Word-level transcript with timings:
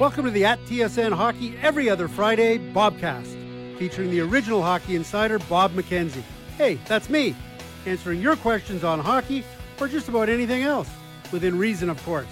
Welcome 0.00 0.24
to 0.24 0.30
the 0.30 0.46
At 0.46 0.58
TSN 0.64 1.12
Hockey 1.12 1.54
Every 1.62 1.88
Other 1.88 2.08
Friday 2.08 2.58
Bobcast, 2.58 3.78
featuring 3.78 4.10
the 4.10 4.20
original 4.20 4.62
hockey 4.62 4.96
insider, 4.96 5.38
Bob 5.38 5.72
McKenzie. 5.74 6.22
Hey, 6.56 6.78
that's 6.86 7.10
me, 7.10 7.36
answering 7.86 8.20
your 8.20 8.34
questions 8.36 8.84
on 8.84 8.98
hockey 8.98 9.44
or 9.78 9.88
just 9.88 10.08
about 10.08 10.28
anything 10.28 10.62
else, 10.62 10.88
within 11.30 11.56
reason, 11.56 11.90
of 11.90 12.02
course. 12.04 12.26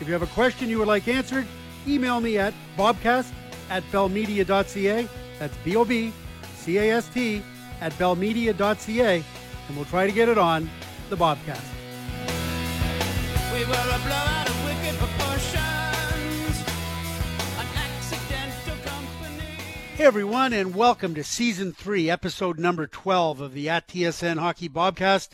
If 0.00 0.06
you 0.06 0.12
have 0.12 0.22
a 0.22 0.28
question 0.28 0.68
you 0.68 0.78
would 0.78 0.86
like 0.86 1.08
answered, 1.08 1.46
email 1.88 2.20
me 2.20 2.38
at 2.38 2.52
bobcast 2.76 3.32
at 3.70 3.82
bellmedia.ca. 3.84 5.08
That's 5.38 5.56
B 5.64 5.76
O 5.76 5.84
B 5.84 6.12
C 6.56 6.78
A 6.78 6.96
S 6.96 7.08
T 7.08 7.42
at 7.80 7.92
bellmedia.ca, 7.94 9.24
and 9.68 9.76
we'll 9.76 9.86
try 9.86 10.06
to 10.06 10.12
get 10.12 10.28
it 10.28 10.38
on 10.38 10.70
the 11.08 11.16
Bobcast. 11.16 11.64
We 13.52 13.64
Hey 19.98 20.04
everyone, 20.04 20.52
and 20.52 20.76
welcome 20.76 21.16
to 21.16 21.24
season 21.24 21.72
three, 21.72 22.08
episode 22.08 22.56
number 22.56 22.86
12 22.86 23.40
of 23.40 23.52
the 23.52 23.68
At 23.68 23.88
TSN 23.88 24.38
Hockey 24.38 24.68
Bobcast. 24.68 25.30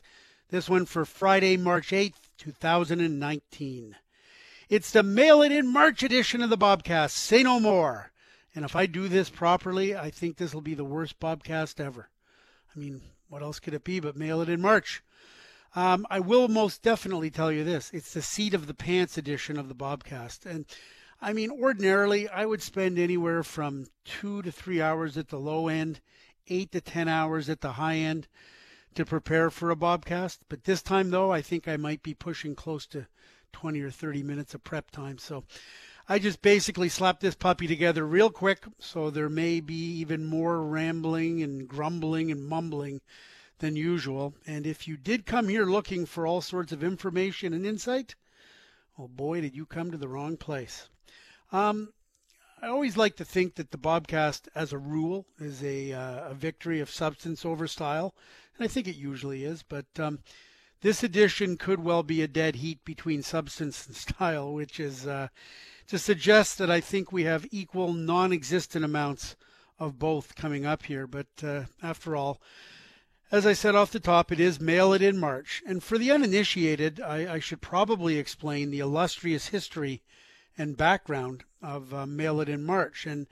This 0.48 0.70
one 0.70 0.86
for 0.86 1.04
Friday, 1.04 1.58
March 1.58 1.90
8th, 1.90 2.14
2019. 2.38 3.94
It's 4.70 4.90
the 4.90 5.02
Mail 5.02 5.42
It 5.42 5.52
In 5.52 5.70
March 5.70 6.02
edition 6.02 6.40
of 6.40 6.48
the 6.48 6.56
Bobcast. 6.56 7.10
Say 7.10 7.42
no 7.42 7.60
more. 7.60 8.10
And 8.54 8.64
if 8.64 8.74
I 8.74 8.86
do 8.86 9.06
this 9.06 9.28
properly, 9.28 9.94
I 9.94 10.08
think 10.08 10.38
this 10.38 10.54
will 10.54 10.62
be 10.62 10.72
the 10.72 10.82
worst 10.82 11.20
Bobcast 11.20 11.78
ever. 11.78 12.08
I 12.74 12.78
mean, 12.78 13.02
what 13.28 13.42
else 13.42 13.60
could 13.60 13.74
it 13.74 13.84
be 13.84 14.00
but 14.00 14.16
Mail 14.16 14.40
It 14.40 14.48
In 14.48 14.62
March? 14.62 15.02
Um, 15.76 16.06
I 16.08 16.20
will 16.20 16.48
most 16.48 16.80
definitely 16.80 17.28
tell 17.28 17.52
you 17.52 17.64
this 17.64 17.90
it's 17.92 18.14
the 18.14 18.22
seat 18.22 18.54
of 18.54 18.66
the 18.66 18.72
pants 18.72 19.18
edition 19.18 19.58
of 19.58 19.68
the 19.68 19.74
Bobcast. 19.74 20.46
And 20.46 20.64
I 21.24 21.32
mean, 21.32 21.50
ordinarily, 21.50 22.28
I 22.28 22.44
would 22.44 22.60
spend 22.60 22.98
anywhere 22.98 23.42
from 23.42 23.86
two 24.04 24.42
to 24.42 24.52
three 24.52 24.82
hours 24.82 25.16
at 25.16 25.28
the 25.28 25.40
low 25.40 25.68
end, 25.68 26.02
eight 26.48 26.70
to 26.72 26.82
10 26.82 27.08
hours 27.08 27.48
at 27.48 27.62
the 27.62 27.72
high 27.72 27.96
end 27.96 28.28
to 28.94 29.06
prepare 29.06 29.48
for 29.48 29.70
a 29.70 29.74
Bobcast. 29.74 30.40
But 30.50 30.64
this 30.64 30.82
time, 30.82 31.08
though, 31.08 31.32
I 31.32 31.40
think 31.40 31.66
I 31.66 31.78
might 31.78 32.02
be 32.02 32.12
pushing 32.12 32.54
close 32.54 32.86
to 32.88 33.06
20 33.54 33.80
or 33.80 33.90
30 33.90 34.22
minutes 34.22 34.52
of 34.52 34.64
prep 34.64 34.90
time. 34.90 35.16
So 35.16 35.44
I 36.10 36.18
just 36.18 36.42
basically 36.42 36.90
slapped 36.90 37.22
this 37.22 37.34
puppy 37.34 37.66
together 37.66 38.06
real 38.06 38.28
quick. 38.28 38.66
So 38.78 39.08
there 39.08 39.30
may 39.30 39.60
be 39.60 39.92
even 40.00 40.26
more 40.26 40.62
rambling 40.62 41.42
and 41.42 41.66
grumbling 41.66 42.30
and 42.32 42.46
mumbling 42.46 43.00
than 43.60 43.76
usual. 43.76 44.34
And 44.46 44.66
if 44.66 44.86
you 44.86 44.98
did 44.98 45.24
come 45.24 45.48
here 45.48 45.64
looking 45.64 46.04
for 46.04 46.26
all 46.26 46.42
sorts 46.42 46.70
of 46.70 46.84
information 46.84 47.54
and 47.54 47.64
insight, 47.64 48.14
oh 48.98 49.08
boy, 49.08 49.40
did 49.40 49.56
you 49.56 49.64
come 49.64 49.90
to 49.90 49.96
the 49.96 50.08
wrong 50.08 50.36
place. 50.36 50.90
Um, 51.54 51.92
I 52.60 52.66
always 52.66 52.96
like 52.96 53.14
to 53.16 53.24
think 53.24 53.54
that 53.54 53.70
the 53.70 53.78
Bobcast, 53.78 54.48
as 54.56 54.72
a 54.72 54.78
rule, 54.78 55.24
is 55.38 55.62
a, 55.62 55.92
uh, 55.92 56.30
a 56.30 56.34
victory 56.34 56.80
of 56.80 56.90
substance 56.90 57.44
over 57.44 57.68
style, 57.68 58.12
and 58.56 58.64
I 58.64 58.68
think 58.68 58.88
it 58.88 58.96
usually 58.96 59.44
is. 59.44 59.62
But 59.62 59.86
um, 59.96 60.18
this 60.80 61.04
edition 61.04 61.56
could 61.56 61.78
well 61.78 62.02
be 62.02 62.22
a 62.22 62.26
dead 62.26 62.56
heat 62.56 62.84
between 62.84 63.22
substance 63.22 63.86
and 63.86 63.94
style, 64.16 64.52
which 64.52 64.80
is 64.80 65.06
uh, 65.06 65.28
to 65.86 65.96
suggest 65.96 66.58
that 66.58 66.72
I 66.72 66.80
think 66.80 67.12
we 67.12 67.22
have 67.22 67.46
equal 67.52 67.92
non 67.92 68.32
existent 68.32 68.84
amounts 68.84 69.36
of 69.78 69.96
both 69.96 70.34
coming 70.34 70.66
up 70.66 70.82
here. 70.86 71.06
But 71.06 71.28
uh, 71.40 71.66
after 71.84 72.16
all, 72.16 72.40
as 73.30 73.46
I 73.46 73.52
said 73.52 73.76
off 73.76 73.92
the 73.92 74.00
top, 74.00 74.32
it 74.32 74.40
is 74.40 74.58
Mail 74.58 74.92
It 74.92 75.02
In 75.02 75.18
March. 75.18 75.62
And 75.64 75.84
for 75.84 75.98
the 75.98 76.10
uninitiated, 76.10 77.00
I, 77.00 77.34
I 77.34 77.38
should 77.38 77.60
probably 77.60 78.18
explain 78.18 78.72
the 78.72 78.80
illustrious 78.80 79.48
history 79.48 80.02
and 80.56 80.76
background 80.76 81.44
of 81.62 81.92
uh, 81.92 82.06
Mail 82.06 82.40
It 82.40 82.48
In 82.48 82.64
March. 82.64 83.06
And 83.06 83.26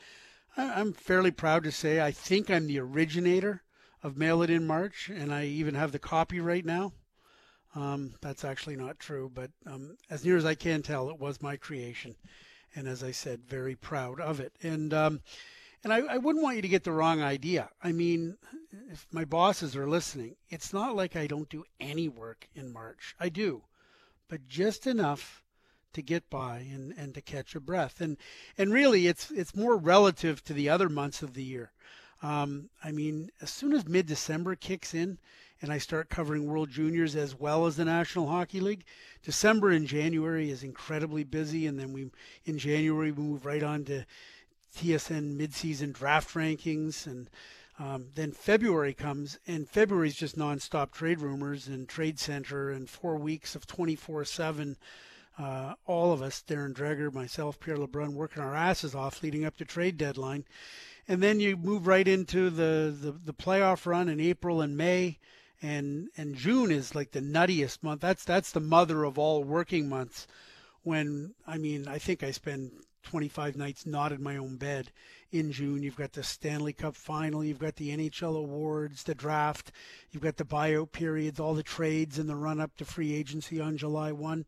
I, 0.57 0.81
I'm 0.81 0.93
fairly 0.93 1.31
proud 1.31 1.65
to 1.65 1.73
say 1.73 2.01
I 2.01 2.11
think 2.11 2.51
I'm 2.51 2.67
the 2.67 2.81
originator 2.81 3.63
of 4.03 4.17
Mail 4.17 4.43
It 4.43 4.51
In 4.51 4.67
March, 4.67 5.09
and 5.09 5.33
I 5.33 5.45
even 5.47 5.75
have 5.75 5.93
the 5.93 5.99
copy 5.99 6.41
right 6.41 6.65
now. 6.65 6.93
Um, 7.75 8.15
that's 8.21 8.45
actually 8.45 8.77
not 8.77 8.99
true, 8.99 9.31
but 9.33 9.51
um, 9.67 9.97
as 10.11 10.25
near 10.25 10.37
as 10.37 10.45
I 10.45 10.55
can 10.55 10.83
tell, 10.83 11.09
it 11.09 11.19
was 11.19 11.41
my 11.41 11.57
creation, 11.57 12.17
and 12.75 12.87
as 12.87 13.03
I 13.03 13.13
said, 13.13 13.45
very 13.47 13.77
proud 13.77 14.21
of 14.21 14.41
it. 14.41 14.53
And 14.63 14.93
um, 14.93 15.21
and 15.83 15.93
I, 15.93 16.01
I 16.01 16.19
wouldn't 16.19 16.45
want 16.45 16.57
you 16.57 16.63
to 16.63 16.69
get 16.69 16.85
the 16.85 16.93
wrong 16.93 17.23
idea. 17.23 17.71
I 17.83 17.93
mean, 17.93 18.37
if 18.91 19.07
my 19.11 19.25
bosses 19.25 19.75
are 19.75 19.89
listening, 19.89 20.37
it's 20.49 20.73
not 20.73 20.95
like 20.95 21.17
I 21.17 21.27
don't 21.27 21.49
do 21.49 21.65
any 21.81 22.09
work 22.09 22.47
in 22.55 22.73
March. 22.73 23.15
I 23.19 23.31
do, 23.31 23.63
but 24.29 24.47
just 24.47 24.87
enough 24.87 25.42
to 25.93 26.03
get 26.03 26.29
by 26.31 26.59
and, 26.59 26.95
and 26.97 27.15
to 27.15 27.21
catch 27.21 27.55
a 27.55 27.61
breath. 27.61 28.01
And 28.01 28.17
and 28.59 28.73
really, 28.73 29.07
it's 29.07 29.31
it's 29.31 29.57
more 29.57 29.77
relative 29.77 30.43
to 30.45 30.53
the 30.53 30.69
other 30.69 30.89
months 30.89 31.23
of 31.23 31.35
the 31.35 31.45
year. 31.45 31.73
Um, 32.23 32.71
I 32.85 32.93
mean, 32.93 33.31
as 33.41 33.51
soon 33.51 33.73
as 33.73 33.89
mid 33.89 34.07
December 34.07 34.55
kicks 34.55 34.95
in, 34.95 35.19
and 35.63 35.73
I 35.73 35.79
start 35.79 36.09
covering 36.09 36.47
World 36.47 36.71
Juniors 36.71 37.15
as 37.15 37.39
well 37.39 37.67
as 37.67 37.77
the 37.77 37.85
National 37.85 38.27
Hockey 38.27 38.61
League. 38.61 38.85
December 39.23 39.71
and 39.71 39.87
January 39.87 40.51
is 40.51 40.65
incredibly 40.65 41.23
busy, 41.23 41.67
and 41.67 41.79
then 41.79 41.93
we 41.93 42.11
in 42.45 42.59
January 42.59 43.13
we 43.13 43.23
move 43.23 43.47
right 43.47 43.63
on 43.63 43.85
to 43.85 44.05
TSN 44.77 45.37
midseason 45.39 45.93
draft 45.93 46.35
rankings, 46.35 47.07
and 47.07 47.31
um, 47.79 48.09
then 48.15 48.33
February 48.33 48.93
comes, 48.93 49.39
and 49.47 49.69
February 49.69 50.09
is 50.09 50.17
just 50.17 50.37
nonstop 50.37 50.91
trade 50.91 51.21
rumors 51.21 51.69
and 51.69 51.89
trade 51.89 52.19
center, 52.19 52.71
and 52.71 52.91
four 52.91 53.17
weeks 53.17 53.55
of 53.55 53.67
24/7. 53.67 54.77
Uh, 55.39 55.75
all 55.87 56.13
of 56.13 56.21
us, 56.21 56.43
Darren 56.47 56.75
Dreger, 56.75 57.13
myself, 57.13 57.59
Pierre 57.59 57.79
LeBrun, 57.79 58.13
working 58.13 58.43
our 58.43 58.55
asses 58.55 58.95
off 58.95 59.23
leading 59.23 59.45
up 59.45 59.57
to 59.57 59.65
trade 59.65 59.97
deadline, 59.97 60.45
and 61.09 61.23
then 61.23 61.41
you 61.41 61.57
move 61.57 61.87
right 61.87 62.07
into 62.07 62.51
the 62.51 62.95
the, 62.99 63.13
the 63.13 63.35
playoff 63.35 63.87
run 63.87 64.09
in 64.09 64.21
April 64.21 64.61
and 64.61 64.77
May 64.77 65.19
and 65.63 66.09
and 66.17 66.35
June 66.35 66.71
is 66.71 66.95
like 66.95 67.13
the 67.13 67.21
nuttiest 67.21 67.83
month. 67.83 68.01
That's 68.01 68.25
that's 68.25 68.53
the 68.53 68.61
mother 68.61 69.05
of 69.05 69.19
all 69.19 69.45
working 69.45 69.89
months. 69.89 70.27
When 70.83 71.35
I 71.47 71.59
mean, 71.59 71.87
I 71.87 71.99
think 71.99 72.23
I 72.23 72.33
spend 72.33 72.73
25 73.05 73.57
nights 73.57 73.87
not 73.87 74.13
in 74.13 74.23
my 74.23 74.37
own 74.37 74.57
bed 74.57 74.91
in 75.31 75.53
June. 75.53 75.83
You've 75.83 75.97
got 75.97 76.13
the 76.13 76.23
Stanley 76.23 76.73
Cup 76.73 76.97
final, 76.97 77.45
you've 77.45 77.59
got 77.59 77.77
the 77.77 77.97
NHL 77.97 78.37
awards, 78.37 79.05
the 79.05 79.15
draft, 79.15 79.73
you've 80.11 80.23
got 80.23 80.37
the 80.37 80.45
buyout 80.45 80.93
periods, 80.93 81.41
all 81.41 81.55
the 81.55 81.63
trades 81.63 82.19
and 82.19 82.29
the 82.29 82.37
run 82.37 82.61
up 82.61 82.77
to 82.77 82.85
free 82.85 83.15
agency 83.15 83.61
on 83.61 83.77
July 83.77 84.13
1. 84.13 84.45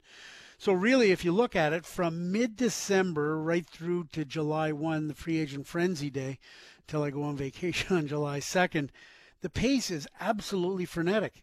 So 0.64 0.72
really, 0.72 1.10
if 1.10 1.26
you 1.26 1.32
look 1.32 1.54
at 1.54 1.74
it 1.74 1.84
from 1.84 2.32
mid-December 2.32 3.38
right 3.38 3.66
through 3.66 4.04
to 4.12 4.24
July 4.24 4.72
1, 4.72 5.08
the 5.08 5.14
free 5.14 5.38
agent 5.38 5.66
frenzy 5.66 6.08
day, 6.08 6.38
till 6.86 7.02
I 7.02 7.10
go 7.10 7.22
on 7.24 7.36
vacation 7.46 7.94
on 7.94 8.06
July 8.06 8.40
2nd 8.40 8.88
the 9.42 9.50
pace 9.50 9.90
is 9.90 10.08
absolutely 10.20 10.86
frenetic, 10.86 11.42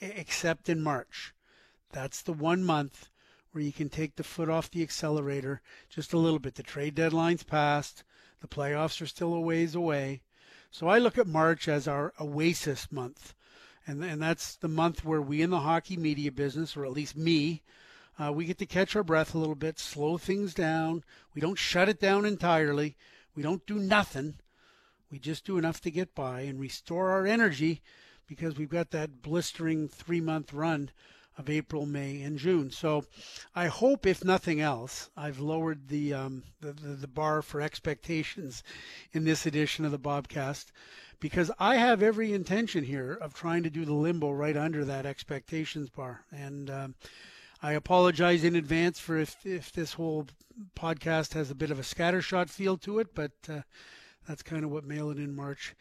except 0.00 0.70
in 0.70 0.80
March. 0.80 1.34
That's 1.92 2.22
the 2.22 2.32
one 2.32 2.64
month 2.64 3.10
where 3.52 3.62
you 3.62 3.70
can 3.70 3.90
take 3.90 4.16
the 4.16 4.24
foot 4.24 4.48
off 4.48 4.70
the 4.70 4.82
accelerator 4.82 5.60
just 5.90 6.14
a 6.14 6.18
little 6.18 6.38
bit. 6.38 6.54
The 6.54 6.62
trade 6.62 6.94
deadline's 6.94 7.42
passed, 7.42 8.02
the 8.40 8.48
playoffs 8.48 9.02
are 9.02 9.06
still 9.06 9.34
a 9.34 9.40
ways 9.40 9.74
away. 9.74 10.22
So 10.70 10.88
I 10.88 10.96
look 10.96 11.18
at 11.18 11.26
March 11.26 11.68
as 11.68 11.86
our 11.86 12.14
oasis 12.18 12.90
month. 12.90 13.34
And, 13.86 14.02
and 14.02 14.22
that's 14.22 14.56
the 14.56 14.68
month 14.68 15.04
where 15.04 15.20
we 15.20 15.42
in 15.42 15.50
the 15.50 15.60
hockey 15.60 15.98
media 15.98 16.32
business, 16.32 16.78
or 16.78 16.86
at 16.86 16.92
least 16.92 17.14
me, 17.14 17.62
uh, 18.18 18.32
we 18.32 18.44
get 18.44 18.58
to 18.58 18.66
catch 18.66 18.96
our 18.96 19.04
breath 19.04 19.34
a 19.34 19.38
little 19.38 19.54
bit, 19.54 19.78
slow 19.78 20.18
things 20.18 20.54
down. 20.54 21.04
We 21.34 21.40
don't 21.40 21.58
shut 21.58 21.88
it 21.88 22.00
down 22.00 22.24
entirely. 22.24 22.96
We 23.34 23.42
don't 23.42 23.64
do 23.66 23.78
nothing. 23.78 24.34
We 25.10 25.18
just 25.18 25.44
do 25.44 25.58
enough 25.58 25.80
to 25.82 25.90
get 25.90 26.14
by 26.14 26.42
and 26.42 26.60
restore 26.60 27.10
our 27.10 27.26
energy 27.26 27.82
because 28.26 28.58
we've 28.58 28.68
got 28.68 28.90
that 28.90 29.22
blistering 29.22 29.88
three 29.88 30.20
month 30.20 30.52
run 30.52 30.90
of 31.38 31.48
April, 31.48 31.86
May, 31.86 32.20
and 32.22 32.36
June. 32.36 32.70
So 32.70 33.04
I 33.54 33.68
hope, 33.68 34.04
if 34.04 34.24
nothing 34.24 34.60
else, 34.60 35.08
I've 35.16 35.38
lowered 35.38 35.88
the, 35.88 36.12
um, 36.12 36.42
the, 36.60 36.72
the, 36.72 36.88
the, 36.88 37.06
bar 37.06 37.42
for 37.42 37.60
expectations 37.60 38.64
in 39.12 39.24
this 39.24 39.46
edition 39.46 39.84
of 39.84 39.92
the 39.92 39.98
Bobcast 40.00 40.66
because 41.20 41.50
I 41.58 41.76
have 41.76 42.02
every 42.02 42.32
intention 42.32 42.82
here 42.82 43.16
of 43.20 43.34
trying 43.34 43.62
to 43.62 43.70
do 43.70 43.84
the 43.84 43.94
limbo 43.94 44.32
right 44.32 44.56
under 44.56 44.84
that 44.84 45.06
expectations 45.06 45.90
bar. 45.90 46.24
And 46.32 46.70
um, 46.70 46.94
I 47.60 47.72
apologize 47.72 48.44
in 48.44 48.54
advance 48.54 49.00
for 49.00 49.18
if, 49.18 49.44
if 49.44 49.72
this 49.72 49.94
whole 49.94 50.26
podcast 50.76 51.34
has 51.34 51.50
a 51.50 51.56
bit 51.56 51.70
of 51.70 51.78
a 51.78 51.82
scattershot 51.82 52.48
feel 52.48 52.76
to 52.78 53.00
it, 53.00 53.14
but 53.14 53.32
uh, 53.48 53.62
that's 54.26 54.42
kind 54.42 54.64
of 54.64 54.70
what 54.70 54.84
Mail 54.84 55.10
It 55.10 55.18
In 55.18 55.34
March 55.34 55.74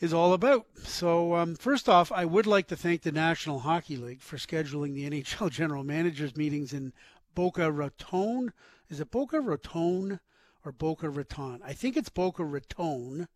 is 0.00 0.12
all 0.12 0.32
about. 0.32 0.66
So, 0.82 1.34
um, 1.34 1.54
first 1.54 1.88
off, 1.88 2.10
I 2.10 2.24
would 2.24 2.46
like 2.46 2.66
to 2.68 2.76
thank 2.76 3.02
the 3.02 3.12
National 3.12 3.60
Hockey 3.60 3.96
League 3.96 4.20
for 4.20 4.36
scheduling 4.36 4.94
the 4.94 5.08
NHL 5.22 5.50
general 5.50 5.84
managers 5.84 6.36
meetings 6.36 6.72
in 6.72 6.92
Boca 7.34 7.70
Raton. 7.70 8.52
Is 8.88 9.00
it 9.00 9.10
Boca 9.10 9.40
Raton 9.40 10.20
or 10.64 10.72
Boca 10.72 11.08
Raton? 11.08 11.60
I 11.64 11.72
think 11.72 11.96
it's 11.96 12.08
Boca 12.08 12.44
Raton, 12.44 13.28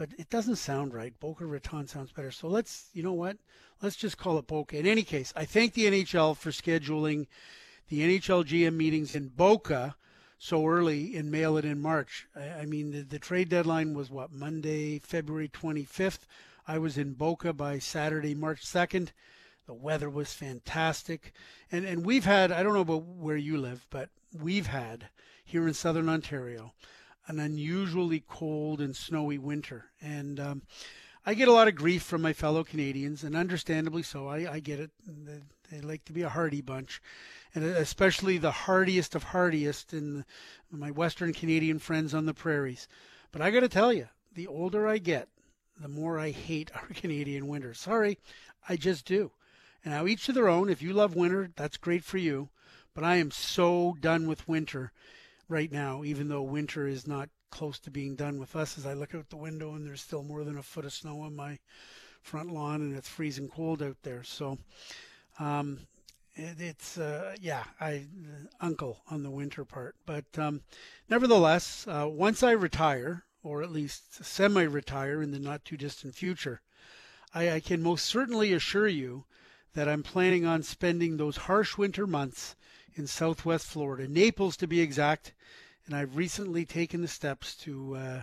but 0.00 0.08
it 0.16 0.30
doesn't 0.30 0.56
sound 0.56 0.94
right. 0.94 1.12
Boca 1.20 1.44
Raton 1.44 1.86
sounds 1.86 2.10
better. 2.10 2.30
So 2.30 2.48
let's, 2.48 2.88
you 2.94 3.02
know 3.02 3.12
what? 3.12 3.36
Let's 3.82 3.96
just 3.96 4.16
call 4.16 4.38
it 4.38 4.46
Boca. 4.46 4.78
In 4.78 4.86
any 4.86 5.02
case, 5.02 5.30
I 5.36 5.44
thank 5.44 5.74
the 5.74 5.84
NHL 5.84 6.38
for 6.38 6.50
scheduling 6.52 7.26
the 7.90 8.00
NHL 8.00 8.46
GM 8.46 8.76
meetings 8.76 9.14
in 9.14 9.28
Boca 9.28 9.96
so 10.38 10.66
early 10.66 11.14
and 11.18 11.30
mail 11.30 11.58
it 11.58 11.66
in 11.66 11.82
March. 11.82 12.26
I, 12.34 12.62
I 12.62 12.64
mean, 12.64 12.92
the, 12.92 13.02
the 13.02 13.18
trade 13.18 13.50
deadline 13.50 13.92
was 13.92 14.10
what 14.10 14.32
Monday, 14.32 15.00
February 15.00 15.48
25th. 15.50 16.20
I 16.66 16.78
was 16.78 16.96
in 16.96 17.12
Boca 17.12 17.52
by 17.52 17.78
Saturday, 17.78 18.34
March 18.34 18.64
2nd. 18.64 19.08
The 19.66 19.74
weather 19.74 20.08
was 20.08 20.32
fantastic, 20.32 21.32
and 21.70 21.84
and 21.84 22.06
we've 22.06 22.24
had 22.24 22.50
I 22.50 22.62
don't 22.62 22.72
know 22.72 22.80
about 22.80 23.04
where 23.04 23.36
you 23.36 23.58
live, 23.58 23.86
but 23.90 24.08
we've 24.32 24.66
had 24.66 25.10
here 25.44 25.68
in 25.68 25.74
southern 25.74 26.08
Ontario 26.08 26.72
an 27.30 27.38
unusually 27.38 28.24
cold 28.28 28.80
and 28.80 28.96
snowy 28.96 29.38
winter, 29.38 29.86
and 30.02 30.40
um, 30.40 30.62
I 31.24 31.34
get 31.34 31.46
a 31.46 31.52
lot 31.52 31.68
of 31.68 31.76
grief 31.76 32.02
from 32.02 32.22
my 32.22 32.32
fellow 32.32 32.64
Canadians, 32.64 33.22
and 33.22 33.36
understandably 33.36 34.02
so. 34.02 34.26
I, 34.26 34.54
I 34.54 34.58
get 34.58 34.80
it. 34.80 34.90
They, 35.06 35.40
they, 35.70 35.80
like 35.80 36.04
to 36.06 36.12
be 36.12 36.22
a 36.22 36.28
hardy 36.28 36.60
bunch, 36.60 37.00
and 37.54 37.64
especially 37.64 38.36
the 38.36 38.50
hardiest 38.50 39.14
of 39.14 39.22
hardiest 39.22 39.92
in 39.92 40.24
my 40.72 40.90
Western 40.90 41.32
Canadian 41.32 41.78
friends 41.78 42.14
on 42.14 42.26
the 42.26 42.34
prairies. 42.34 42.88
But 43.30 43.42
I 43.42 43.52
got 43.52 43.60
to 43.60 43.68
tell 43.68 43.92
you, 43.92 44.08
the 44.34 44.48
older 44.48 44.88
I 44.88 44.98
get, 44.98 45.28
the 45.80 45.88
more 45.88 46.18
I 46.18 46.30
hate 46.30 46.72
our 46.74 46.88
Canadian 46.94 47.46
winter. 47.46 47.74
Sorry, 47.74 48.18
I 48.68 48.74
just 48.74 49.04
do. 49.04 49.30
And 49.84 49.94
now 49.94 50.06
each 50.06 50.26
to 50.26 50.32
their 50.32 50.48
own. 50.48 50.68
If 50.68 50.82
you 50.82 50.92
love 50.92 51.14
winter, 51.14 51.50
that's 51.54 51.76
great 51.76 52.02
for 52.02 52.18
you. 52.18 52.48
But 52.92 53.04
I 53.04 53.16
am 53.16 53.30
so 53.30 53.96
done 54.00 54.26
with 54.26 54.48
winter 54.48 54.92
right 55.50 55.70
now, 55.70 56.04
even 56.04 56.28
though 56.28 56.42
winter 56.42 56.86
is 56.86 57.06
not 57.06 57.28
close 57.50 57.78
to 57.80 57.90
being 57.90 58.14
done 58.14 58.38
with 58.38 58.54
us 58.54 58.78
as 58.78 58.86
I 58.86 58.94
look 58.94 59.14
out 59.14 59.28
the 59.28 59.36
window 59.36 59.74
and 59.74 59.86
there's 59.86 60.00
still 60.00 60.22
more 60.22 60.44
than 60.44 60.56
a 60.56 60.62
foot 60.62 60.84
of 60.84 60.92
snow 60.92 61.20
on 61.22 61.34
my 61.34 61.58
front 62.22 62.52
lawn 62.52 62.80
and 62.80 62.96
it's 62.96 63.08
freezing 63.08 63.48
cold 63.48 63.82
out 63.82 63.96
there. 64.02 64.22
So, 64.22 64.58
um, 65.38 65.80
it, 66.34 66.60
it's 66.60 66.96
uh, 66.96 67.34
yeah, 67.40 67.64
I 67.80 68.06
uncle 68.60 69.02
on 69.10 69.24
the 69.24 69.30
winter 69.30 69.64
part, 69.64 69.96
but 70.06 70.24
um, 70.38 70.62
nevertheless, 71.08 71.86
uh, 71.88 72.06
once 72.08 72.42
I 72.42 72.52
retire 72.52 73.24
or 73.42 73.62
at 73.62 73.72
least 73.72 74.24
semi-retire 74.24 75.22
in 75.22 75.32
the 75.32 75.40
not 75.40 75.64
too 75.64 75.76
distant 75.76 76.14
future, 76.14 76.60
I, 77.34 77.50
I 77.50 77.60
can 77.60 77.82
most 77.82 78.06
certainly 78.06 78.52
assure 78.52 78.88
you 78.88 79.24
that 79.74 79.88
I'm 79.88 80.02
planning 80.02 80.46
on 80.46 80.62
spending 80.62 81.16
those 81.16 81.36
harsh 81.36 81.76
winter 81.76 82.06
months 82.06 82.54
in 82.94 83.06
southwest 83.06 83.66
Florida, 83.66 84.08
Naples 84.08 84.56
to 84.58 84.66
be 84.66 84.80
exact, 84.80 85.32
and 85.86 85.94
I've 85.94 86.16
recently 86.16 86.64
taken 86.64 87.00
the 87.00 87.08
steps 87.08 87.54
to 87.56 87.96
uh, 87.96 88.22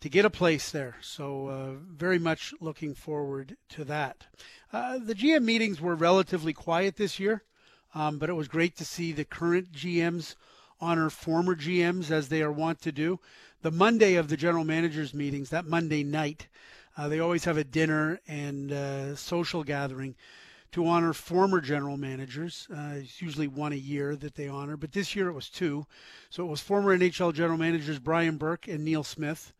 to 0.00 0.08
get 0.08 0.24
a 0.24 0.30
place 0.30 0.70
there. 0.70 0.96
So 1.00 1.48
uh, 1.48 1.72
very 1.90 2.18
much 2.18 2.52
looking 2.60 2.94
forward 2.94 3.56
to 3.70 3.84
that. 3.84 4.26
Uh, 4.72 4.98
the 4.98 5.14
GM 5.14 5.44
meetings 5.44 5.80
were 5.80 5.94
relatively 5.94 6.52
quiet 6.52 6.96
this 6.96 7.18
year, 7.18 7.42
um, 7.94 8.18
but 8.18 8.28
it 8.28 8.34
was 8.34 8.48
great 8.48 8.76
to 8.76 8.84
see 8.84 9.12
the 9.12 9.24
current 9.24 9.72
GMs 9.72 10.34
honor 10.80 11.08
former 11.08 11.54
GMs 11.54 12.10
as 12.10 12.28
they 12.28 12.42
are 12.42 12.52
wont 12.52 12.82
to 12.82 12.92
do. 12.92 13.18
The 13.62 13.70
Monday 13.70 14.16
of 14.16 14.28
the 14.28 14.36
general 14.36 14.64
managers 14.64 15.14
meetings, 15.14 15.48
that 15.50 15.64
Monday 15.64 16.04
night, 16.04 16.48
uh, 16.98 17.08
they 17.08 17.18
always 17.18 17.44
have 17.44 17.56
a 17.56 17.64
dinner 17.64 18.20
and 18.28 18.70
uh, 18.70 19.16
social 19.16 19.64
gathering 19.64 20.16
to 20.74 20.88
honor 20.88 21.12
former 21.12 21.60
general 21.60 21.96
managers. 21.96 22.66
Uh, 22.68 22.94
it's 22.96 23.22
usually 23.22 23.46
one 23.46 23.72
a 23.72 23.76
year 23.76 24.16
that 24.16 24.34
they 24.34 24.48
honor, 24.48 24.76
but 24.76 24.90
this 24.90 25.14
year 25.14 25.28
it 25.28 25.32
was 25.32 25.48
two. 25.48 25.86
So 26.30 26.44
it 26.44 26.48
was 26.48 26.60
former 26.60 26.98
NHL 26.98 27.32
general 27.32 27.56
managers 27.56 28.00
Brian 28.00 28.38
Burke 28.38 28.66
and 28.66 28.84
Neil 28.84 29.04
Smith, 29.04 29.52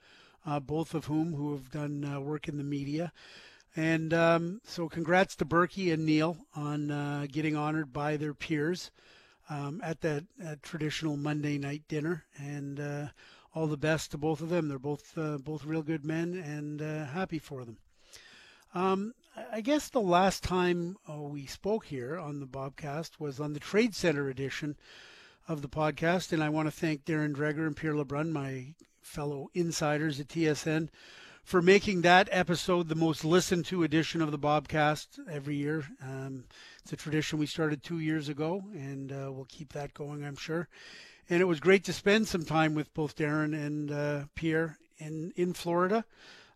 uh, 0.44 0.58
both 0.58 0.92
of 0.92 1.04
whom 1.04 1.32
who 1.32 1.52
have 1.52 1.70
done 1.70 2.04
uh, 2.04 2.18
work 2.18 2.48
in 2.48 2.56
the 2.56 2.64
media. 2.64 3.12
And 3.76 4.12
um, 4.12 4.60
so, 4.64 4.88
congrats 4.88 5.36
to 5.36 5.44
Burkie 5.44 5.92
and 5.92 6.04
Neil 6.04 6.36
on 6.56 6.90
uh, 6.90 7.26
getting 7.30 7.54
honored 7.54 7.92
by 7.92 8.16
their 8.16 8.34
peers 8.34 8.90
um, 9.48 9.80
at 9.84 10.00
that 10.00 10.24
traditional 10.62 11.16
Monday 11.16 11.58
night 11.58 11.82
dinner. 11.86 12.24
And 12.38 12.80
uh, 12.80 13.06
all 13.54 13.68
the 13.68 13.76
best 13.76 14.10
to 14.10 14.18
both 14.18 14.40
of 14.40 14.48
them. 14.48 14.66
They're 14.66 14.80
both 14.80 15.16
uh, 15.16 15.38
both 15.38 15.64
real 15.64 15.82
good 15.82 16.04
men, 16.04 16.34
and 16.34 16.80
happy 16.80 17.38
for 17.38 17.64
them. 17.64 17.76
Um, 18.74 19.14
I 19.36 19.62
guess 19.62 19.88
the 19.88 20.00
last 20.00 20.44
time 20.44 20.96
uh, 21.10 21.20
we 21.20 21.46
spoke 21.46 21.86
here 21.86 22.16
on 22.16 22.38
the 22.38 22.46
Bobcast 22.46 23.18
was 23.18 23.40
on 23.40 23.52
the 23.52 23.58
Trade 23.58 23.92
Center 23.92 24.28
edition 24.28 24.76
of 25.48 25.60
the 25.60 25.68
podcast, 25.68 26.32
and 26.32 26.42
I 26.42 26.50
want 26.50 26.68
to 26.68 26.72
thank 26.72 27.04
Darren 27.04 27.34
Dreger 27.34 27.66
and 27.66 27.76
Pierre 27.76 27.94
LeBrun, 27.94 28.30
my 28.30 28.74
fellow 29.02 29.50
insiders 29.52 30.20
at 30.20 30.28
TSN, 30.28 30.88
for 31.42 31.60
making 31.60 32.02
that 32.02 32.28
episode 32.30 32.88
the 32.88 32.94
most 32.94 33.24
listened 33.24 33.64
to 33.66 33.82
edition 33.82 34.22
of 34.22 34.30
the 34.30 34.38
Bobcast 34.38 35.18
every 35.28 35.56
year. 35.56 35.84
Um, 36.00 36.44
it's 36.82 36.92
a 36.92 36.96
tradition 36.96 37.40
we 37.40 37.46
started 37.46 37.82
two 37.82 37.98
years 37.98 38.28
ago, 38.28 38.62
and 38.72 39.10
uh, 39.10 39.32
we'll 39.32 39.46
keep 39.48 39.72
that 39.72 39.94
going, 39.94 40.24
I'm 40.24 40.36
sure. 40.36 40.68
And 41.28 41.40
it 41.40 41.46
was 41.46 41.58
great 41.58 41.82
to 41.84 41.92
spend 41.92 42.28
some 42.28 42.44
time 42.44 42.74
with 42.74 42.94
both 42.94 43.16
Darren 43.16 43.52
and 43.52 43.90
uh, 43.90 44.24
Pierre 44.36 44.78
in 44.98 45.32
in 45.34 45.54
Florida. 45.54 46.04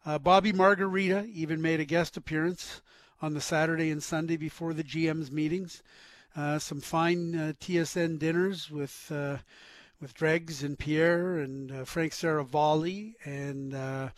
Uh, 0.08 0.18
Bobby 0.18 0.54
Margarita 0.54 1.26
even 1.34 1.60
made 1.60 1.80
a 1.80 1.84
guest 1.84 2.16
appearance 2.16 2.80
on 3.20 3.34
the 3.34 3.42
Saturday 3.42 3.90
and 3.90 4.02
Sunday 4.02 4.38
before 4.38 4.72
the 4.72 4.82
GM's 4.82 5.30
meetings. 5.30 5.82
Uh, 6.34 6.58
some 6.58 6.80
fine 6.80 7.34
uh, 7.34 7.52
TSN 7.60 8.18
dinners 8.18 8.70
with 8.70 9.12
uh, 9.14 9.36
with 10.00 10.14
Dregs 10.14 10.62
and 10.62 10.78
Pierre 10.78 11.36
and 11.36 11.70
uh, 11.70 11.84
Frank 11.84 12.12
Seravalli 12.12 13.16
and 13.26 13.74
uh, 13.74 14.08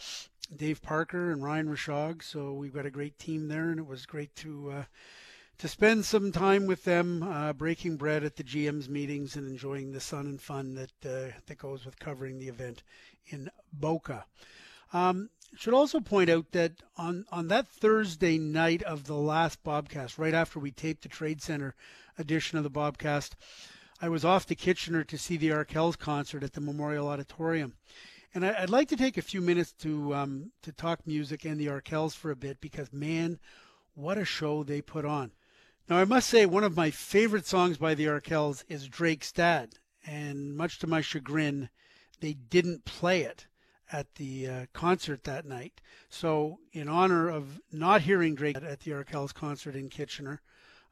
Dave 0.57 0.81
Parker 0.81 1.33
and 1.33 1.43
Ryan 1.43 1.67
Rishaug. 1.67 2.23
So 2.23 2.53
we've 2.53 2.73
got 2.73 2.87
a 2.87 2.91
great 2.93 3.19
team 3.19 3.49
there, 3.49 3.71
and 3.71 3.81
it 3.81 3.87
was 3.87 4.07
great 4.07 4.33
to 4.37 4.85
to 5.59 5.67
spend 5.67 6.05
some 6.05 6.31
time 6.31 6.69
with 6.69 6.85
them, 6.85 7.25
uh, 7.25 7.53
breaking 7.53 7.97
bread 7.97 8.23
at 8.23 8.37
the 8.37 8.45
GM's 8.45 8.89
meetings 8.89 9.35
and 9.35 9.49
enjoying 9.49 9.91
the 9.91 9.99
sun 9.99 10.27
and 10.27 10.41
fun 10.41 10.75
that 10.77 10.93
uh, 11.05 11.33
that 11.47 11.59
goes 11.59 11.85
with 11.85 11.99
covering 11.99 12.39
the 12.39 12.47
event 12.47 12.85
in 13.27 13.51
Boca. 13.73 14.27
Um, 14.93 15.31
should 15.57 15.75
also 15.75 16.01
point 16.01 16.31
out 16.31 16.53
that 16.53 16.73
on, 16.97 17.25
on 17.31 17.49
that 17.49 17.69
Thursday 17.69 18.39
night 18.39 18.83
of 18.83 19.05
the 19.05 19.17
last 19.17 19.63
Bobcast, 19.65 20.19
right 20.19 20.35
after 20.35 20.59
we 20.59 20.71
taped 20.71 21.03
the 21.03 21.09
Trade 21.09 21.43
Center 21.43 21.75
edition 22.17 22.57
of 22.57 22.65
the 22.65 22.71
Bobcast, 22.71 23.33
I 24.01 24.09
was 24.09 24.25
off 24.25 24.47
to 24.47 24.55
Kitchener 24.55 25.05
to 25.05 25.19
see 25.19 25.37
the 25.37 25.51
Arkells 25.51 25.99
concert 25.99 26.43
at 26.43 26.53
the 26.53 26.61
Memorial 26.61 27.09
Auditorium. 27.09 27.75
And 28.33 28.47
I, 28.47 28.61
would 28.61 28.71
like 28.71 28.89
to 28.89 28.97
take 28.97 29.19
a 29.19 29.23
few 29.23 29.41
minutes 29.41 29.73
to 29.81 30.15
um, 30.15 30.53
to 30.63 30.73
talk 30.73 31.07
music 31.07 31.45
and 31.45 31.59
the 31.59 31.67
Arkells 31.67 32.15
for 32.15 32.31
a 32.31 32.37
bit 32.37 32.61
because 32.61 32.93
man, 32.93 33.41
what 33.95 34.19
a 34.19 34.25
show 34.25 34.63
they 34.63 34.81
put 34.81 35.05
on. 35.05 35.33
Now 35.89 35.99
I 35.99 36.05
must 36.05 36.31
say 36.31 36.47
one 36.47 36.63
of 36.63 36.77
my 36.77 36.91
favorite 36.91 37.47
songs 37.47 37.77
by 37.77 37.95
the 37.95 38.07
Arkells 38.07 38.63
is 38.69 38.87
Drake's 38.87 39.33
Dad, 39.33 39.75
and 40.07 40.57
much 40.57 40.79
to 40.79 40.87
my 40.87 41.01
chagrin, 41.01 41.71
they 42.21 42.35
didn't 42.35 42.85
play 42.85 43.23
it 43.23 43.49
at 43.93 44.15
the 44.17 44.47
uh, 44.47 44.67
concert 44.73 45.25
that 45.25 45.45
night. 45.45 45.81
So, 46.09 46.59
in 46.73 46.89
honor 46.89 47.29
of 47.29 47.61
not 47.73 48.03
hearing 48.03 48.35
Drake 48.35 48.57
at 48.57 48.81
the 48.81 48.93
Arkells 48.93 49.35
concert 49.35 49.75
in 49.75 49.89
Kitchener, 49.89 50.41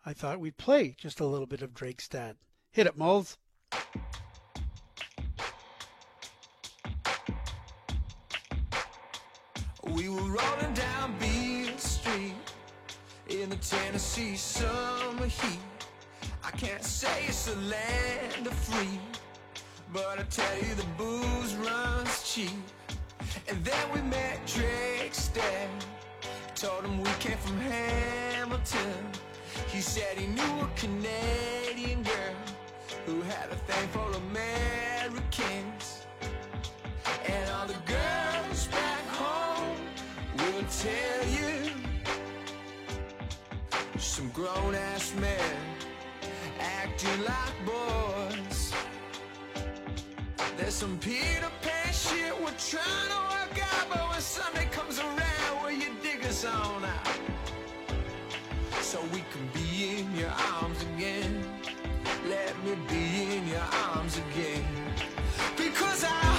I 0.04 0.12
thought 0.12 0.40
we'd 0.40 0.56
play 0.56 0.94
just 0.96 1.20
a 1.20 1.26
little 1.26 1.46
bit 1.46 1.62
of 1.62 1.74
Drake's 1.74 2.08
dad. 2.08 2.36
Hit 2.70 2.86
it, 2.86 2.96
Mulls. 2.96 3.36
We 9.84 10.08
were 10.08 10.16
rolling 10.16 10.74
down 10.74 11.18
Beale 11.18 11.76
Street 11.78 12.34
in 13.28 13.50
the 13.50 13.56
Tennessee 13.56 14.36
summer 14.36 15.26
heat. 15.26 15.58
I 16.44 16.50
can't 16.52 16.84
say 16.84 17.24
it's 17.26 17.48
a 17.48 17.56
land 17.56 18.46
of 18.46 18.54
free, 18.54 19.00
but 19.92 20.18
I 20.18 20.22
tell 20.24 20.58
you 20.58 20.74
the 20.74 20.86
booze 20.96 21.54
runs 21.56 22.32
cheap. 22.32 22.50
And 23.48 23.64
then 23.64 23.84
we 23.94 24.00
met 24.02 24.38
dad. 25.34 25.68
Told 26.54 26.84
him 26.84 26.98
we 27.00 27.10
came 27.20 27.38
from 27.38 27.58
Hamilton. 27.60 29.04
He 29.68 29.80
said 29.80 30.18
he 30.18 30.26
knew 30.26 30.54
a 30.60 30.70
Canadian 30.76 32.02
girl 32.02 32.36
who 33.06 33.20
had 33.22 33.50
a 33.50 33.56
thing 33.56 33.88
for 33.88 34.10
Americans. 34.28 36.06
And 37.26 37.50
all 37.50 37.66
the 37.66 37.80
girls 37.86 38.66
back 38.68 39.06
home 39.22 39.78
will 40.38 40.64
tell 40.86 41.28
you 41.28 41.70
some 43.98 44.30
grown 44.30 44.74
ass 44.74 45.14
men 45.20 45.56
acting 46.58 47.24
like 47.24 47.56
boys. 47.64 48.17
There's 50.58 50.74
some 50.74 50.98
Peter 50.98 51.52
Pan 51.62 51.92
shit 51.92 52.34
we're 52.40 52.50
trying 52.58 53.10
to 53.14 53.20
work 53.30 53.62
out, 53.62 53.86
but 53.90 54.10
when 54.10 54.20
Sunday 54.20 54.66
comes 54.72 54.98
around, 54.98 55.62
will 55.62 55.70
you 55.70 55.90
dig 56.02 56.24
us 56.26 56.44
on 56.44 56.84
out? 56.84 57.08
So 58.80 59.00
we 59.12 59.22
can 59.30 59.48
be 59.54 60.00
in 60.00 60.16
your 60.16 60.34
arms 60.56 60.82
again. 60.82 61.44
Let 62.28 62.52
me 62.64 62.74
be 62.88 63.36
in 63.36 63.46
your 63.46 63.68
arms 63.86 64.18
again. 64.18 64.66
Because 65.56 66.02
I 66.02 66.37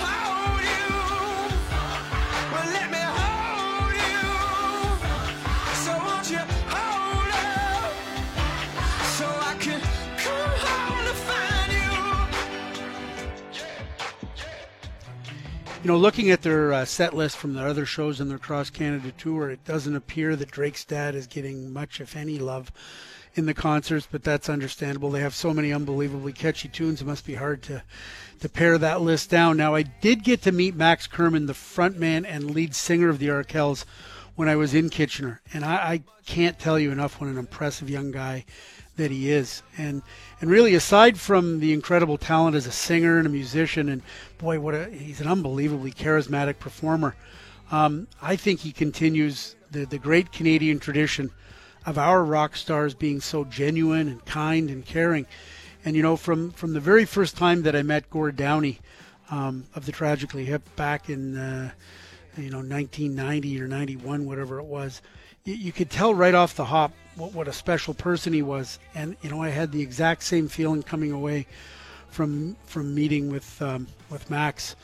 you 15.82 15.88
know, 15.88 15.98
looking 15.98 16.30
at 16.30 16.42
their 16.42 16.74
uh, 16.74 16.84
set 16.84 17.14
list 17.14 17.38
from 17.38 17.54
the 17.54 17.66
other 17.66 17.86
shows 17.86 18.20
in 18.20 18.28
their 18.28 18.38
Cross 18.38 18.72
Canada 18.72 19.14
tour, 19.18 19.50
it 19.50 19.64
doesn't 19.64 19.96
appear 19.96 20.36
that 20.36 20.52
Drake's 20.52 20.84
dad 20.84 21.16
is 21.16 21.26
getting 21.26 21.72
much, 21.72 22.02
if 22.02 22.18
any, 22.18 22.38
love 22.38 22.70
in 23.36 23.46
the 23.46 23.54
concerts, 23.54 24.06
but 24.12 24.24
that's 24.24 24.50
understandable. 24.50 25.10
They 25.10 25.22
have 25.22 25.34
so 25.34 25.54
many 25.54 25.72
unbelievably 25.72 26.34
catchy 26.34 26.68
tunes; 26.68 27.02
it 27.02 27.08
must 27.08 27.26
be 27.26 27.36
hard 27.36 27.62
to 27.64 27.84
to 28.42 28.50
pare 28.50 28.78
that 28.78 29.02
list 29.02 29.30
down. 29.30 29.56
Now, 29.56 29.74
I 29.74 29.84
did 29.84 30.24
get 30.24 30.42
to 30.42 30.52
meet 30.52 30.76
Max 30.76 31.08
Kerman, 31.08 31.46
the 31.46 31.54
frontman 31.54 32.26
and 32.28 32.52
lead 32.52 32.76
singer 32.76 33.08
of 33.08 33.20
the 33.20 33.30
Arkells, 33.30 33.86
when 34.36 34.50
I 34.50 34.58
was 34.58 34.74
in 34.74 34.90
Kitchener, 34.90 35.42
and 35.54 35.64
I, 35.64 35.76
I 35.76 36.04
can't 36.26 36.60
tell 36.60 36.78
you 36.78 36.92
enough 36.92 37.22
what 37.22 37.30
an 37.30 37.38
impressive 37.38 37.90
young 37.90 38.12
guy 38.12 38.46
that 39.00 39.12
he 39.12 39.32
is. 39.32 39.64
And 39.78 40.04
and 40.40 40.50
really, 40.50 40.76
aside 40.76 41.20
from 41.20 41.60
the 41.60 41.74
incredible 41.74 42.18
talent 42.18 42.56
as 42.56 42.68
a 42.68 42.72
singer 42.72 43.18
and 43.18 43.26
a 43.26 43.30
musician, 43.30 43.90
and 43.90 44.04
boy, 44.38 44.60
what 44.60 44.76
a 44.76 44.90
he's 44.90 45.20
an 45.20 45.28
unbelievably 45.28 45.94
charismatic 45.94 46.60
performer. 46.60 47.16
Um, 47.72 48.08
I 48.22 48.36
think 48.36 48.60
he 48.60 48.72
continues 48.72 49.56
the 49.72 49.86
the 49.86 49.98
great 49.98 50.32
Canadian 50.32 50.80
tradition 50.80 51.32
of 51.86 51.98
our 51.98 52.24
rock 52.24 52.56
stars 52.56 52.94
being 52.94 53.22
so 53.22 53.46
genuine 53.46 54.08
and 54.08 54.24
kind 54.26 54.70
and 54.70 54.86
caring. 54.86 55.26
And 55.84 55.96
you 55.96 56.04
know, 56.04 56.16
from 56.16 56.52
from 56.52 56.74
the 56.74 56.80
very 56.80 57.06
first 57.06 57.38
time 57.38 57.64
that 57.64 57.76
I 57.76 57.82
met 57.82 58.10
Gord 58.10 58.36
Downie 58.36 58.80
um, 59.32 59.66
of 59.76 59.86
the 59.86 59.92
Tragically 59.92 60.46
Hip 60.46 60.64
back 60.76 61.10
in 61.10 61.38
uh, 61.38 61.72
you 62.38 62.50
know 62.50 62.58
1990 62.58 63.62
or 63.62 63.68
91, 63.68 64.26
whatever 64.26 64.60
it 64.60 64.66
was, 64.66 65.02
you, 65.46 65.54
you 65.54 65.72
could 65.72 65.90
tell 65.90 66.14
right 66.14 66.36
off 66.36 66.56
the 66.56 66.66
hop 66.66 66.92
what, 67.16 67.34
what 67.34 67.48
a 67.48 67.54
special 67.54 67.94
person 67.94 68.34
he 68.34 68.42
was. 68.42 68.80
And 68.96 69.16
you 69.22 69.30
know, 69.30 69.42
I 69.42 69.50
had 69.50 69.72
the 69.72 69.82
exact 69.82 70.24
same 70.24 70.48
feeling 70.48 70.84
coming 70.84 71.12
away 71.12 71.48
from 72.10 72.56
from 72.66 72.96
meeting 72.96 73.30
with 73.30 73.62
um, 73.62 73.88
with 74.10 74.30
Max 74.30 74.76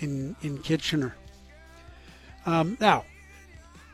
in 0.00 0.36
in 0.42 0.58
Kitchener. 0.58 1.14
Um, 2.46 2.76
now, 2.80 3.04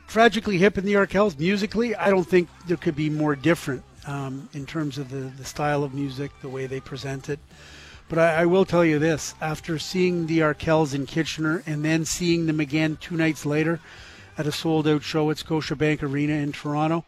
tragically 0.08 0.58
hip 0.58 0.76
in 0.76 0.84
the 0.84 0.94
Arkells 0.94 1.38
musically. 1.38 1.94
I 1.94 2.10
don't 2.10 2.24
think 2.24 2.48
there 2.66 2.76
could 2.76 2.96
be 2.96 3.08
more 3.08 3.36
different 3.36 3.84
um, 4.06 4.48
in 4.52 4.66
terms 4.66 4.98
of 4.98 5.08
the, 5.10 5.32
the 5.38 5.44
style 5.44 5.84
of 5.84 5.94
music, 5.94 6.32
the 6.42 6.48
way 6.48 6.66
they 6.66 6.80
present 6.80 7.28
it. 7.28 7.38
But 8.08 8.18
I, 8.18 8.42
I, 8.42 8.46
will 8.46 8.64
tell 8.64 8.84
you 8.84 8.98
this: 8.98 9.34
after 9.40 9.78
seeing 9.78 10.26
the 10.26 10.40
Arkells 10.40 10.94
in 10.94 11.06
Kitchener 11.06 11.62
and 11.64 11.84
then 11.84 12.04
seeing 12.04 12.46
them 12.46 12.58
again 12.58 12.98
two 13.00 13.16
nights 13.16 13.46
later 13.46 13.78
at 14.40 14.46
a 14.46 14.52
sold-out 14.52 15.02
show 15.02 15.30
at 15.30 15.36
Scotiabank 15.36 16.02
Arena 16.02 16.32
in 16.32 16.50
Toronto, 16.50 17.04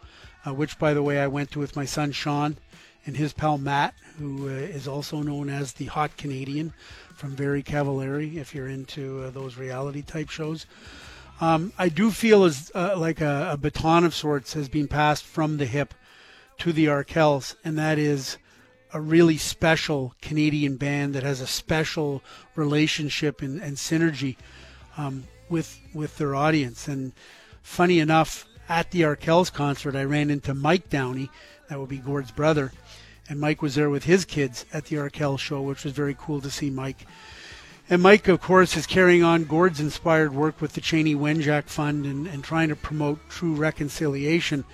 uh, 0.47 0.53
which, 0.53 0.79
by 0.79 0.93
the 0.93 1.03
way, 1.03 1.19
I 1.19 1.29
went 1.29 1.51
to 1.53 1.61
with 1.61 1.75
my 1.75 1.87
son 1.87 2.13
Sean 2.13 2.59
and 3.07 3.17
his 3.17 3.33
pal 3.33 3.57
Matt, 3.57 3.95
who 4.19 4.49
uh, 4.49 4.53
is 4.53 4.87
also 4.87 5.23
known 5.23 5.49
as 5.49 5.73
the 5.73 5.87
Hot 5.87 6.15
Canadian 6.19 6.75
from 7.17 7.31
Very 7.31 7.63
Cavallari. 7.63 8.37
If 8.37 8.55
you're 8.55 8.69
into 8.69 9.23
uh, 9.23 9.31
those 9.31 9.57
reality 9.57 10.03
type 10.03 10.29
shows. 10.29 10.67
Um, 11.41 11.73
I 11.79 11.89
do 11.89 12.11
feel 12.11 12.45
as 12.45 12.71
uh, 12.75 12.99
like 12.99 13.23
a, 13.23 13.53
a, 13.53 13.57
baton 13.57 14.05
of 14.05 14.15
sorts 14.15 14.53
has 14.53 14.69
been 14.69 14.87
passed 14.87 15.25
from 15.25 15.57
the 15.57 15.65
hip 15.65 15.95
to 16.59 16.71
the 16.71 16.85
Arkells, 16.85 17.57
and 17.65 17.79
that 17.79 17.99
is 17.99 18.37
a 18.93 19.01
really 19.01 19.39
special 19.39 20.15
Canadian 20.21 20.77
band 20.77 21.15
that 21.15 21.23
has 21.23 21.41
a 21.41 21.47
special 21.47 22.23
relationship 22.57 23.41
and, 23.41 23.59
and 23.63 23.79
synergy 23.79 24.37
um, 24.99 25.25
with 25.49 25.82
with 25.95 26.17
their 26.19 26.35
audience. 26.35 26.89
And 26.89 27.13
funny 27.63 28.01
enough, 28.01 28.47
at 28.69 28.91
the 28.91 29.03
Arkells 29.03 29.53
concert, 29.53 29.97
I 29.97 30.05
ran 30.05 30.31
into 30.31 30.55
Mike 30.55 30.89
Downie, 30.89 31.31
that 31.69 31.79
would 31.79 31.89
be 31.89 31.99
Gord's 31.99 32.31
brother, 32.31 32.73
and 33.29 33.41
Mike 33.41 33.63
was 33.63 33.75
there 33.75 33.91
with 33.91 34.05
his 34.05 34.25
kids 34.25 34.65
at 34.73 34.87
the 34.87 34.97
Arkells 34.97 35.41
show, 35.41 35.63
which 35.63 35.85
was 35.85 35.93
very 35.93 36.17
cool 36.19 36.41
to 36.41 36.51
see 36.51 36.71
Mike 36.71 37.07
and 37.93 38.01
Mike, 38.01 38.29
of 38.29 38.41
course, 38.41 38.77
is 38.77 38.87
carrying 38.87 39.23
on 39.23 39.45
Gord's 39.45 39.81
inspired 39.81 40.33
work 40.33 40.61
with 40.61 40.73
the 40.73 40.81
Chanie 40.81 41.17
Wenjack 41.17 41.65
Fund 41.65 42.07
and, 42.07 42.27
and 42.27 42.43
trying 42.43 42.69
to 42.69 42.77
promote 42.77 43.19
true 43.29 43.55
reconciliation 43.55 44.65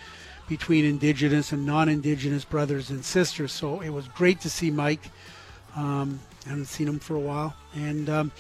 between 0.49 0.85
Indigenous 0.85 1.51
and 1.51 1.67
non 1.67 1.89
Indigenous 1.89 2.45
brothers 2.45 2.91
and 2.91 3.05
sisters. 3.05 3.51
So 3.51 3.81
it 3.81 3.89
was 3.89 4.07
great 4.09 4.41
to 4.43 4.51
see 4.51 4.71
Mike. 4.71 5.11
Um, 5.75 6.21
I 6.47 6.51
haven't 6.51 6.67
seen 6.67 6.87
him 6.87 6.99
for 6.99 7.17
a 7.17 7.21
while. 7.21 7.57
And, 7.75 8.09
um, 8.09 8.33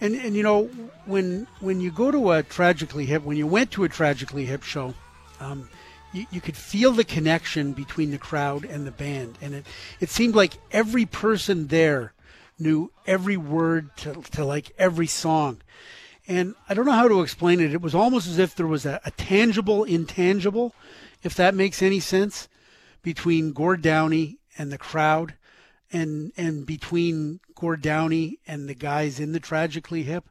and, 0.00 0.14
and 0.14 0.36
you 0.36 0.42
know, 0.42 0.64
when, 1.06 1.46
when 1.60 1.80
you 1.80 1.90
go 1.90 2.10
to 2.10 2.32
a 2.32 2.42
Tragically 2.42 3.06
Hip, 3.06 3.22
when 3.22 3.36
you 3.36 3.46
went 3.46 3.70
to 3.72 3.84
a 3.84 3.88
Tragically 3.88 4.44
Hip 4.44 4.62
show, 4.62 4.94
um, 5.40 5.68
you, 6.12 6.26
you 6.30 6.40
could 6.40 6.56
feel 6.56 6.92
the 6.92 7.04
connection 7.04 7.72
between 7.72 8.10
the 8.10 8.18
crowd 8.18 8.64
and 8.64 8.86
the 8.86 8.90
band. 8.90 9.38
And 9.40 9.54
it, 9.54 9.66
it 10.00 10.10
seemed 10.10 10.34
like 10.34 10.54
every 10.70 11.06
person 11.06 11.68
there 11.68 12.12
knew 12.58 12.90
every 13.06 13.36
word 13.36 13.94
to, 13.98 14.14
to 14.32 14.44
like 14.44 14.72
every 14.78 15.06
song. 15.06 15.60
And 16.28 16.54
I 16.68 16.74
don't 16.74 16.86
know 16.86 16.92
how 16.92 17.08
to 17.08 17.22
explain 17.22 17.60
it. 17.60 17.72
It 17.72 17.82
was 17.82 17.94
almost 17.94 18.26
as 18.26 18.38
if 18.38 18.54
there 18.54 18.66
was 18.66 18.84
a, 18.84 19.00
a 19.04 19.10
tangible 19.12 19.84
intangible, 19.84 20.74
if 21.22 21.34
that 21.34 21.54
makes 21.54 21.82
any 21.82 22.00
sense, 22.00 22.48
between 23.02 23.52
Gord 23.52 23.82
Downie 23.82 24.38
and 24.58 24.72
the 24.72 24.78
crowd 24.78 25.34
and 25.92 26.32
and 26.36 26.66
between 26.66 27.40
Gord 27.54 27.82
Downie 27.82 28.38
and 28.46 28.68
the 28.68 28.74
guys 28.74 29.20
in 29.20 29.32
the 29.32 29.40
Tragically 29.40 30.02
Hip. 30.04 30.28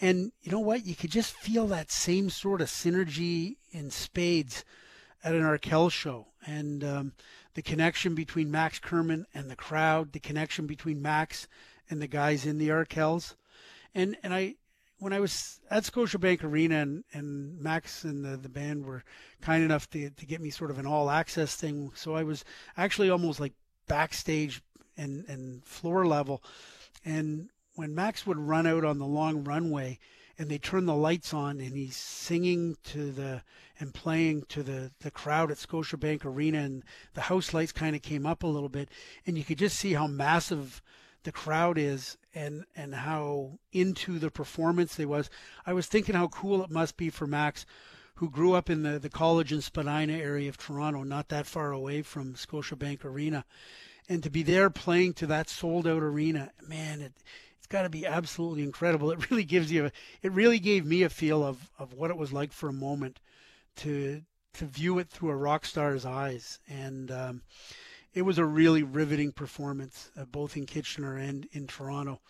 And 0.00 0.32
you 0.40 0.50
know 0.50 0.60
what? 0.60 0.86
You 0.86 0.94
could 0.94 1.10
just 1.10 1.34
feel 1.34 1.66
that 1.68 1.90
same 1.90 2.30
sort 2.30 2.60
of 2.60 2.68
synergy 2.68 3.56
in 3.70 3.90
spades 3.90 4.64
at 5.22 5.34
an 5.34 5.42
Arkell 5.42 5.90
show. 5.90 6.28
And 6.46 6.82
um, 6.82 7.12
the 7.54 7.62
connection 7.62 8.14
between 8.14 8.50
Max 8.50 8.78
Kerman 8.78 9.26
and 9.34 9.50
the 9.50 9.56
crowd, 9.56 10.12
the 10.12 10.20
connection 10.20 10.66
between 10.66 11.02
Max 11.02 11.46
and 11.90 12.00
the 12.00 12.06
guys 12.06 12.46
in 12.46 12.58
the 12.58 12.68
Arkells. 12.68 13.34
And 13.94 14.16
and 14.22 14.32
I 14.32 14.54
when 15.00 15.12
I 15.14 15.20
was 15.20 15.60
at 15.70 15.84
Scotiabank 15.84 16.44
Arena 16.44 16.76
and, 16.76 17.04
and 17.12 17.58
Max 17.58 18.04
and 18.04 18.24
the, 18.24 18.36
the 18.36 18.50
band 18.50 18.84
were 18.84 19.02
kind 19.40 19.64
enough 19.64 19.88
to, 19.90 20.10
to 20.10 20.26
get 20.26 20.42
me 20.42 20.50
sort 20.50 20.70
of 20.70 20.78
an 20.78 20.86
all 20.86 21.10
access 21.10 21.56
thing. 21.56 21.90
So 21.94 22.14
I 22.14 22.22
was 22.22 22.44
actually 22.76 23.08
almost 23.08 23.40
like 23.40 23.54
backstage 23.90 24.62
and, 24.96 25.24
and 25.28 25.64
floor 25.64 26.06
level. 26.06 26.42
And 27.04 27.50
when 27.74 27.94
Max 27.94 28.26
would 28.26 28.38
run 28.38 28.66
out 28.66 28.84
on 28.84 28.98
the 28.98 29.06
long 29.06 29.44
runway, 29.44 29.98
and 30.38 30.48
they 30.48 30.56
turn 30.56 30.86
the 30.86 30.94
lights 30.94 31.34
on 31.34 31.60
and 31.60 31.76
he's 31.76 31.96
singing 31.98 32.74
to 32.82 33.12
the 33.12 33.42
and 33.78 33.92
playing 33.92 34.42
to 34.48 34.62
the 34.62 34.90
the 35.00 35.10
crowd 35.10 35.50
at 35.50 35.58
Scotiabank 35.58 36.24
Arena 36.24 36.60
and 36.60 36.82
the 37.12 37.20
house 37.20 37.52
lights 37.52 37.72
kind 37.72 37.94
of 37.94 38.00
came 38.00 38.24
up 38.24 38.42
a 38.42 38.46
little 38.46 38.70
bit 38.70 38.88
and 39.26 39.36
you 39.36 39.44
could 39.44 39.58
just 39.58 39.78
see 39.78 39.92
how 39.92 40.06
massive 40.06 40.80
the 41.24 41.32
crowd 41.32 41.76
is 41.76 42.16
and 42.34 42.64
and 42.74 42.94
how 42.94 43.58
into 43.72 44.18
the 44.18 44.30
performance 44.30 44.94
they 44.94 45.04
was. 45.04 45.28
I 45.66 45.74
was 45.74 45.86
thinking 45.86 46.14
how 46.14 46.28
cool 46.28 46.64
it 46.64 46.70
must 46.70 46.96
be 46.96 47.10
for 47.10 47.26
Max 47.26 47.66
who 48.20 48.28
grew 48.28 48.52
up 48.52 48.68
in 48.68 48.82
the, 48.82 48.98
the 48.98 49.08
college 49.08 49.50
and 49.50 49.64
Spadina 49.64 50.12
area 50.12 50.50
of 50.50 50.58
Toronto, 50.58 51.02
not 51.04 51.30
that 51.30 51.46
far 51.46 51.72
away 51.72 52.02
from 52.02 52.34
Scotiabank 52.34 53.02
Arena. 53.02 53.46
And 54.10 54.22
to 54.22 54.28
be 54.28 54.42
there 54.42 54.68
playing 54.68 55.14
to 55.14 55.26
that 55.28 55.48
sold 55.48 55.86
out 55.86 56.02
arena, 56.02 56.50
man, 56.68 57.00
it 57.00 57.14
it's 57.56 57.66
got 57.66 57.84
to 57.84 57.88
be 57.88 58.04
absolutely 58.04 58.62
incredible. 58.62 59.10
It 59.10 59.30
really 59.30 59.44
gives 59.44 59.72
you, 59.72 59.86
a, 59.86 59.92
it 60.20 60.32
really 60.32 60.58
gave 60.58 60.84
me 60.84 61.02
a 61.02 61.08
feel 61.08 61.42
of, 61.42 61.70
of 61.78 61.94
what 61.94 62.10
it 62.10 62.18
was 62.18 62.30
like 62.30 62.52
for 62.52 62.68
a 62.68 62.74
moment 62.74 63.20
to 63.76 64.20
to 64.52 64.66
view 64.66 64.98
it 64.98 65.08
through 65.08 65.30
a 65.30 65.36
rock 65.36 65.64
star's 65.64 66.04
eyes, 66.04 66.58
and 66.68 67.10
um, 67.10 67.42
it 68.12 68.22
was 68.22 68.36
a 68.36 68.44
really 68.44 68.82
riveting 68.82 69.32
performance, 69.32 70.10
uh, 70.18 70.26
both 70.26 70.58
in 70.58 70.66
Kitchener 70.66 71.16
and 71.16 71.48
in 71.52 71.66
Toronto. 71.66 72.20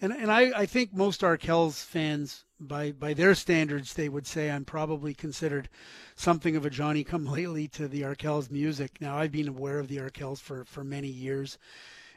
And 0.00 0.12
and 0.12 0.32
I, 0.32 0.62
I 0.62 0.66
think 0.66 0.92
most 0.92 1.20
Arkells 1.20 1.84
fans, 1.84 2.45
by 2.58 2.92
by 2.92 3.14
their 3.14 3.34
standards, 3.34 3.94
they 3.94 4.08
would 4.08 4.26
say 4.26 4.50
I'm 4.50 4.64
probably 4.64 5.14
considered 5.14 5.68
something 6.14 6.56
of 6.56 6.64
a 6.64 6.70
Johnny 6.70 7.04
Come 7.04 7.26
Lately 7.30 7.68
to 7.68 7.88
the 7.88 8.02
Arkells 8.02 8.50
music. 8.50 9.00
Now 9.00 9.18
I've 9.18 9.32
been 9.32 9.48
aware 9.48 9.78
of 9.78 9.88
the 9.88 9.98
Arkells 9.98 10.40
for 10.40 10.64
for 10.64 10.84
many 10.84 11.08
years 11.08 11.58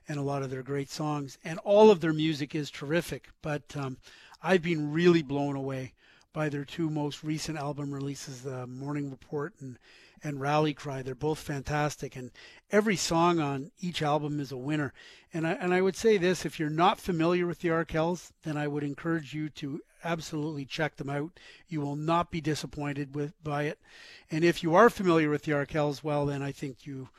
and 0.10 0.18
a 0.18 0.24
lot 0.24 0.42
of 0.42 0.50
their 0.50 0.64
great 0.64 0.90
songs. 0.90 1.38
And 1.46 1.60
all 1.60 1.92
of 1.92 2.02
their 2.02 2.14
music 2.14 2.56
is 2.56 2.72
terrific. 2.72 3.30
But 3.42 3.78
um, 3.78 3.98
I've 4.42 4.64
been 4.64 4.92
really 4.92 5.22
blown 5.22 5.56
away 5.56 5.94
by 6.34 6.50
their 6.50 6.66
two 6.66 6.90
most 6.90 7.24
recent 7.24 7.58
album 7.58 7.94
releases, 7.94 8.42
The 8.42 8.66
Morning 8.66 9.12
Report 9.12 9.54
and, 9.60 9.78
and 10.24 10.42
Rally 10.42 10.74
Cry. 10.74 11.04
They're 11.04 11.16
both 11.16 11.40
fantastic. 11.40 12.16
And 12.16 12.32
every 12.72 12.96
song 12.96 13.40
on 13.40 13.72
each 13.80 14.02
album 14.02 14.40
is 14.40 14.52
a 14.52 14.58
winner. 14.58 14.94
And 15.32 15.46
I, 15.46 15.52
and 15.52 15.74
I 15.74 15.82
would 15.82 15.96
say 15.96 16.18
this 16.18 16.46
if 16.46 16.60
you're 16.60 16.70
not 16.70 17.00
familiar 17.00 17.46
with 17.46 17.60
the 17.60 17.70
Arkells, 17.70 18.32
then 18.44 18.58
I 18.58 18.68
would 18.68 18.84
encourage 18.84 19.34
you 19.34 19.50
to 19.50 19.82
absolutely 20.04 20.66
check 20.66 20.96
them 20.98 21.10
out. 21.10 21.40
You 21.68 21.82
will 21.82 21.96
not 21.96 22.32
be 22.32 22.42
disappointed 22.42 23.16
with 23.16 23.34
by 23.44 23.64
it. 23.64 23.80
And 24.32 24.44
if 24.44 24.64
you 24.64 24.76
are 24.76 24.90
familiar 24.90 25.30
with 25.30 25.44
the 25.44 25.54
Arkells, 25.54 26.04
well, 26.04 26.26
then 26.26 26.42
I 26.42 26.52
think 26.52 26.86
you 26.86 27.10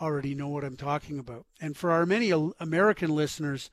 already 0.00 0.34
know 0.34 0.48
what 0.48 0.64
I'm 0.64 0.76
talking 0.76 1.18
about. 1.18 1.44
And 1.60 1.76
for 1.76 1.90
our 1.90 2.06
many 2.06 2.30
American 2.58 3.10
listeners 3.10 3.70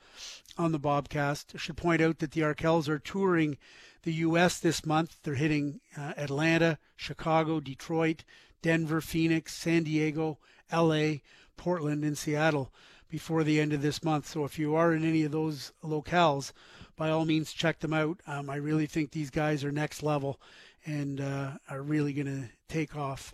on 0.58 0.72
the 0.72 0.80
Bobcast, 0.80 1.56
I 1.56 1.58
should 1.58 1.78
point 1.78 2.02
out 2.02 2.20
that 2.20 2.32
the 2.32 2.42
Arkells 2.42 2.90
are 2.90 3.00
touring 3.00 3.58
the 4.04 4.14
U.S. 4.14 4.60
this 4.60 4.86
month. 4.86 5.18
They're 5.24 5.36
hitting 5.36 5.80
uh, 5.98 6.14
Atlanta, 6.18 6.80
Chicago, 6.96 7.60
Detroit, 7.60 8.24
Denver, 8.62 9.02
Phoenix, 9.02 9.54
San 9.54 9.84
Diego, 9.84 10.40
L.A., 10.70 11.22
Portland 11.56 12.04
and 12.04 12.18
Seattle 12.18 12.72
before 13.10 13.44
the 13.44 13.60
end 13.60 13.74
of 13.74 13.82
this 13.82 14.04
month. 14.04 14.28
So 14.28 14.44
if 14.44 14.60
you 14.60 14.76
are 14.76 14.94
in 14.94 15.04
any 15.04 15.24
of 15.24 15.32
those 15.32 15.72
locales, 15.84 16.52
by 16.98 17.12
all 17.12 17.26
means 17.26 17.54
check 17.54 17.80
them 17.80 17.94
out. 17.94 18.20
Um, 18.28 18.50
I 18.50 18.56
really 18.56 18.88
think 18.88 19.12
these 19.12 19.30
guys 19.30 19.64
are 19.64 19.72
next 19.72 20.04
level 20.04 20.40
and 20.86 21.22
uh, 21.22 21.52
are 21.70 21.82
really 21.82 22.12
going 22.12 22.28
to 22.28 22.50
take 22.68 22.96
off. 22.96 23.34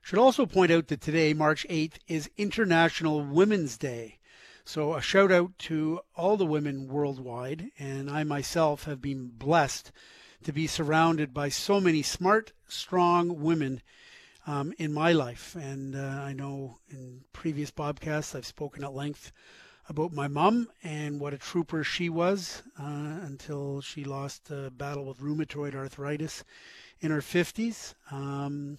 Should 0.00 0.18
also 0.18 0.46
point 0.46 0.72
out 0.72 0.88
that 0.88 1.00
today, 1.00 1.34
March 1.34 1.66
8th, 1.68 1.94
is 2.08 2.30
International 2.36 3.20
Women's 3.24 3.76
Day. 3.76 4.18
So 4.64 4.94
a 4.94 5.02
shout 5.02 5.32
out 5.32 5.58
to 5.60 6.00
all 6.16 6.36
the 6.36 6.46
women 6.46 6.88
worldwide, 6.88 7.70
and 7.78 8.08
I 8.08 8.24
myself 8.24 8.84
have 8.84 9.00
been 9.00 9.28
blessed 9.28 9.90
to 10.44 10.52
be 10.52 10.66
surrounded 10.66 11.34
by 11.34 11.48
so 11.48 11.80
many 11.80 12.02
smart, 12.02 12.52
strong 12.68 13.42
women 13.42 13.82
um, 14.46 14.72
in 14.78 14.92
my 14.92 15.12
life. 15.12 15.54
And 15.56 15.94
uh, 15.94 15.98
I 15.98 16.32
know 16.32 16.78
in 16.90 17.22
previous 17.32 17.70
podcasts 17.70 18.34
I've 18.34 18.46
spoken 18.46 18.84
at 18.84 18.94
length 18.94 19.32
about 19.88 20.12
my 20.12 20.28
mom 20.28 20.68
and 20.82 21.20
what 21.20 21.34
a 21.34 21.38
trooper 21.38 21.82
she 21.82 22.08
was 22.08 22.62
uh, 22.78 23.18
until 23.22 23.80
she 23.80 24.04
lost 24.04 24.50
a 24.50 24.70
battle 24.70 25.04
with 25.04 25.20
rheumatoid 25.20 25.74
arthritis 25.74 26.44
in 27.00 27.10
her 27.10 27.20
50s. 27.20 27.94
Um, 28.10 28.78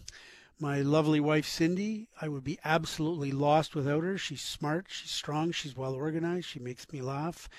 my 0.60 0.82
lovely 0.82 1.20
wife 1.20 1.46
Cindy, 1.46 2.08
I 2.22 2.30
would 2.30 2.44
be 2.44 2.60
absolutely 2.64 3.32
lost 3.32 3.76
without 3.76 4.04
her. 4.04 4.18
She's 4.18 4.42
smart, 4.42 4.86
she's 4.88 5.12
strong, 5.12 5.52
she's 5.52 5.76
well 5.76 5.94
organized, 5.94 6.48
she 6.48 6.60
makes 6.60 6.90
me 6.92 7.02
laugh, 7.02 7.50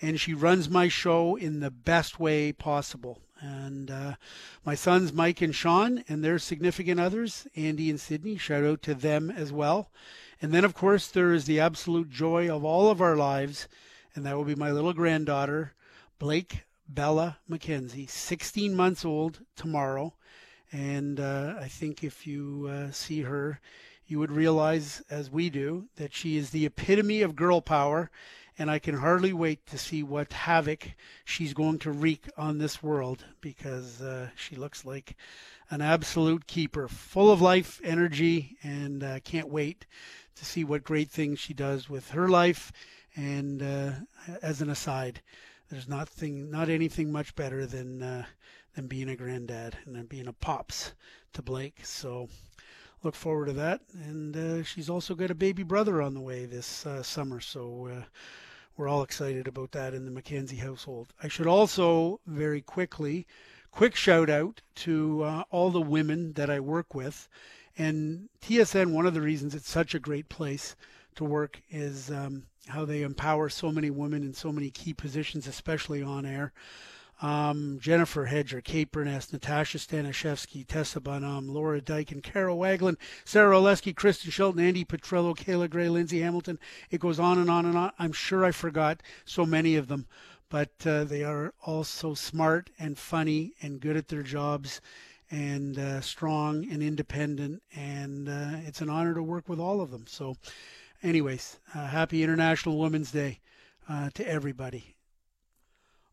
and 0.00 0.18
she 0.18 0.32
runs 0.32 0.68
my 0.68 0.88
show 0.88 1.36
in 1.36 1.60
the 1.60 1.70
best 1.70 2.18
way 2.18 2.52
possible. 2.52 3.20
And 3.40 3.90
uh, 3.90 4.14
my 4.64 4.74
sons 4.74 5.12
Mike 5.12 5.42
and 5.42 5.54
Sean 5.54 6.02
and 6.08 6.24
their 6.24 6.38
significant 6.38 6.98
others, 6.98 7.46
Andy 7.54 7.90
and 7.90 8.00
Sydney, 8.00 8.38
shout 8.38 8.64
out 8.64 8.80
to 8.82 8.94
them 8.94 9.30
as 9.30 9.52
well. 9.52 9.90
And 10.40 10.52
then, 10.52 10.64
of 10.64 10.74
course, 10.74 11.08
there 11.08 11.32
is 11.32 11.46
the 11.46 11.60
absolute 11.60 12.10
joy 12.10 12.54
of 12.54 12.64
all 12.64 12.90
of 12.90 13.00
our 13.00 13.16
lives, 13.16 13.68
and 14.14 14.26
that 14.26 14.36
will 14.36 14.44
be 14.44 14.54
my 14.54 14.70
little 14.70 14.92
granddaughter, 14.92 15.72
Blake 16.18 16.64
Bella 16.88 17.38
McKenzie, 17.50 18.08
16 18.08 18.74
months 18.74 19.04
old 19.04 19.40
tomorrow. 19.56 20.14
And 20.70 21.20
uh, 21.20 21.54
I 21.58 21.68
think 21.68 22.04
if 22.04 22.26
you 22.26 22.68
uh, 22.70 22.90
see 22.90 23.22
her, 23.22 23.60
you 24.06 24.18
would 24.18 24.30
realize, 24.30 25.02
as 25.10 25.30
we 25.30 25.48
do, 25.48 25.88
that 25.96 26.14
she 26.14 26.36
is 26.36 26.50
the 26.50 26.66
epitome 26.66 27.22
of 27.22 27.34
girl 27.34 27.60
power. 27.60 28.10
And 28.58 28.70
I 28.70 28.78
can 28.78 28.96
hardly 28.96 29.32
wait 29.32 29.66
to 29.66 29.78
see 29.78 30.02
what 30.02 30.32
havoc 30.32 30.92
she's 31.24 31.52
going 31.52 31.78
to 31.80 31.90
wreak 31.90 32.26
on 32.38 32.58
this 32.58 32.82
world 32.82 33.24
because 33.40 34.00
uh, 34.00 34.28
she 34.34 34.56
looks 34.56 34.84
like 34.84 35.16
an 35.70 35.82
absolute 35.82 36.46
keeper, 36.46 36.88
full 36.88 37.30
of 37.30 37.42
life, 37.42 37.80
energy, 37.84 38.56
and 38.62 39.02
uh, 39.02 39.20
can't 39.20 39.48
wait 39.48 39.84
to 40.36 40.44
see 40.44 40.64
what 40.64 40.84
great 40.84 41.10
things 41.10 41.38
she 41.38 41.54
does 41.54 41.88
with 41.88 42.10
her 42.10 42.28
life. 42.28 42.72
And 43.14 43.62
uh, 43.62 43.92
as 44.42 44.60
an 44.60 44.70
aside, 44.70 45.22
there's 45.70 45.88
nothing, 45.88 46.50
not 46.50 46.68
anything 46.68 47.10
much 47.10 47.34
better 47.34 47.66
than 47.66 48.02
uh, 48.02 48.24
than 48.74 48.86
being 48.86 49.08
a 49.08 49.16
granddad 49.16 49.76
and 49.86 50.08
being 50.08 50.28
a 50.28 50.32
pops 50.32 50.92
to 51.32 51.42
Blake. 51.42 51.80
So 51.82 52.28
look 53.02 53.14
forward 53.14 53.46
to 53.46 53.52
that. 53.54 53.80
And 53.94 54.36
uh, 54.36 54.62
she's 54.62 54.90
also 54.90 55.14
got 55.14 55.30
a 55.30 55.34
baby 55.34 55.62
brother 55.62 56.02
on 56.02 56.14
the 56.14 56.20
way 56.20 56.44
this 56.44 56.84
uh, 56.84 57.02
summer. 57.02 57.40
So 57.40 57.88
uh, 57.90 58.04
we're 58.76 58.88
all 58.88 59.02
excited 59.02 59.48
about 59.48 59.72
that 59.72 59.94
in 59.94 60.04
the 60.04 60.20
McKenzie 60.20 60.58
household. 60.58 61.14
I 61.22 61.28
should 61.28 61.46
also 61.46 62.20
very 62.26 62.60
quickly, 62.60 63.26
quick 63.70 63.96
shout 63.96 64.28
out 64.28 64.60
to 64.76 65.22
uh, 65.22 65.44
all 65.50 65.70
the 65.70 65.80
women 65.80 66.34
that 66.34 66.50
I 66.50 66.60
work 66.60 66.94
with. 66.94 67.28
And 67.78 68.28
TSN, 68.40 68.92
one 68.92 69.06
of 69.06 69.14
the 69.14 69.20
reasons 69.20 69.54
it's 69.54 69.70
such 69.70 69.94
a 69.94 70.00
great 70.00 70.28
place 70.28 70.76
to 71.16 71.24
work 71.24 71.60
is 71.70 72.10
um, 72.10 72.44
how 72.68 72.84
they 72.84 73.02
empower 73.02 73.48
so 73.48 73.70
many 73.70 73.90
women 73.90 74.22
in 74.22 74.32
so 74.32 74.52
many 74.52 74.70
key 74.70 74.94
positions, 74.94 75.46
especially 75.46 76.02
on 76.02 76.24
air 76.24 76.52
um, 77.22 77.78
Jennifer 77.80 78.26
Hedger, 78.26 78.60
Kate 78.60 78.92
Beirness, 78.92 79.32
Natasha 79.32 79.78
Staniszewski, 79.78 80.66
Tessa 80.66 81.00
Bonhomme, 81.00 81.48
Laura 81.48 81.80
Dyke, 81.80 82.12
and 82.12 82.22
Carol 82.22 82.58
Waglin, 82.58 82.96
Sarah 83.24 83.56
Orlesky, 83.56 83.94
Kristen 83.94 84.30
Shilton, 84.30 84.56
Andi 84.56 84.86
Petrillo, 84.86 85.34
Kayla 85.34 85.70
Gray, 85.70 85.88
Lindsay 85.88 86.20
Hamilton. 86.20 86.58
It 86.90 87.00
goes 87.00 87.18
on 87.18 87.38
and 87.38 87.50
on 87.50 87.64
and 87.64 87.76
on. 87.76 87.92
I'm 87.98 88.12
sure 88.12 88.44
I 88.44 88.50
forgot 88.50 89.02
so 89.24 89.46
many 89.46 89.76
of 89.76 89.88
them, 89.88 90.06
but 90.50 90.72
uh, 90.84 91.04
they 91.04 91.24
are 91.24 91.54
all 91.64 91.84
so 91.84 92.12
smart 92.14 92.70
and 92.78 92.98
funny 92.98 93.54
and 93.62 93.80
good 93.80 93.96
at 93.96 94.08
their 94.08 94.22
jobs 94.22 94.80
and 95.30 95.78
uh, 95.78 96.00
strong 96.00 96.66
and 96.70 96.82
independent. 96.82 97.62
And 97.74 98.28
uh, 98.28 98.58
it's 98.66 98.80
an 98.80 98.90
honor 98.90 99.14
to 99.14 99.22
work 99.22 99.48
with 99.48 99.60
all 99.60 99.80
of 99.80 99.90
them. 99.90 100.06
So, 100.06 100.36
anyways, 101.02 101.58
uh, 101.74 101.86
happy 101.86 102.22
International 102.22 102.78
Women's 102.78 103.12
Day 103.12 103.40
uh, 103.88 104.10
to 104.14 104.28
everybody. 104.28 104.96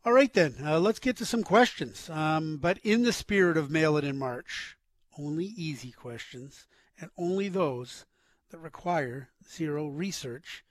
All 0.04 0.12
right, 0.12 0.32
then, 0.32 0.56
uh, 0.62 0.78
let's 0.80 0.98
get 0.98 1.16
to 1.16 1.24
some 1.24 1.42
questions. 1.42 2.10
Um, 2.10 2.58
but 2.58 2.78
in 2.82 3.04
the 3.04 3.12
spirit 3.12 3.56
of 3.56 3.70
Mail 3.70 3.96
It 3.96 4.04
in 4.04 4.18
March, 4.18 4.76
only 5.18 5.46
easy 5.46 5.92
questions 5.92 6.66
and 7.00 7.10
only 7.16 7.48
those 7.48 8.04
that 8.50 8.58
require 8.58 9.30
zero 9.50 9.88
research 9.88 10.64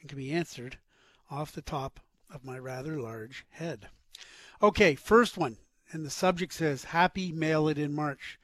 and 0.00 0.08
can 0.08 0.18
be 0.18 0.32
answered 0.32 0.78
off 1.30 1.52
the 1.52 1.62
top 1.62 2.00
of 2.32 2.44
my 2.44 2.58
rather 2.58 2.98
large 2.98 3.44
head. 3.50 3.88
Okay, 4.62 4.94
first 4.94 5.36
one. 5.36 5.58
And 5.90 6.04
the 6.04 6.10
subject 6.10 6.52
says, 6.52 6.84
Happy 6.84 7.32
Mail 7.32 7.68
It 7.68 7.78
in 7.78 7.94
March. 7.94 8.38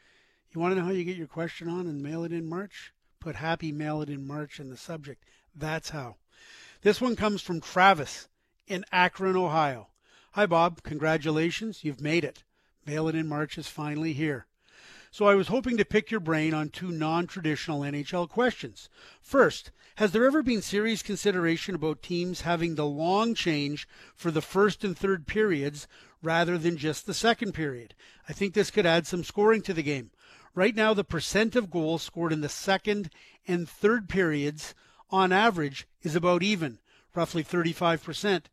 You 0.52 0.60
want 0.60 0.72
to 0.72 0.80
know 0.80 0.86
how 0.86 0.92
you 0.92 1.04
get 1.04 1.16
your 1.16 1.26
question 1.26 1.68
on 1.68 1.86
and 1.86 2.02
mail 2.02 2.24
it 2.24 2.32
in 2.32 2.48
March? 2.48 2.92
Put 3.20 3.36
Happy 3.36 3.72
Mail 3.72 4.00
It 4.02 4.08
in 4.08 4.26
March 4.26 4.60
in 4.60 4.70
the 4.70 4.76
subject. 4.76 5.24
That's 5.54 5.90
how. 5.90 6.16
This 6.82 7.00
one 7.00 7.16
comes 7.16 7.42
from 7.42 7.60
Travis 7.60 8.28
in 8.66 8.84
Akron, 8.92 9.36
Ohio. 9.36 9.88
Hi, 10.32 10.46
Bob. 10.46 10.82
Congratulations. 10.82 11.84
You've 11.84 12.00
made 12.00 12.24
it. 12.24 12.44
Mail 12.86 13.08
it 13.08 13.14
in 13.14 13.28
March 13.28 13.58
is 13.58 13.68
finally 13.68 14.12
here. 14.12 14.46
So 15.10 15.26
I 15.26 15.36
was 15.36 15.46
hoping 15.46 15.76
to 15.76 15.84
pick 15.84 16.10
your 16.10 16.20
brain 16.20 16.52
on 16.52 16.70
two 16.70 16.90
non 16.90 17.28
traditional 17.28 17.82
NHL 17.82 18.28
questions. 18.28 18.88
First, 19.20 19.70
has 19.96 20.10
there 20.10 20.26
ever 20.26 20.42
been 20.42 20.60
serious 20.60 21.02
consideration 21.02 21.76
about 21.76 22.02
teams 22.02 22.40
having 22.40 22.74
the 22.74 22.84
long 22.84 23.34
change 23.34 23.86
for 24.16 24.32
the 24.32 24.42
first 24.42 24.82
and 24.82 24.98
third 24.98 25.28
periods 25.28 25.86
rather 26.24 26.58
than 26.58 26.76
just 26.76 27.06
the 27.06 27.14
second 27.14 27.52
period? 27.52 27.94
I 28.28 28.32
think 28.32 28.54
this 28.54 28.70
could 28.70 28.86
add 28.86 29.06
some 29.06 29.22
scoring 29.22 29.62
to 29.62 29.74
the 29.74 29.82
game. 29.82 30.10
Right 30.54 30.74
now, 30.74 30.94
the 30.94 31.04
percent 31.04 31.54
of 31.54 31.70
goals 31.70 32.02
scored 32.02 32.32
in 32.32 32.40
the 32.40 32.48
second 32.48 33.10
and 33.46 33.68
third 33.68 34.08
periods 34.08 34.74
on 35.10 35.32
average 35.32 35.86
is 36.02 36.16
about 36.16 36.42
even, 36.42 36.78
roughly 37.14 37.44
35% 37.44 38.44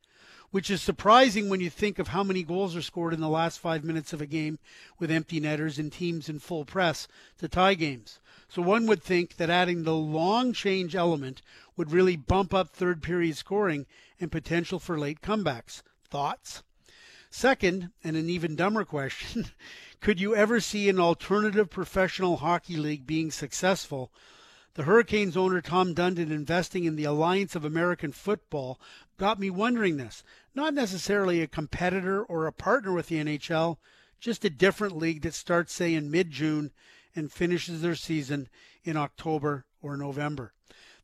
which 0.52 0.70
is 0.70 0.82
surprising 0.82 1.50
when 1.50 1.62
you 1.62 1.70
think 1.70 1.98
of 1.98 2.10
how 2.10 2.24
many 2.24 2.44
goals 2.44 2.76
are 2.76 2.82
scored 2.82 3.14
in 3.14 3.22
the 3.22 3.30
last 3.30 3.58
five 3.58 3.84
minutes 3.84 4.12
of 4.14 4.22
a 4.22 4.26
game 4.26 4.60
with 5.00 5.10
empty 5.10 5.40
netters 5.40 5.80
and 5.80 5.92
teams 5.92 6.28
in 6.30 6.40
full 6.40 6.66
press 6.66 7.08
to 7.38 7.48
tie 7.48 7.74
games. 7.74 8.20
So 8.50 8.62
one 8.62 8.86
would 8.86 9.02
think 9.02 9.38
that 9.38 9.50
adding 9.50 9.84
the 9.84 9.96
long 9.96 10.52
change 10.52 10.94
element 10.94 11.42
would 11.78 11.92
really 11.92 12.18
bump 12.18 12.54
up 12.54 12.70
third 12.70 13.02
period 13.02 13.38
scoring 13.38 13.86
and 14.20 14.32
potential 14.32 14.78
for 14.78 15.00
late 15.00 15.22
comebacks. 15.22 15.82
Thoughts? 16.10 16.64
Second, 17.32 17.91
and 18.04 18.15
an 18.15 18.30
even 18.30 18.56
dumber 18.56 18.86
question, 18.86 19.48
could 20.02 20.20
you 20.20 20.36
ever 20.36 20.60
see 20.60 20.89
an 20.89 21.00
alternative 21.00 21.70
professional 21.70 22.38
hockey 22.38 22.78
league 22.78 23.08
being 23.08 23.32
successful 23.32 24.12
the 24.74 24.84
Hurricanes 24.84 25.36
owner 25.36 25.60
Tom 25.60 25.94
Dundon 25.94 26.32
investing 26.32 26.86
in 26.86 26.96
the 26.96 27.04
Alliance 27.04 27.56
of 27.56 27.65
American 27.65 28.13
Football 28.13 28.80
got 29.17 29.38
me 29.38 29.50
wondering 29.50 29.98
this. 29.98 30.24
Not 30.56 30.74
necessarily 30.74 31.41
a 31.41 31.48
competitor 31.48 32.24
or 32.24 32.48
a 32.48 32.54
partner 32.54 32.94
with 32.94 33.08
the 33.08 33.17
NHL, 33.17 33.78
just 34.20 34.46
a 34.46 34.50
different 34.50 34.96
league 34.96 35.24
that 35.24 35.34
starts, 35.34 35.74
say, 35.74 35.94
in 35.94 36.10
mid 36.10 36.32
June 36.32 36.72
and 37.13 37.32
finishes 37.32 37.82
their 37.82 37.96
season 37.96 38.48
in 38.84 38.96
October 38.96 39.65
or 39.82 39.98
November. 39.98 40.54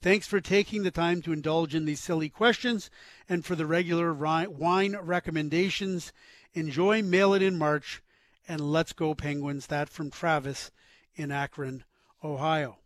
Thanks 0.02 0.28
for 0.28 0.40
taking 0.40 0.84
the 0.84 0.92
time 0.92 1.22
to 1.24 1.34
indulge 1.34 1.74
in 1.74 1.86
these 1.86 2.00
silly 2.00 2.30
questions 2.30 2.90
and 3.28 3.44
for 3.44 3.56
the 3.56 3.66
regular 3.66 4.14
wine 4.14 4.96
recommendations. 5.02 6.14
Enjoy 6.54 7.02
Mail 7.02 7.34
It 7.34 7.42
in 7.42 7.58
March 7.58 8.04
and 8.48 8.62
let's 8.62 8.94
go 8.94 9.16
Penguins. 9.16 9.68
That 9.68 9.90
from 9.90 10.12
Travis 10.12 10.72
in 11.16 11.32
Akron, 11.32 11.84
Ohio. 12.24 12.78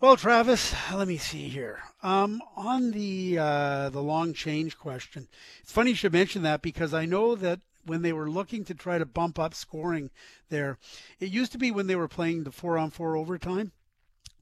Well, 0.00 0.16
Travis, 0.16 0.74
let 0.92 1.08
me 1.08 1.16
see 1.16 1.48
here. 1.48 1.80
Um, 2.02 2.42
on 2.56 2.90
the 2.90 3.38
uh, 3.38 3.88
the 3.90 4.02
long 4.02 4.34
change 4.34 4.76
question, 4.76 5.28
it's 5.62 5.72
funny 5.72 5.90
you 5.90 5.96
should 5.96 6.12
mention 6.12 6.42
that 6.42 6.60
because 6.60 6.92
I 6.92 7.06
know 7.06 7.36
that 7.36 7.60
when 7.86 8.02
they 8.02 8.12
were 8.12 8.28
looking 8.28 8.64
to 8.64 8.74
try 8.74 8.98
to 8.98 9.06
bump 9.06 9.38
up 9.38 9.54
scoring 9.54 10.10
there, 10.48 10.78
it 11.20 11.30
used 11.30 11.52
to 11.52 11.58
be 11.58 11.70
when 11.70 11.86
they 11.86 11.96
were 11.96 12.08
playing 12.08 12.44
the 12.44 12.52
four 12.52 12.78
on 12.78 12.90
four 12.90 13.16
overtime, 13.16 13.72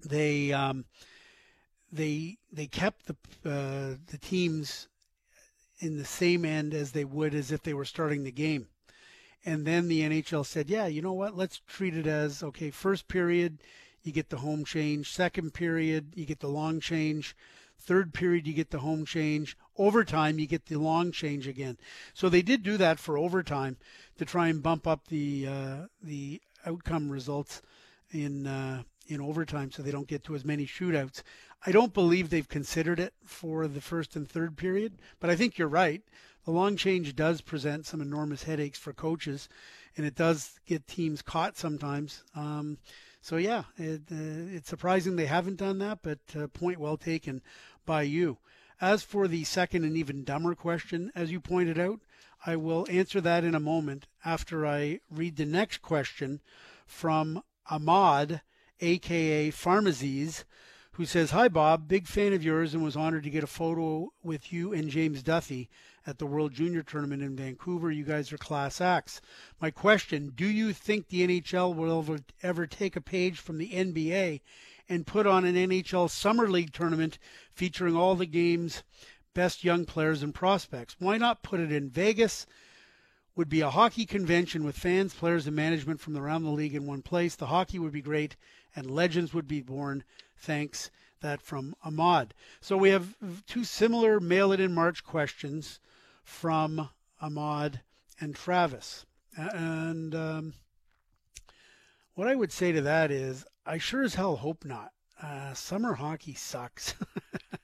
they 0.03 0.53
um, 0.53 0.87
they 1.93 2.39
they 2.53 2.67
kept 2.67 3.07
the 3.07 3.17
uh, 3.45 3.97
the 4.07 4.19
teams 4.19 4.89
in 5.79 5.97
the 5.97 6.05
same 6.05 6.45
end 6.45 6.75
as 6.75 6.93
they 6.93 7.05
would 7.05 7.35
as 7.35 7.51
if 7.51 7.63
they 7.63 7.75
were 7.75 7.85
starting 7.85 8.23
the 8.23 8.33
game. 8.33 8.69
And 9.45 9.67
then 9.67 9.89
the 9.89 10.03
NHL 10.03 10.45
said, 10.45 10.69
"Yeah, 10.69 10.87
you 10.87 11.01
know 11.01 11.15
what? 11.15 11.37
Let's 11.37 11.61
treat 11.67 11.97
it 11.97 12.07
as 12.07 12.43
okay. 12.43 12.71
First 12.71 13.09
period, 13.09 13.63
you 14.03 14.13
get 14.13 14.29
the 14.29 14.39
home 14.39 14.65
change. 14.65 15.11
Second 15.11 15.55
period, 15.55 16.13
you 16.15 16.27
get 16.27 16.41
the 16.41 16.49
long 16.49 16.81
change. 16.81 17.35
Third 17.79 18.13
period, 18.13 18.47
you 18.47 18.53
get 18.53 18.71
the 18.71 18.81
home 18.81 19.07
change. 19.07 19.57
Overtime, 19.77 20.39
you 20.39 20.47
get 20.47 20.67
the 20.67 20.77
long 20.77 21.13
change 21.13 21.49
again. 21.49 21.79
So 22.13 22.29
they 22.29 22.43
did 22.43 22.63
do 22.63 22.77
that 22.77 22.99
for 22.99 23.17
overtime 23.17 23.79
to 24.19 24.27
try 24.27 24.49
and 24.49 24.63
bump 24.63 24.87
up 24.87 25.09
the 25.09 25.47
uh, 25.47 25.77
the 26.03 26.43
outcome 26.67 27.11
results 27.11 27.63
in 28.11 28.47
uh, 28.47 28.83
in 29.11 29.21
overtime, 29.21 29.71
so 29.71 29.83
they 29.83 29.91
don't 29.91 30.07
get 30.07 30.25
to 30.25 30.35
as 30.35 30.45
many 30.45 30.67
shootouts. 30.67 31.23
I 31.67 31.73
don't 31.73 31.93
believe 31.93 32.31
they've 32.31 32.49
considered 32.49 33.01
it 33.01 33.13
for 33.25 33.67
the 33.67 33.81
first 33.81 34.17
and 34.17 34.29
third 34.29 34.57
period, 34.57 34.99
but 35.19 35.29
I 35.29 35.37
think 35.37 35.59
you're 35.59 35.69
right. 35.69 36.03
The 36.45 36.53
long 36.53 36.77
change 36.77 37.15
does 37.15 37.41
present 37.43 37.87
some 37.87 38.01
enormous 38.01 38.45
headaches 38.45 38.79
for 38.79 38.93
coaches, 38.93 39.49
and 39.97 40.07
it 40.07 40.15
does 40.15 40.59
get 40.65 40.87
teams 40.87 41.21
caught 41.21 41.59
sometimes. 41.59 42.25
Um, 42.35 42.79
so 43.21 43.37
yeah, 43.37 43.65
it, 43.77 44.03
uh, 44.11 44.57
it's 44.57 44.69
surprising 44.69 45.17
they 45.17 45.27
haven't 45.27 45.57
done 45.57 45.79
that, 45.79 45.99
but 46.03 46.21
uh, 46.35 46.47
point 46.47 46.79
well 46.79 46.97
taken 46.97 47.43
by 47.85 48.03
you. 48.03 48.39
As 48.81 49.03
for 49.03 49.29
the 49.29 49.45
second 49.45 49.85
and 49.85 49.97
even 49.97 50.25
dumber 50.25 50.55
question, 50.55 51.13
as 51.15 51.31
you 51.31 51.41
pointed 51.41 51.79
out, 51.79 52.01
I 52.47 52.57
will 52.57 52.87
answer 52.89 53.21
that 53.21 53.45
in 53.45 53.55
a 53.55 53.61
moment 53.61 54.07
after 54.25 54.67
I 54.67 55.01
read 55.11 55.37
the 55.37 55.45
next 55.45 55.83
question 55.83 56.41
from 56.87 57.43
Ahmad, 57.71 58.41
aka 58.81 59.51
Pharmazies, 59.51 60.45
who 60.93 61.05
says, 61.07 61.31
Hi, 61.31 61.49
Bob. 61.49 61.89
Big 61.89 62.07
fan 62.07 62.33
of 62.33 62.45
yours 62.45 62.75
and 62.75 62.83
was 62.83 62.97
honored 62.97 63.23
to 63.25 63.31
get 63.31 63.45
a 63.45 63.49
photo 63.49 64.13
with 64.23 64.53
you 64.53 64.73
and 64.73 64.91
James 64.91 65.23
Duthie 65.23 65.69
at 66.07 66.19
the 66.19 66.27
World 66.27 66.53
Junior 66.53 66.83
Tournament 66.83 67.23
in 67.23 67.37
Vancouver. 67.37 67.91
You 67.91 68.05
guys 68.05 68.33
are 68.33 68.39
class 68.39 68.81
acts. 68.81 69.21
My 69.61 69.71
question 69.71 70.33
Do 70.35 70.47
you 70.47 70.73
think 70.73 71.09
the 71.09 71.27
NHL 71.27 71.75
will 71.75 72.01
ever, 72.01 72.19
ever 72.43 72.67
take 72.67 72.97
a 72.97 73.01
page 73.01 73.39
from 73.39 73.59
the 73.59 73.71
NBA 73.71 74.41
and 74.89 75.07
put 75.07 75.27
on 75.27 75.45
an 75.45 75.55
NHL 75.55 76.11
Summer 76.11 76.49
League 76.49 76.73
tournament 76.73 77.19
featuring 77.55 77.97
all 77.97 78.17
the 78.17 78.27
game's 78.27 78.83
best 79.35 79.63
young 79.63 79.85
players 79.85 80.23
and 80.23 80.35
prospects? 80.35 80.97
Why 80.99 81.17
not 81.17 81.43
put 81.43 81.61
it 81.61 81.71
in 81.71 81.89
Vegas? 81.89 82.47
Would 83.41 83.49
be 83.49 83.63
a 83.63 83.71
hockey 83.71 84.05
convention 84.05 84.65
with 84.65 84.77
fans, 84.77 85.15
players, 85.15 85.47
and 85.47 85.57
management 85.57 85.99
from 85.99 86.15
around 86.15 86.45
the 86.45 86.51
league 86.51 86.75
in 86.75 86.85
one 86.85 87.01
place. 87.01 87.37
The 87.37 87.47
hockey 87.47 87.79
would 87.79 87.91
be 87.91 88.03
great, 88.03 88.37
and 88.77 88.91
legends 88.91 89.33
would 89.33 89.49
be 89.49 89.63
born. 89.63 90.05
Thanks. 90.37 90.91
That 91.23 91.41
from 91.41 91.75
Ahmad. 91.83 92.35
So 92.61 92.77
we 92.77 92.91
have 92.91 93.17
two 93.47 93.65
similar 93.65 94.21
mail 94.21 94.53
it 94.53 94.61
in 94.61 94.75
March 94.75 95.03
questions 95.03 95.81
from 96.23 96.91
Ahmad 97.19 97.81
and 98.21 98.35
Travis. 98.35 99.07
And 99.35 100.15
um, 100.15 100.53
what 102.13 102.29
I 102.29 102.35
would 102.35 102.53
say 102.53 102.73
to 102.73 102.83
that 102.83 103.11
is, 103.11 103.47
I 103.65 103.79
sure 103.79 104.03
as 104.03 104.17
hell 104.17 104.37
hope 104.37 104.67
not. 104.67 104.93
Uh, 105.23 105.55
summer 105.55 105.95
hockey 105.95 106.35
sucks. 106.35 106.95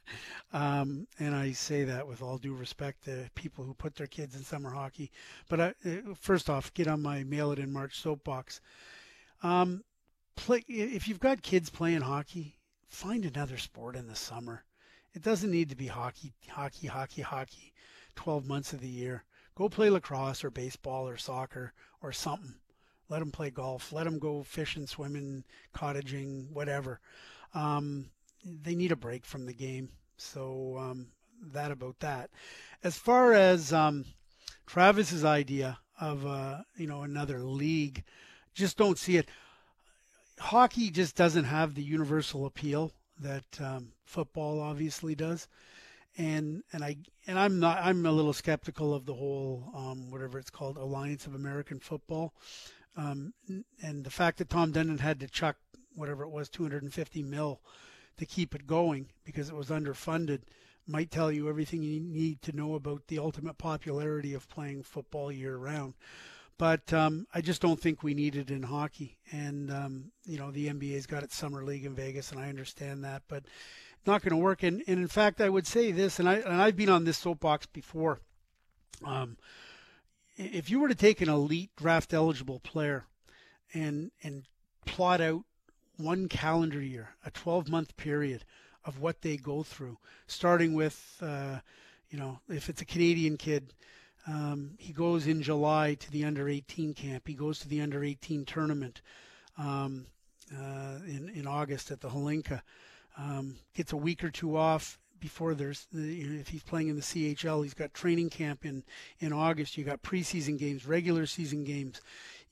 um, 0.53 1.07
and 1.19 1.35
I 1.35 1.53
say 1.53 1.85
that 1.85 2.07
with 2.07 2.23
all 2.23 2.39
due 2.39 2.55
respect 2.55 3.05
to 3.05 3.31
people 3.35 3.65
who 3.65 3.75
put 3.75 3.95
their 3.95 4.07
kids 4.07 4.37
in 4.37 4.43
summer 4.43 4.71
hockey. 4.71 5.11
But 5.49 5.61
I, 5.61 5.75
uh, 5.85 6.15
first 6.19 6.49
off, 6.51 6.75
get 6.75 6.89
on 6.89 7.03
my 7.03 7.25
mail 7.25 7.53
it 7.53 7.59
in 7.59 7.73
March 7.73 8.01
soapbox. 8.01 8.61
Um, 9.43 9.85
play 10.37 10.65
if 10.69 11.09
you've 11.09 11.21
got 11.21 11.43
kids 11.43 11.71
playing 11.71 12.03
hockey, 12.03 12.59
find 12.89 13.25
another 13.25 13.59
sport 13.59 13.97
in 13.97 14.07
the 14.07 14.17
summer. 14.17 14.65
It 15.15 15.23
doesn't 15.23 15.51
need 15.51 15.71
to 15.71 15.77
be 15.77 15.87
hockey, 15.87 16.35
hockey, 16.49 16.89
hockey, 16.89 17.23
hockey, 17.23 17.73
12 18.17 18.47
months 18.47 18.73
of 18.73 18.81
the 18.81 18.89
year. 18.89 19.25
Go 19.55 19.69
play 19.71 19.89
lacrosse 19.89 20.45
or 20.45 20.51
baseball 20.51 21.09
or 21.09 21.17
soccer 21.17 21.73
or 22.03 22.13
something. 22.13 22.57
Let 23.09 23.21
them 23.21 23.31
play 23.31 23.51
golf. 23.51 23.93
Let 23.93 24.05
them 24.05 24.19
go 24.19 24.43
fishing, 24.43 24.87
swimming, 24.87 25.45
cottaging, 25.75 26.51
whatever. 26.51 27.01
Um, 27.55 28.11
they 28.63 28.75
need 28.75 28.93
a 28.93 28.97
break 28.97 29.25
from 29.25 29.47
the 29.47 29.53
game. 29.53 29.91
So 30.17 30.77
um, 30.79 31.09
that 31.53 31.71
about 31.71 31.99
that. 32.01 32.31
As 32.83 32.97
far 32.97 33.33
as 33.33 33.73
um, 33.73 34.05
Travis's 34.67 35.25
idea 35.25 35.79
of 36.01 36.27
uh, 36.27 36.59
you 36.77 36.87
know 36.87 37.03
another 37.03 37.41
league, 37.41 38.05
just 38.55 38.77
don't 38.77 38.99
see 38.99 39.17
it 39.17 39.29
hockey 40.39 40.91
just 40.91 41.17
doesn't 41.17 41.45
have 41.45 41.75
the 41.75 41.83
universal 41.83 42.47
appeal 42.47 42.93
that 43.21 43.61
um, 43.61 43.93
football 44.05 44.61
obviously 44.61 45.15
does, 45.15 45.49
and 46.19 46.63
and 46.73 46.85
I 46.85 46.97
and 47.27 47.39
I'm 47.39 47.59
not 47.59 47.79
I'm 47.81 48.05
a 48.05 48.13
little 48.13 48.33
skeptical 48.33 48.95
of 48.95 49.07
the 49.07 49.15
whole 49.15 49.71
um, 49.75 50.11
whatever 50.11 50.39
it's 50.39 50.51
called 50.51 50.77
Alliance 50.77 51.27
of 51.27 51.35
American 51.35 51.81
Football, 51.81 52.35
um, 52.97 53.33
and 53.83 54.05
the 54.05 54.11
fact 54.11 54.39
that 54.39 54.51
Tom 54.51 54.73
Dundon 54.73 55.01
had 55.01 55.21
to 55.21 55.29
chuck 55.29 55.57
whatever 55.95 56.25
it 56.25 56.31
was 56.31 56.51
250 56.51 57.23
mil 57.23 57.61
to 58.19 58.27
keep 58.27 58.55
it 58.55 58.67
going 58.67 59.09
because 59.25 59.49
it 59.49 59.55
was 59.55 59.69
underfunded 59.69 60.41
might 60.87 61.11
tell 61.11 61.33
you 61.33 61.49
everything 61.49 61.83
you 61.83 62.01
need 62.01 62.41
to 62.43 62.55
know 62.55 62.75
about 62.75 63.07
the 63.09 63.19
ultimate 63.19 63.59
popularity 63.59 64.35
of 64.35 64.49
playing 64.49 64.83
football 64.83 65.33
year 65.33 65.57
round. 65.57 65.95
But 66.59 66.93
um, 66.93 67.27
I 67.35 67.41
just 67.43 67.61
don't 67.61 67.81
think 67.81 68.03
we 68.03 68.15
need 68.15 68.37
it 68.37 68.51
in 68.51 68.63
hockey. 68.63 69.19
And, 69.31 69.71
um, 69.71 70.05
you 70.25 70.39
know, 70.39 70.51
the 70.51 70.69
NBA's 70.69 71.07
got 71.07 71.23
its 71.23 71.37
summer 71.37 71.63
league 71.65 71.85
in 71.85 71.95
Vegas, 71.95 72.31
and 72.31 72.41
I 72.41 72.49
understand 72.49 73.05
that, 73.05 73.23
but 73.29 73.45
not 74.07 74.23
going 74.23 74.31
to 74.31 74.43
work. 74.43 74.63
And, 74.63 74.83
and 74.87 74.99
in 74.99 75.09
fact, 75.09 75.41
I 75.41 75.51
would 75.51 75.67
say 75.67 75.93
this, 75.93 76.19
and, 76.19 76.29
I, 76.29 76.37
and 76.37 76.63
I've 76.63 76.77
been 76.77 76.89
on 76.89 77.05
this 77.05 77.19
soapbox 77.19 77.67
before. 77.67 78.21
Um, 79.05 79.37
if 80.37 80.71
you 80.71 80.81
were 80.81 80.89
to 80.89 80.95
take 80.95 81.21
an 81.21 81.29
elite 81.29 81.71
draft 81.77 82.15
eligible 82.15 82.61
player 82.61 83.05
and, 83.75 84.11
and 84.23 84.45
plot 84.87 85.21
out 85.21 85.43
one 85.97 86.29
calendar 86.29 86.81
year, 86.81 87.11
a 87.25 87.31
12 87.31 87.69
month 87.69 87.97
period 87.97 88.45
of 88.85 89.01
what 89.01 89.23
they 89.23 89.37
go 89.37 89.63
through, 89.63 89.99
starting 90.27 90.75
with, 90.75 91.19
uh, 91.21 91.59
you 92.11 92.19
know, 92.19 92.39
if 92.49 92.69
it's 92.69 92.83
a 92.83 92.85
Canadian 92.85 93.37
kid, 93.37 93.75
um, 94.27 94.73
he 94.79 94.93
goes 94.93 95.27
in 95.27 95.43
July 95.43 95.95
to 95.95 96.11
the 96.11 96.25
under 96.25 96.49
18 96.49 96.95
camp. 96.95 97.27
He 97.27 97.35
goes 97.35 97.59
to 97.61 97.69
the 97.69 97.81
under 97.81 98.03
18 98.03 98.45
tournament 98.45 99.01
um, 99.57 100.07
uh, 100.53 100.99
in 101.07 101.31
in 101.35 101.47
August 101.47 101.91
at 101.91 102.01
the 102.01 102.09
Hlinka. 102.09 102.63
Um, 103.19 103.57
gets 103.75 103.93
a 103.93 103.97
week 103.97 104.23
or 104.25 104.31
two 104.31 104.57
off 104.57 104.99
before 105.21 105.55
there's 105.55 105.87
if 105.93 106.49
he's 106.49 106.63
playing 106.63 106.89
in 106.89 106.97
the 106.97 107.03
CHL. 107.03 107.63
He's 107.63 107.75
got 107.75 107.95
training 107.95 108.31
camp 108.31 108.65
in 108.65 108.83
in 109.21 109.33
August. 109.33 109.77
You 109.77 109.85
got 109.85 110.03
preseason 110.03 110.59
games, 110.59 110.87
regular 110.87 111.27
season 111.27 111.65
games. 111.65 112.01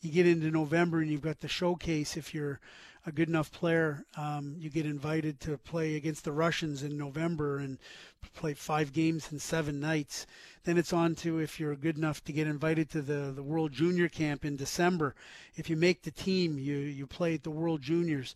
You 0.05 0.13
get 0.13 0.27
into 0.27 0.51
November 0.51 1.01
and 1.01 1.11
you've 1.11 1.23
got 1.23 1.41
the 1.41 1.49
showcase 1.49 2.19
if 2.19 2.35
you're 2.35 2.61
a 3.07 3.13
good 3.13 3.29
enough 3.31 3.51
player, 3.51 4.05
um, 4.19 4.55
you 4.59 4.69
get 4.69 4.85
invited 4.85 5.41
to 5.41 5.57
play 5.57 5.97
against 5.97 6.25
the 6.25 6.33
Russians 6.33 6.83
in 6.83 6.99
November 6.99 7.57
and 7.57 7.79
play 8.35 8.53
five 8.53 8.93
games 8.93 9.33
in 9.33 9.39
seven 9.39 9.81
nights. 9.81 10.27
Then 10.65 10.77
it's 10.77 10.93
on 10.93 11.15
to 11.17 11.39
if 11.39 11.59
you're 11.59 11.75
good 11.75 11.97
enough 11.97 12.23
to 12.25 12.35
get 12.35 12.47
invited 12.47 12.91
to 12.91 13.01
the, 13.01 13.33
the 13.35 13.43
World 13.43 13.73
Junior 13.73 14.11
Camp 14.11 14.45
in 14.45 14.57
December. 14.57 15.15
If 15.57 15.71
you 15.71 15.77
make 15.77 16.03
the 16.03 16.11
team, 16.11 16.59
you, 16.59 16.77
you 16.77 17.07
play 17.07 17.33
at 17.35 17.43
the 17.43 17.51
World 17.51 17.81
Juniors. 17.81 18.35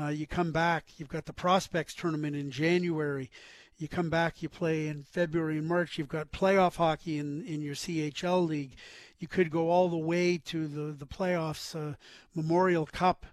Uh, 0.00 0.08
you 0.08 0.26
come 0.26 0.50
back, 0.50 0.84
you've 0.96 1.10
got 1.10 1.26
the 1.26 1.34
Prospects 1.34 1.92
Tournament 1.92 2.34
in 2.34 2.50
January. 2.50 3.30
You 3.76 3.88
come 3.88 4.08
back, 4.08 4.42
you 4.42 4.48
play 4.48 4.86
in 4.86 5.02
February 5.02 5.58
and 5.58 5.66
March. 5.66 5.98
You've 5.98 6.08
got 6.08 6.32
playoff 6.32 6.76
hockey 6.76 7.18
in, 7.18 7.44
in 7.44 7.60
your 7.60 7.74
CHL 7.74 8.46
league. 8.46 8.76
You 9.22 9.28
could 9.28 9.52
go 9.52 9.70
all 9.70 9.88
the 9.88 9.96
way 9.96 10.36
to 10.46 10.66
the, 10.66 10.92
the 10.92 11.06
playoffs, 11.06 11.76
uh, 11.76 11.94
Memorial 12.34 12.86
Cup 12.86 13.24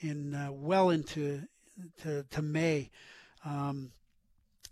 in 0.00 0.34
uh, 0.34 0.50
well 0.50 0.90
into 0.90 1.42
to, 2.02 2.24
to 2.24 2.42
May. 2.42 2.90
Um, 3.44 3.92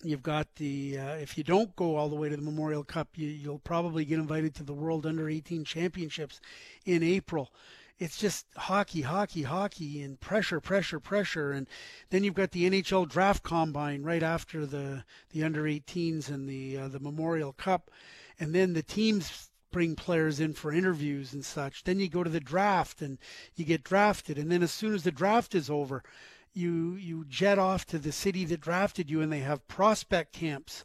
you've 0.03 0.25
got 0.25 0.53
the 0.57 0.99
uh, 0.99 1.15
if 1.15 1.39
you 1.39 1.45
don't 1.45 1.77
go 1.77 1.95
all 1.95 2.09
the 2.09 2.17
way 2.17 2.29
to 2.29 2.37
the 2.37 2.43
Memorial 2.43 2.83
Cup, 2.83 3.11
you, 3.15 3.53
will 3.53 3.61
probably 3.61 4.05
get 4.05 4.19
invited 4.19 4.53
to 4.57 4.65
the 4.65 4.73
World 4.73 5.07
Under 5.07 5.29
18 5.29 5.63
Championships 5.63 6.41
in 6.85 7.05
April. 7.05 7.53
It's 8.01 8.19
just 8.19 8.47
hockey, 8.57 9.03
hockey, 9.03 9.43
hockey, 9.43 10.03
and 10.03 10.19
pressure, 10.19 10.61
pressure, 10.61 10.99
pressure, 10.99 11.53
and 11.53 11.69
then 12.11 12.25
you've 12.25 12.35
got 12.35 12.51
the 12.51 12.69
NHL 12.69 13.09
Draft 13.09 13.45
Combine 13.45 14.03
right 14.03 14.25
after 14.25 14.67
the 14.67 15.05
the 15.31 15.45
Under 15.45 15.63
18s 15.63 16.31
and 16.31 16.49
the 16.49 16.79
uh, 16.79 16.89
the 16.89 16.99
Memorial 16.99 17.53
Cup, 17.53 17.93
and 18.41 18.53
then 18.53 18.73
the 18.73 18.83
teams 18.83 19.51
bring 19.75 19.97
players 19.97 20.39
in 20.39 20.53
for 20.55 20.73
interviews 20.73 21.33
and 21.33 21.45
such. 21.45 21.83
Then 21.83 21.99
you 21.99 22.09
go 22.09 22.23
to 22.23 22.31
the 22.31 22.39
draft 22.39 23.03
and 23.03 23.19
you 23.57 23.65
get 23.65 23.83
drafted, 23.83 24.39
and 24.39 24.51
then 24.51 24.63
as 24.63 24.71
soon 24.71 24.95
as 24.95 25.03
the 25.03 25.11
draft 25.11 25.53
is 25.53 25.69
over, 25.69 26.05
you 26.53 26.95
you 26.95 27.25
jet 27.25 27.59
off 27.59 27.85
to 27.87 27.99
the 27.99 28.13
city 28.13 28.45
that 28.45 28.61
drafted 28.61 29.11
you, 29.11 29.21
and 29.21 29.33
they 29.33 29.41
have 29.41 29.67
prospect 29.67 30.33
camps. 30.33 30.85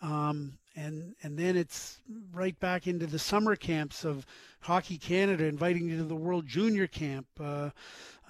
Um, 0.00 0.58
and 0.76 1.16
and 1.24 1.36
then 1.36 1.56
it's 1.56 1.98
right 2.32 2.58
back 2.60 2.86
into 2.86 3.08
the 3.08 3.18
summer 3.18 3.56
camps 3.56 4.04
of 4.04 4.24
Hockey 4.60 4.96
Canada, 4.96 5.46
inviting 5.46 5.88
you 5.88 5.96
to 5.96 6.04
the 6.04 6.14
World 6.14 6.46
Junior 6.46 6.86
Camp, 6.86 7.26
uh, 7.40 7.70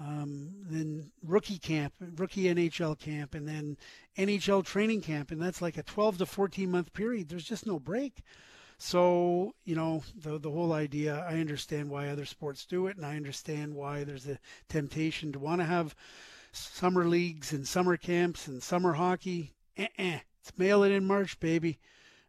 um, 0.01 0.49
then 0.71 1.13
rookie 1.23 1.59
camp, 1.59 1.93
rookie 2.17 2.45
NHL 2.45 2.99
camp, 2.99 3.35
and 3.35 3.47
then 3.47 3.77
NHL 4.17 4.65
training 4.65 5.03
camp, 5.03 5.31
and 5.31 5.43
that's 5.43 5.61
like 5.61 5.77
a 5.77 5.83
12 5.83 6.17
to 6.19 6.27
14 6.27 6.71
month 6.71 6.95
period. 6.95 7.29
There's 7.29 7.45
just 7.45 7.67
no 7.67 7.79
break. 7.79 8.23
So, 8.83 9.55
you 9.67 9.75
know, 9.75 10.03
the 10.17 10.39
the 10.39 10.51
whole 10.51 10.73
idea, 10.73 11.27
I 11.29 11.39
understand 11.39 11.91
why 11.91 12.09
other 12.09 12.25
sports 12.25 12.65
do 12.65 12.87
it 12.87 12.97
and 12.97 13.05
I 13.05 13.15
understand 13.15 13.75
why 13.75 14.05
there's 14.05 14.27
a 14.27 14.39
temptation 14.71 15.33
to 15.33 15.39
want 15.39 15.61
to 15.61 15.67
have 15.67 15.95
summer 16.53 17.07
leagues 17.07 17.53
and 17.53 17.69
summer 17.69 17.99
camps 17.99 18.49
and 18.49 18.63
summer 18.63 18.95
hockey. 18.95 19.53
Eh-eh. 19.77 20.21
It's 20.41 20.57
mail 20.57 20.83
it 20.83 20.93
in 20.93 21.05
March, 21.05 21.39
baby, 21.41 21.79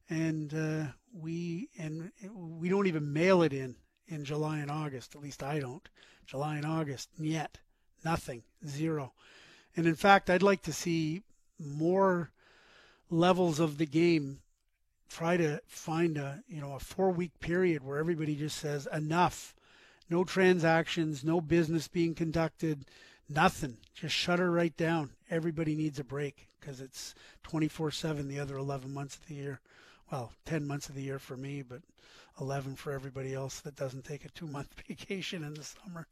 and 0.09 0.53
uh, 0.53 0.91
we 1.13 1.69
and 1.77 2.11
we 2.33 2.67
don't 2.67 2.87
even 2.87 3.13
mail 3.13 3.43
it 3.43 3.53
in 3.53 3.77
in 4.07 4.25
July 4.25 4.59
and 4.59 4.69
August. 4.69 5.15
At 5.15 5.21
least 5.21 5.41
I 5.41 5.59
don't. 5.59 5.87
July 6.25 6.57
and 6.57 6.65
August 6.65 7.07
and 7.17 7.25
yet 7.25 7.59
nothing, 8.03 8.43
zero. 8.67 9.13
And 9.77 9.87
in 9.87 9.95
fact, 9.95 10.29
I'd 10.29 10.43
like 10.43 10.63
to 10.63 10.73
see 10.73 11.23
more 11.57 12.33
levels 13.09 13.61
of 13.61 13.77
the 13.77 13.85
game 13.85 14.40
try 15.11 15.35
to 15.35 15.61
find 15.67 16.17
a 16.17 16.41
you 16.47 16.61
know 16.61 16.73
a 16.73 16.79
four 16.79 17.11
week 17.11 17.39
period 17.39 17.83
where 17.83 17.97
everybody 17.97 18.35
just 18.35 18.57
says 18.57 18.87
enough. 18.93 19.53
No 20.09 20.23
transactions 20.23 21.23
no 21.23 21.41
business 21.41 21.87
being 21.87 22.15
conducted 22.15 22.85
nothing. 23.29 23.77
Just 23.93 24.15
shut 24.15 24.39
her 24.39 24.51
right 24.51 24.75
down. 24.75 25.11
Everybody 25.29 25.75
needs 25.75 25.99
a 25.99 26.03
break 26.03 26.47
because 26.59 26.81
it's 26.81 27.13
24 27.43 27.91
7 27.91 28.27
the 28.27 28.39
other 28.39 28.57
11 28.57 28.93
months 28.93 29.15
of 29.15 29.25
the 29.27 29.35
year. 29.35 29.59
Well 30.11 30.31
10 30.45 30.65
months 30.65 30.89
of 30.89 30.95
the 30.95 31.03
year 31.03 31.19
for 31.19 31.35
me 31.35 31.61
but 31.61 31.81
11 32.39 32.75
for 32.75 32.93
everybody 32.93 33.33
else 33.33 33.59
that 33.61 33.75
doesn't 33.75 34.05
take 34.05 34.23
a 34.23 34.29
two 34.29 34.47
month 34.47 34.73
vacation 34.87 35.43
in 35.43 35.55
the 35.55 35.63
summer. 35.63 36.07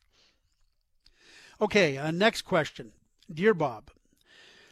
Okay 1.62 1.98
uh, 1.98 2.12
next 2.12 2.42
question. 2.42 2.92
Dear 3.34 3.54
bob 3.54 3.92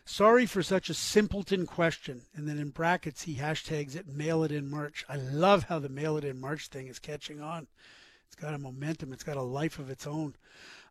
Sorry 0.10 0.46
for 0.46 0.64
such 0.64 0.90
a 0.90 0.94
simpleton 0.94 1.66
question. 1.66 2.22
And 2.34 2.48
then 2.48 2.58
in 2.58 2.70
brackets, 2.70 3.24
he 3.24 3.36
hashtags 3.36 3.94
it 3.94 4.08
mail 4.08 4.42
it 4.42 4.54
in 4.54 4.70
March. 4.70 5.04
I 5.10 5.18
love 5.18 5.64
how 5.64 5.80
the 5.80 5.90
mail 5.90 6.16
it 6.16 6.24
in 6.24 6.40
March 6.40 6.70
thing 6.70 6.88
is 6.88 6.98
catching 6.98 7.42
on. 7.42 7.68
It's 8.26 8.36
got 8.36 8.54
a 8.54 8.58
momentum, 8.58 9.12
it's 9.12 9.26
got 9.26 9.36
a 9.36 9.42
life 9.42 9.80
of 9.80 9.90
its 9.90 10.08
own. 10.08 10.36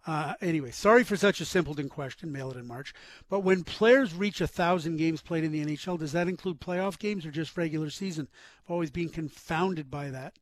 Uh, 0.07 0.35
anyway, 0.43 0.71
sorry 0.71 1.03
for 1.03 1.17
such 1.17 1.41
a 1.41 1.47
simpleton 1.47 1.89
question, 1.89 2.31
mail 2.31 2.51
it 2.51 2.59
in 2.59 2.67
March. 2.67 2.93
But 3.31 3.41
when 3.41 3.65
players 3.65 4.13
reach 4.13 4.43
a 4.43 4.47
thousand 4.47 4.99
games 4.99 5.23
played 5.23 5.45
in 5.45 5.51
the 5.51 5.65
NHL, 5.65 5.99
does 5.99 6.13
that 6.13 6.29
include 6.29 6.61
playoff 6.61 6.99
games 6.99 7.25
or 7.25 7.31
just 7.31 7.57
regular 7.57 7.89
season? 7.89 8.29
I've 8.65 8.71
always 8.71 8.91
been 8.91 9.09
confounded 9.09 9.91
by 9.91 10.11
that. 10.11 10.35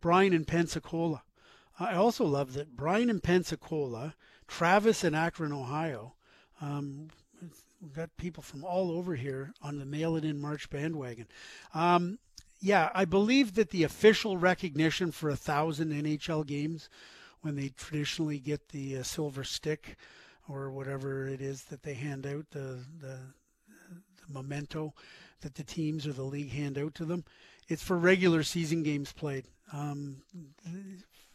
Brian 0.00 0.32
in 0.32 0.46
Pensacola. 0.46 1.22
I 1.78 1.94
also 1.94 2.24
love 2.24 2.54
that 2.54 2.76
Brian 2.76 3.10
in 3.10 3.20
Pensacola, 3.20 4.14
Travis 4.48 5.04
in 5.04 5.14
Akron, 5.14 5.52
Ohio. 5.52 6.14
Um, 6.62 7.10
we've 7.86 7.94
got 7.94 8.16
people 8.16 8.42
from 8.42 8.64
all 8.64 8.90
over 8.90 9.14
here 9.14 9.52
on 9.62 9.78
the 9.78 9.86
mail 9.86 10.16
it 10.16 10.24
in 10.24 10.40
March 10.40 10.68
bandwagon. 10.70 11.28
Um, 11.72 12.18
yeah, 12.60 12.90
I 12.94 13.04
believe 13.04 13.54
that 13.54 13.70
the 13.70 13.84
official 13.84 14.36
recognition 14.36 15.12
for 15.12 15.30
a 15.30 15.36
thousand 15.36 15.92
NHL 15.92 16.44
games, 16.44 16.88
when 17.42 17.54
they 17.54 17.68
traditionally 17.68 18.40
get 18.40 18.70
the 18.70 18.98
uh, 18.98 19.02
silver 19.04 19.44
stick 19.44 19.96
or 20.48 20.72
whatever 20.72 21.28
it 21.28 21.40
is 21.40 21.62
that 21.64 21.84
they 21.84 21.94
hand 21.94 22.26
out, 22.26 22.50
the, 22.50 22.80
the, 23.00 23.20
the 24.26 24.32
memento 24.32 24.92
that 25.42 25.54
the 25.54 25.62
teams 25.62 26.08
or 26.08 26.12
the 26.12 26.24
league 26.24 26.50
hand 26.50 26.78
out 26.78 26.94
to 26.96 27.04
them, 27.04 27.24
it's 27.68 27.84
for 27.84 27.96
regular 27.96 28.42
season 28.42 28.82
games 28.82 29.12
played. 29.12 29.44
Um, 29.72 30.16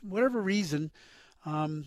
whatever 0.02 0.42
reason, 0.42 0.92
um, 1.46 1.86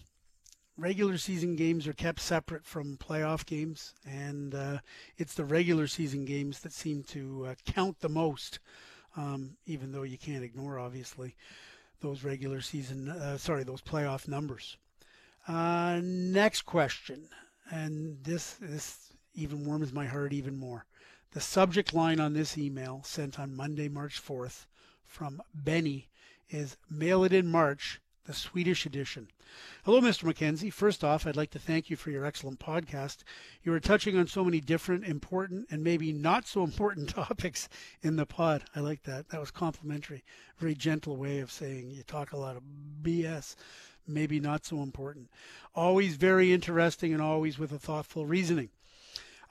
regular 0.77 1.19
season 1.19 1.57
games 1.57 1.87
are 1.87 1.93
kept 1.93 2.21
separate 2.21 2.65
from 2.65 2.97
playoff 2.97 3.47
games, 3.47 3.95
and 4.07 4.55
uh, 4.55 4.79
it's 5.17 5.35
the 5.35 5.45
regular 5.45 5.87
season 5.87 6.25
games 6.25 6.61
that 6.61 6.73
seem 6.73 7.03
to 7.05 7.47
uh, 7.47 7.55
count 7.65 8.01
the 8.01 8.09
most. 8.09 8.59
Um, 9.17 9.57
even 9.67 9.93
though 9.93 10.03
you 10.03 10.19
can't 10.19 10.43
ignore, 10.43 10.79
obviously, 10.79 11.37
those 12.01 12.25
regular 12.25 12.61
season, 12.61 13.09
uh, 13.09 13.39
sorry, 13.39 13.63
those 13.63 13.81
playoff 13.81 14.27
numbers. 14.27 14.77
Uh, 15.47 16.01
next 16.03 16.63
question, 16.63 17.29
and 17.71 18.19
this 18.25 18.55
this 18.61 19.13
even 19.35 19.65
warms 19.65 19.93
my 19.93 20.07
heart 20.07 20.33
even 20.33 20.57
more. 20.59 20.87
The 21.33 21.41
subject 21.41 21.93
line 21.93 22.19
on 22.19 22.33
this 22.33 22.59
email 22.59 23.03
sent 23.05 23.39
on 23.39 23.57
Monday, 23.57 23.89
March 23.89 24.23
4th, 24.25 24.67
from 25.05 25.43
Benny 25.55 26.09
is 26.49 26.77
"Mail 26.91 27.25
it 27.25 27.33
in 27.33 27.47
March." 27.47 28.01
The 28.25 28.33
Swedish 28.33 28.87
edition. 28.87 29.29
Hello, 29.85 30.01
Mr. 30.01 30.25
McKenzie. 30.25 30.73
First 30.73 31.05
off, 31.05 31.27
I'd 31.27 31.37
like 31.37 31.51
to 31.51 31.59
thank 31.59 31.91
you 31.91 31.97
for 31.97 32.11
your 32.11 32.25
excellent 32.25 32.59
podcast. 32.59 33.19
You 33.63 33.73
are 33.75 33.81
touching 33.81 34.17
on 34.17 34.27
so 34.27 34.43
many 34.43 34.61
different, 34.61 35.05
important, 35.05 35.67
and 35.71 35.85
maybe 35.85 36.11
not 36.13 36.47
so 36.47 36.65
important 36.65 37.09
topics 37.15 37.69
in 38.03 38.17
the 38.17 38.25
pod. 38.25 38.65
I 38.75 38.81
like 38.81 39.03
that. 39.03 39.29
That 39.29 39.41
was 39.41 39.51
complimentary. 39.51 40.25
Very 40.57 40.75
gentle 40.75 41.17
way 41.17 41.41
of 41.41 41.53
saying 41.53 41.91
you 41.91 42.03
talk 42.03 42.33
a 42.33 42.39
lot 42.39 42.57
of 42.57 42.63
BS, 43.03 43.57
maybe 44.07 44.41
not 44.41 44.65
so 44.65 44.83
important. 44.83 45.29
Always 45.75 46.17
very 46.17 46.53
interesting 46.53 47.13
and 47.13 47.21
always 47.21 47.59
with 47.59 47.73
a 47.73 47.79
thoughtful 47.79 48.25
reasoning. 48.25 48.71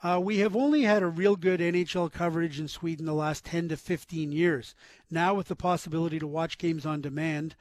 Uh, 0.02 0.20
we 0.20 0.38
have 0.38 0.56
only 0.56 0.82
had 0.82 1.02
a 1.02 1.06
real 1.06 1.36
good 1.36 1.60
NHL 1.60 2.12
coverage 2.12 2.58
in 2.58 2.68
Sweden 2.68 3.06
the 3.06 3.14
last 3.14 3.44
10 3.44 3.68
to 3.68 3.76
15 3.76 4.32
years. 4.32 4.74
Now, 5.10 5.32
with 5.32 5.48
the 5.48 5.56
possibility 5.56 6.18
to 6.18 6.26
watch 6.26 6.58
games 6.58 6.84
on 6.84 7.00
demand, 7.00 7.54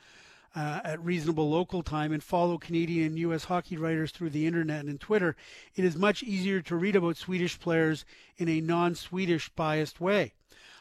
uh, 0.55 0.81
at 0.83 1.03
reasonable 1.03 1.49
local 1.49 1.83
time 1.83 2.11
and 2.11 2.23
follow 2.23 2.57
Canadian 2.57 3.07
and 3.07 3.19
U.S. 3.19 3.45
hockey 3.45 3.77
writers 3.77 4.11
through 4.11 4.29
the 4.29 4.45
internet 4.45 4.85
and 4.85 4.99
Twitter, 4.99 5.35
it 5.75 5.83
is 5.83 5.95
much 5.95 6.23
easier 6.23 6.61
to 6.61 6.75
read 6.75 6.95
about 6.95 7.17
Swedish 7.17 7.59
players 7.59 8.05
in 8.37 8.47
a 8.47 8.61
non 8.61 8.95
Swedish 8.95 9.49
biased 9.49 9.99
way. 9.99 10.33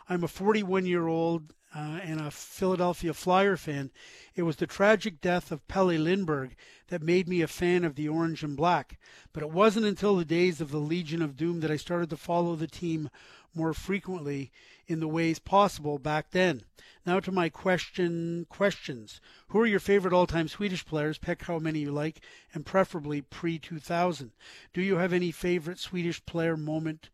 I'm 0.08 0.24
a 0.24 0.28
41 0.28 0.87
year 0.87 1.06
old 1.06 1.54
uh, 1.74 2.00
and 2.02 2.20
a 2.20 2.30
Philadelphia 2.30 3.14
Flyer 3.14 3.56
fan. 3.56 3.90
It 4.35 4.42
was 4.42 4.56
the 4.56 4.66
tragic 4.66 5.20
death 5.20 5.50
of 5.50 5.66
Pelle 5.68 5.87
Lindbergh 5.87 6.54
that 6.88 7.02
made 7.02 7.28
me 7.28 7.40
a 7.40 7.48
fan 7.48 7.85
of 7.85 7.94
the 7.94 8.08
orange 8.08 8.42
and 8.42 8.56
black. 8.56 8.98
But 9.32 9.42
it 9.42 9.50
wasn't 9.50 9.87
until 9.87 10.16
the 10.16 10.24
days 10.24 10.61
of 10.61 10.70
the 10.70 10.78
Legion 10.78 11.22
of 11.22 11.37
Doom 11.37 11.61
that 11.61 11.70
I 11.70 11.76
started 11.76 12.11
to 12.11 12.16
follow 12.16 12.56
the 12.56 12.66
team 12.66 13.08
more 13.54 13.72
frequently 13.72 14.50
in 14.86 15.00
the 15.00 15.08
ways 15.08 15.38
possible 15.38 15.98
back 15.98 16.30
then. 16.30 16.62
Now 17.04 17.20
to 17.20 17.32
my 17.32 17.48
question 17.48 18.46
questions. 18.48 19.20
Who 19.48 19.60
are 19.60 19.66
your 19.66 19.80
favorite 19.80 20.12
all-time 20.12 20.48
Swedish 20.48 20.86
players? 20.86 21.18
Pick 21.18 21.42
how 21.42 21.58
many 21.58 21.80
you 21.80 21.92
like, 21.92 22.20
and 22.54 22.64
preferably 22.64 23.22
pre-2000. 23.22 24.30
Do 24.72 24.80
you 24.82 24.96
have 24.96 25.12
any 25.12 25.32
favorite 25.32 25.78
Swedish 25.78 26.24
player 26.26 26.56
moment 26.56 27.10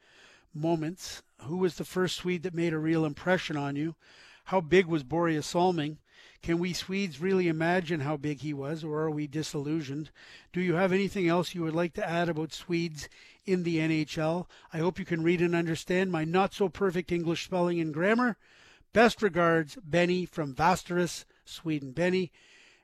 moments? 0.55 1.23
Who 1.43 1.59
was 1.59 1.77
the 1.77 1.85
first 1.85 2.17
Swede 2.17 2.43
that 2.43 2.55
made 2.55 2.73
a 2.73 2.79
real 2.79 3.05
impression 3.05 3.57
on 3.57 3.77
you? 3.77 3.95
How 4.45 4.61
big 4.61 4.87
was 4.87 5.05
Börje 5.05 5.43
Salming? 5.43 5.99
Can 6.43 6.59
we 6.59 6.73
Swedes 6.73 7.21
really 7.21 7.49
imagine 7.49 8.01
how 8.01 8.17
big 8.17 8.41
he 8.41 8.53
was, 8.53 8.85
or 8.85 9.01
are 9.01 9.11
we 9.11 9.27
disillusioned? 9.27 10.11
Do 10.53 10.61
you 10.61 10.75
have 10.75 10.93
anything 10.93 11.29
else 11.29 11.55
you 11.55 11.63
would 11.63 11.75
like 11.75 11.95
to 11.95 12.09
add 12.09 12.29
about 12.29 12.53
Swedes 12.53 13.09
in 13.49 13.63
the 13.63 13.79
NHL? 13.79 14.47
I 14.73 14.79
hope 14.79 14.99
you 14.99 15.05
can 15.05 15.23
read 15.23 15.41
and 15.41 15.55
understand 15.55 16.13
my 16.13 16.25
not 16.25 16.53
so 16.53 16.69
perfect 16.69 17.11
English 17.11 17.45
spelling 17.45 17.81
and 17.81 17.95
grammar. 17.95 18.37
Best 18.93 19.23
regards, 19.23 19.77
Benny 19.83 20.27
from 20.27 20.55
Västerås, 20.55 21.25
Sweden. 21.45 21.93
Benny, 21.93 22.31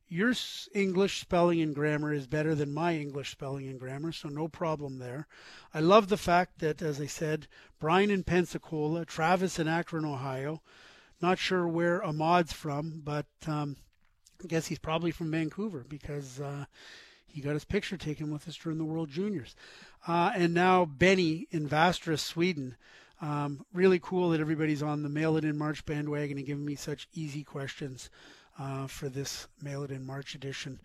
your 0.09 0.35
English 0.75 1.21
spelling 1.21 1.61
and 1.61 1.75
grammar 1.75 2.13
is 2.13 2.27
better 2.27 2.55
than 2.55 2.73
my 2.73 2.95
English 2.97 3.31
spelling 3.31 3.67
and 3.69 3.81
grammar, 3.81 4.13
so 4.13 4.29
no 4.29 4.49
problem 4.49 4.99
there. 4.99 5.27
I 5.73 5.81
love 5.81 6.09
the 6.09 6.17
fact 6.17 6.59
that, 6.59 6.83
as 6.83 7.01
I 7.01 7.07
said, 7.07 7.49
Brian 7.79 8.11
in 8.11 8.23
Pensacola, 8.23 9.05
Travis 9.05 9.59
in 9.59 9.67
Akron, 9.67 10.05
Ohio. 10.05 10.63
Not 11.21 11.39
sure 11.39 11.67
where 11.67 12.05
Ahmad's 12.05 12.53
from, 12.53 13.01
but 13.03 13.27
um, 13.47 13.77
I 14.43 14.47
guess 14.47 14.67
he's 14.67 14.79
probably 14.79 15.11
from 15.11 15.31
Vancouver 15.31 15.85
because 15.89 16.41
uh, 16.41 16.67
he 17.27 17.41
got 17.41 17.55
his 17.55 17.65
picture 17.65 17.97
taken 17.97 18.31
with 18.31 18.47
us 18.47 18.57
during 18.57 18.79
the 18.79 18.85
World 18.85 19.09
Juniors. 19.11 19.57
Uh, 20.07 20.33
and 20.35 20.53
now 20.53 20.85
Benny 20.85 21.47
in 21.51 21.69
Västerås, 21.69 22.21
Sweden. 22.21 22.77
Um, 23.21 23.65
really 23.73 23.99
cool 23.99 24.31
that 24.31 24.41
everybody's 24.41 24.83
on 24.83 25.03
the 25.03 25.09
Mail 25.09 25.37
It 25.37 25.45
In 25.45 25.57
March 25.57 25.85
bandwagon 25.87 26.37
and 26.37 26.47
giving 26.47 26.65
me 26.65 26.75
such 26.75 27.09
easy 27.15 27.43
questions 27.43 28.11
uh, 28.59 28.87
for 28.87 29.09
this 29.09 29.49
Mail 29.63 29.83
It 29.83 29.91
In 29.91 30.05
March 30.05 30.35
edition 30.35 30.81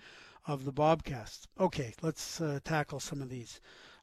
of 0.47 0.63
the 0.63 0.71
Bobcast. 0.71 1.47
Okay, 1.59 1.93
let's 2.01 2.39
uh, 2.39 2.59
tackle 2.63 2.99
some 2.99 3.21
of 3.21 3.29
these. 3.29 3.59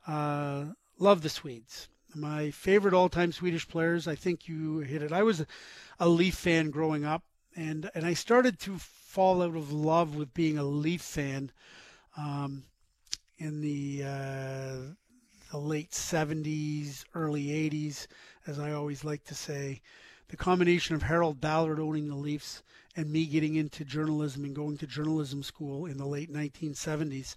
Uh, 0.06 0.66
love 0.98 1.22
the 1.22 1.28
Swedes. 1.28 1.88
My 2.14 2.50
favorite 2.50 2.94
all 2.94 3.08
time 3.08 3.32
Swedish 3.32 3.66
players, 3.66 4.06
I 4.06 4.14
think 4.14 4.48
you 4.48 4.78
hit 4.78 5.02
it. 5.02 5.12
I 5.12 5.22
was 5.22 5.44
a 5.98 6.08
Leaf 6.08 6.34
fan 6.34 6.70
growing 6.70 7.04
up, 7.04 7.22
and, 7.54 7.90
and 7.94 8.04
I 8.04 8.14
started 8.14 8.58
to 8.60 8.78
fall 8.78 9.42
out 9.42 9.56
of 9.56 9.72
love 9.72 10.14
with 10.14 10.34
being 10.34 10.58
a 10.58 10.64
Leaf 10.64 11.02
fan 11.02 11.50
um, 12.18 12.64
in 13.38 13.60
the 13.60 14.02
uh, 14.04 14.76
the 15.50 15.58
late 15.58 15.90
70s, 15.90 17.04
early 17.14 17.46
80s, 17.46 18.06
as 18.46 18.58
I 18.58 18.72
always 18.72 19.04
like 19.04 19.24
to 19.24 19.34
say. 19.34 19.80
The 20.28 20.36
combination 20.36 20.96
of 20.96 21.02
Harold 21.02 21.40
Ballard 21.40 21.78
owning 21.78 22.08
the 22.08 22.16
Leafs 22.16 22.62
and 22.96 23.10
me 23.10 23.26
getting 23.26 23.54
into 23.54 23.84
journalism 23.84 24.44
and 24.44 24.56
going 24.56 24.76
to 24.78 24.86
journalism 24.86 25.42
school 25.42 25.86
in 25.86 25.98
the 25.98 26.06
late 26.06 26.32
1970s 26.32 27.36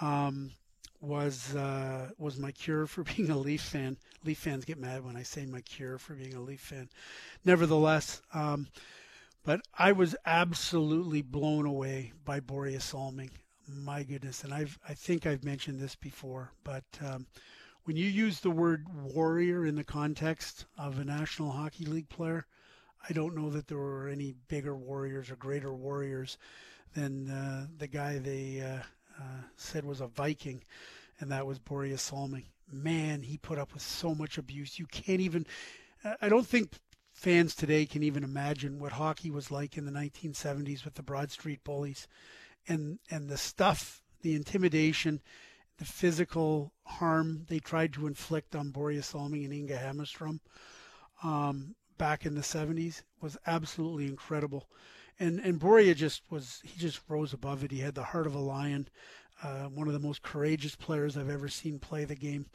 um, 0.00 0.52
was 1.00 1.54
uh, 1.56 2.10
was 2.18 2.38
my 2.38 2.52
cure 2.52 2.86
for 2.86 3.02
being 3.16 3.30
a 3.30 3.38
Leaf 3.38 3.62
fan. 3.62 3.96
Leaf 4.24 4.38
fans 4.38 4.64
get 4.64 4.78
mad 4.78 5.04
when 5.04 5.16
I 5.16 5.22
say 5.22 5.46
my 5.46 5.60
cure 5.62 5.98
for 5.98 6.14
being 6.14 6.34
a 6.34 6.40
Leaf 6.40 6.60
fan. 6.60 6.88
Nevertheless, 7.44 8.22
um, 8.32 8.68
but 9.44 9.60
I 9.76 9.90
was 9.90 10.14
absolutely 10.24 11.22
blown 11.22 11.66
away 11.66 12.12
by 12.24 12.38
Börje 12.38 12.80
Salming 12.80 13.30
my 13.76 14.02
goodness, 14.02 14.44
and 14.44 14.52
I've 14.52 14.78
I 14.88 14.94
think 14.94 15.26
I've 15.26 15.44
mentioned 15.44 15.80
this 15.80 15.94
before, 15.94 16.52
but 16.64 16.84
um, 17.04 17.26
when 17.84 17.96
you 17.96 18.06
use 18.06 18.40
the 18.40 18.50
word 18.50 18.86
warrior 19.14 19.66
in 19.66 19.74
the 19.74 19.84
context 19.84 20.66
of 20.78 20.98
a 20.98 21.04
National 21.04 21.50
Hockey 21.50 21.84
League 21.84 22.08
player, 22.08 22.46
I 23.08 23.12
don't 23.12 23.36
know 23.36 23.50
that 23.50 23.66
there 23.66 23.78
were 23.78 24.08
any 24.08 24.34
bigger 24.48 24.76
warriors 24.76 25.30
or 25.30 25.36
greater 25.36 25.74
warriors 25.74 26.38
than 26.94 27.30
uh, 27.30 27.66
the 27.78 27.88
guy 27.88 28.18
they 28.18 28.60
uh, 28.60 28.82
uh, 29.20 29.42
said 29.56 29.84
was 29.84 30.00
a 30.00 30.06
Viking, 30.06 30.62
and 31.18 31.30
that 31.30 31.46
was 31.46 31.58
Börje 31.58 31.98
Salming. 31.98 32.44
Man, 32.70 33.22
he 33.22 33.36
put 33.36 33.58
up 33.58 33.74
with 33.74 33.82
so 33.82 34.14
much 34.14 34.38
abuse. 34.38 34.78
You 34.78 34.86
can't 34.86 35.20
even. 35.20 35.46
I 36.20 36.28
don't 36.28 36.46
think 36.46 36.72
fans 37.12 37.54
today 37.54 37.86
can 37.86 38.02
even 38.02 38.24
imagine 38.24 38.78
what 38.78 38.92
hockey 38.92 39.30
was 39.30 39.50
like 39.50 39.76
in 39.76 39.84
the 39.84 39.92
1970s 39.92 40.84
with 40.84 40.94
the 40.94 41.02
Broad 41.02 41.30
Street 41.30 41.62
Bullies, 41.64 42.08
and 42.68 42.98
and 43.10 43.28
the 43.28 43.36
stuff, 43.36 44.02
the 44.22 44.34
intimidation, 44.34 45.20
the 45.78 45.84
physical 45.84 46.72
harm 46.84 47.46
they 47.48 47.58
tried 47.58 47.92
to 47.94 48.06
inflict 48.06 48.54
on 48.54 48.72
Börje 48.72 49.02
Salming 49.02 49.44
and 49.44 49.52
Inge 49.52 49.70
Hammarström 49.70 50.40
um, 51.22 51.74
back 51.98 52.26
in 52.26 52.34
the 52.34 52.40
70s 52.40 53.02
was 53.20 53.36
absolutely 53.46 54.06
incredible. 54.06 54.68
And 55.18 55.40
and 55.40 55.60
Börje 55.60 55.94
just 55.94 56.22
was 56.30 56.60
he 56.64 56.78
just 56.80 57.00
rose 57.08 57.32
above 57.32 57.64
it. 57.64 57.70
He 57.70 57.80
had 57.80 57.94
the 57.94 58.02
heart 58.02 58.26
of 58.26 58.34
a 58.34 58.40
lion, 58.40 58.88
uh, 59.42 59.64
one 59.64 59.86
of 59.86 59.92
the 59.92 60.00
most 60.00 60.22
courageous 60.22 60.74
players 60.74 61.16
I've 61.16 61.30
ever 61.30 61.48
seen 61.48 61.78
play 61.78 62.04
the 62.04 62.14
game. 62.16 62.46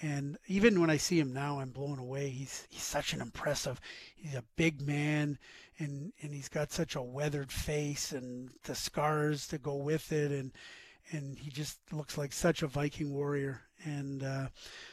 And 0.00 0.36
even 0.48 0.80
when 0.80 0.90
I 0.90 0.96
see 0.96 1.20
him 1.20 1.32
now, 1.32 1.60
I'm 1.60 1.70
blown 1.70 1.98
away. 1.98 2.28
He's 2.30 2.66
he's 2.70 2.82
such 2.82 3.12
an 3.12 3.20
impressive. 3.20 3.80
He's 4.16 4.34
a 4.34 4.44
big 4.56 4.80
man, 4.80 5.38
and 5.82 6.12
and 6.22 6.32
he's 6.32 6.48
got 6.48 6.72
such 6.72 6.94
a 6.94 7.02
weathered 7.02 7.50
face 7.50 8.12
and 8.12 8.50
the 8.64 8.74
scars 8.74 9.46
to 9.48 9.58
go 9.58 9.76
with 9.76 10.12
it, 10.12 10.30
and 10.30 10.52
and 11.10 11.38
he 11.38 11.50
just 11.50 11.78
looks 11.92 12.16
like 12.16 12.32
such 12.32 12.62
a 12.62 12.66
Viking 12.66 13.12
warrior. 13.12 13.62
And 13.84 14.22
uh, 14.22 14.48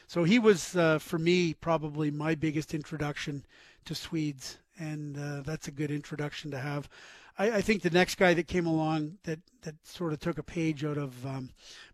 so 0.08 0.24
he 0.24 0.38
was 0.38 0.76
uh, 0.76 0.98
for 0.98 1.18
me 1.18 1.54
probably 1.54 2.10
my 2.10 2.34
biggest 2.34 2.74
introduction 2.74 3.46
to 3.84 3.94
Swedes, 3.94 4.58
and 4.78 5.16
uh, 5.16 5.42
that's 5.42 5.68
a 5.68 5.72
good 5.72 5.90
introduction 5.90 6.50
to 6.50 6.58
have. 6.58 6.88
I, 7.38 7.52
I, 7.52 7.60
think 7.60 7.82
the 7.82 7.90
next 7.90 8.16
guy 8.16 8.34
that 8.34 8.48
came 8.48 8.66
along 8.66 9.18
that 9.22 9.38
that 9.62 9.76
sort 9.84 10.12
of 10.12 10.20
took 10.20 10.38
a 10.38 10.42
page 10.42 10.84
out 10.84 10.98
of 10.98 11.24
um, 11.24 11.50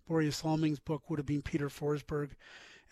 Börje 0.09 0.33
Salming's 0.33 0.81
book 0.81 1.11
would 1.11 1.19
have 1.19 1.27
been 1.27 1.43
Peter 1.43 1.69
Forsberg 1.69 2.31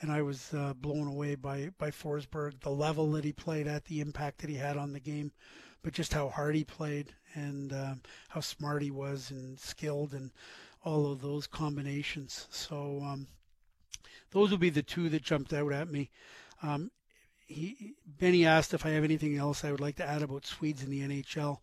and 0.00 0.10
I 0.10 0.22
was 0.22 0.52
uh, 0.54 0.74
blown 0.74 1.06
away 1.06 1.34
by 1.34 1.70
by 1.78 1.90
Forsberg, 1.90 2.60
the 2.60 2.70
level 2.70 3.10
that 3.12 3.24
he 3.24 3.32
played 3.32 3.66
at, 3.66 3.84
the 3.84 4.00
impact 4.00 4.38
that 4.38 4.50
he 4.50 4.56
had 4.56 4.76
on 4.76 4.92
the 4.92 5.00
game, 5.00 5.32
but 5.84 5.92
just 5.92 6.14
how 6.14 6.30
hard 6.30 6.56
he 6.56 6.64
played 6.64 7.12
and 7.34 7.72
um, 7.72 8.00
how 8.30 8.40
smart 8.40 8.82
he 8.82 8.90
was 8.90 9.30
and 9.30 9.60
skilled 9.60 10.14
and 10.14 10.30
all 10.82 11.12
of 11.12 11.20
those 11.20 11.46
combinations. 11.46 12.48
So 12.50 13.02
um, 13.04 13.26
those 14.30 14.50
would 14.50 14.60
be 14.60 14.70
the 14.70 14.82
two 14.82 15.10
that 15.10 15.22
jumped 15.22 15.52
out 15.52 15.72
at 15.72 15.90
me. 15.90 16.10
Um, 16.62 16.90
he, 17.46 17.94
Benny 18.06 18.46
asked 18.46 18.72
if 18.72 18.86
I 18.86 18.90
have 18.90 19.04
anything 19.04 19.36
else 19.36 19.62
I 19.62 19.70
would 19.70 19.80
like 19.80 19.96
to 19.96 20.08
add 20.08 20.22
about 20.22 20.46
Swedes 20.46 20.82
in 20.82 20.90
the 20.90 21.02
NHL, 21.02 21.58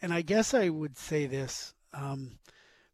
and 0.00 0.14
I 0.14 0.22
guess 0.22 0.54
I 0.54 0.70
would 0.70 0.96
say 0.96 1.26
this. 1.26 1.74
Um, 1.92 2.38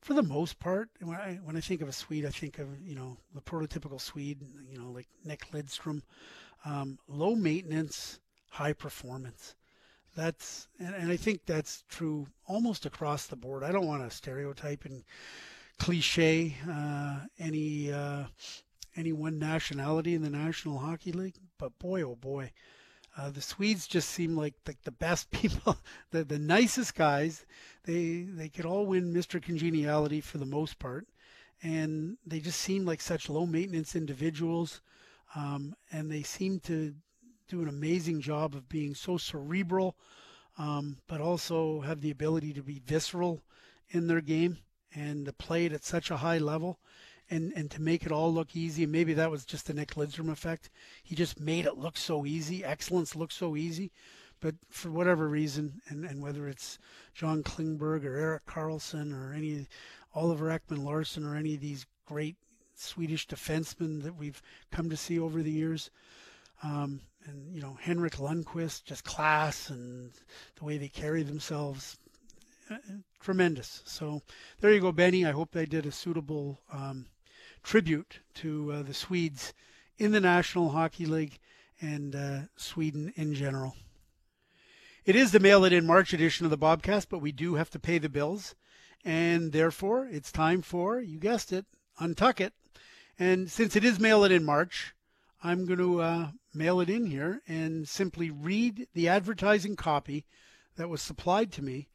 for 0.00 0.14
the 0.14 0.24
most 0.24 0.58
part, 0.58 0.88
when 1.00 1.16
I 1.16 1.38
when 1.44 1.56
I 1.56 1.60
think 1.60 1.80
of 1.80 1.88
a 1.88 1.92
Swede, 1.92 2.26
I 2.26 2.30
think 2.30 2.58
of 2.58 2.68
you 2.80 2.96
know 2.96 3.16
the 3.32 3.40
prototypical 3.40 4.00
Swede, 4.00 4.40
you 4.68 4.78
know 4.78 4.90
like 4.90 5.06
Nick 5.24 5.46
Lidstrom, 5.52 6.02
um, 6.64 6.98
low 7.06 7.36
maintenance, 7.36 8.18
high 8.50 8.72
performance. 8.72 9.54
That's 10.16 10.66
and, 10.80 10.94
and 10.94 11.10
I 11.12 11.16
think 11.16 11.44
that's 11.44 11.84
true 11.88 12.26
almost 12.48 12.86
across 12.86 13.26
the 13.26 13.36
board. 13.36 13.62
I 13.62 13.70
don't 13.70 13.86
want 13.86 14.08
to 14.08 14.16
stereotype 14.16 14.86
and 14.86 15.04
cliche 15.78 16.56
uh, 16.68 17.20
any 17.38 17.92
uh, 17.92 18.24
any 18.96 19.12
one 19.12 19.38
nationality 19.38 20.14
in 20.14 20.22
the 20.22 20.30
National 20.30 20.78
Hockey 20.78 21.12
League, 21.12 21.36
but 21.58 21.78
boy 21.78 22.02
oh 22.02 22.16
boy, 22.16 22.50
uh, 23.18 23.28
the 23.28 23.42
Swedes 23.42 23.86
just 23.86 24.08
seem 24.08 24.34
like 24.34 24.54
the, 24.64 24.74
the 24.84 24.90
best 24.90 25.30
people, 25.32 25.76
the, 26.12 26.24
the 26.24 26.38
nicest 26.38 26.94
guys. 26.94 27.44
They 27.84 28.22
they 28.22 28.48
could 28.48 28.64
all 28.64 28.86
win 28.86 29.12
Mr. 29.12 29.40
Congeniality 29.40 30.22
for 30.22 30.38
the 30.38 30.46
most 30.46 30.78
part, 30.78 31.06
and 31.62 32.16
they 32.26 32.40
just 32.40 32.60
seem 32.60 32.86
like 32.86 33.02
such 33.02 33.28
low 33.28 33.44
maintenance 33.44 33.94
individuals, 33.94 34.80
um, 35.34 35.76
and 35.92 36.10
they 36.10 36.22
seem 36.22 36.58
to 36.60 36.94
do 37.48 37.62
an 37.62 37.68
amazing 37.68 38.20
job 38.20 38.54
of 38.54 38.68
being 38.68 38.94
so 38.94 39.16
cerebral, 39.16 39.96
um, 40.58 40.98
but 41.06 41.20
also 41.20 41.80
have 41.80 42.00
the 42.00 42.10
ability 42.10 42.52
to 42.54 42.62
be 42.62 42.82
visceral 42.84 43.42
in 43.90 44.06
their 44.06 44.20
game 44.20 44.58
and 44.94 45.26
to 45.26 45.32
play 45.32 45.66
it 45.66 45.72
at 45.72 45.84
such 45.84 46.10
a 46.10 46.18
high 46.18 46.38
level 46.38 46.78
and 47.30 47.52
and 47.56 47.70
to 47.72 47.82
make 47.82 48.04
it 48.06 48.12
all 48.12 48.32
look 48.32 48.54
easy. 48.54 48.86
Maybe 48.86 49.14
that 49.14 49.30
was 49.30 49.44
just 49.44 49.66
the 49.66 49.74
Nick 49.74 49.94
Lidstrom 49.94 50.30
effect. 50.30 50.70
He 51.02 51.14
just 51.14 51.40
made 51.40 51.66
it 51.66 51.76
look 51.76 51.96
so 51.96 52.24
easy. 52.24 52.64
Excellence 52.64 53.16
looks 53.16 53.34
so 53.34 53.56
easy. 53.56 53.92
But 54.40 54.54
for 54.68 54.90
whatever 54.90 55.28
reason, 55.28 55.80
and, 55.88 56.04
and 56.04 56.20
whether 56.20 56.46
it's 56.46 56.78
John 57.14 57.42
Klingberg 57.42 58.04
or 58.04 58.16
Erik 58.16 58.46
Karlsson 58.46 59.12
or 59.12 59.32
any 59.32 59.66
Oliver 60.14 60.46
Ekman 60.46 60.84
Larsson 60.84 61.24
or 61.24 61.34
any 61.34 61.54
of 61.54 61.60
these 61.60 61.86
great 62.04 62.36
Swedish 62.74 63.26
defensemen 63.26 64.02
that 64.02 64.16
we've 64.16 64.42
come 64.70 64.90
to 64.90 64.96
see 64.96 65.18
over 65.18 65.42
the 65.42 65.50
years, 65.50 65.90
um, 66.62 67.00
and 67.26 67.54
you 67.54 67.60
know 67.60 67.76
Henrik 67.80 68.16
Lundqvist, 68.16 68.84
just 68.84 69.04
class 69.04 69.70
and 69.70 70.12
the 70.56 70.64
way 70.64 70.78
they 70.78 70.88
carry 70.88 71.22
themselves, 71.22 71.98
uh, 72.70 72.76
tremendous. 73.20 73.82
So 73.84 74.22
there 74.60 74.72
you 74.72 74.80
go, 74.80 74.92
Benny. 74.92 75.24
I 75.24 75.32
hope 75.32 75.52
they 75.52 75.66
did 75.66 75.86
a 75.86 75.92
suitable 75.92 76.60
um, 76.72 77.06
tribute 77.62 78.20
to 78.34 78.72
uh, 78.72 78.82
the 78.82 78.94
Swedes 78.94 79.52
in 79.98 80.12
the 80.12 80.20
National 80.20 80.70
Hockey 80.70 81.06
League 81.06 81.38
and 81.80 82.14
uh, 82.14 82.38
Sweden 82.56 83.12
in 83.16 83.34
general. 83.34 83.76
It 85.04 85.14
is 85.14 85.30
the 85.30 85.40
Mail 85.40 85.64
It 85.64 85.72
In 85.72 85.86
March 85.86 86.12
edition 86.12 86.46
of 86.46 86.50
the 86.50 86.58
Bobcast, 86.58 87.06
but 87.08 87.20
we 87.20 87.30
do 87.30 87.54
have 87.54 87.70
to 87.70 87.78
pay 87.78 87.98
the 87.98 88.08
bills. 88.08 88.56
And 89.04 89.52
therefore, 89.52 90.08
it's 90.10 90.32
time 90.32 90.62
for, 90.62 91.00
you 91.00 91.18
guessed 91.20 91.52
it, 91.52 91.64
Untuck 92.00 92.40
It. 92.40 92.52
And 93.16 93.48
since 93.48 93.76
it 93.76 93.84
is 93.84 94.00
Mail 94.00 94.24
It 94.24 94.32
In 94.32 94.44
March, 94.44 94.95
I'm 95.46 95.64
going 95.64 95.78
to 95.78 96.00
uh, 96.00 96.28
mail 96.52 96.80
it 96.80 96.90
in 96.90 97.06
here 97.06 97.40
and 97.46 97.88
simply 97.88 98.32
read 98.32 98.88
the 98.94 99.06
advertising 99.06 99.76
copy 99.76 100.24
that 100.74 100.88
was 100.88 101.00
supplied 101.00 101.52
to 101.52 101.62
me 101.62 101.86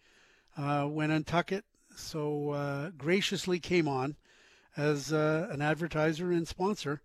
uh, 0.56 0.86
when 0.86 1.10
Untuck 1.10 1.52
It 1.52 1.66
so 1.94 2.52
uh, 2.52 2.92
graciously 2.92 3.60
came 3.60 3.90
on 3.90 4.16
as 4.78 5.12
uh, 5.12 5.50
an 5.52 5.62
advertiser 5.62 6.32
and 6.32 6.48
sponsor 6.48 7.02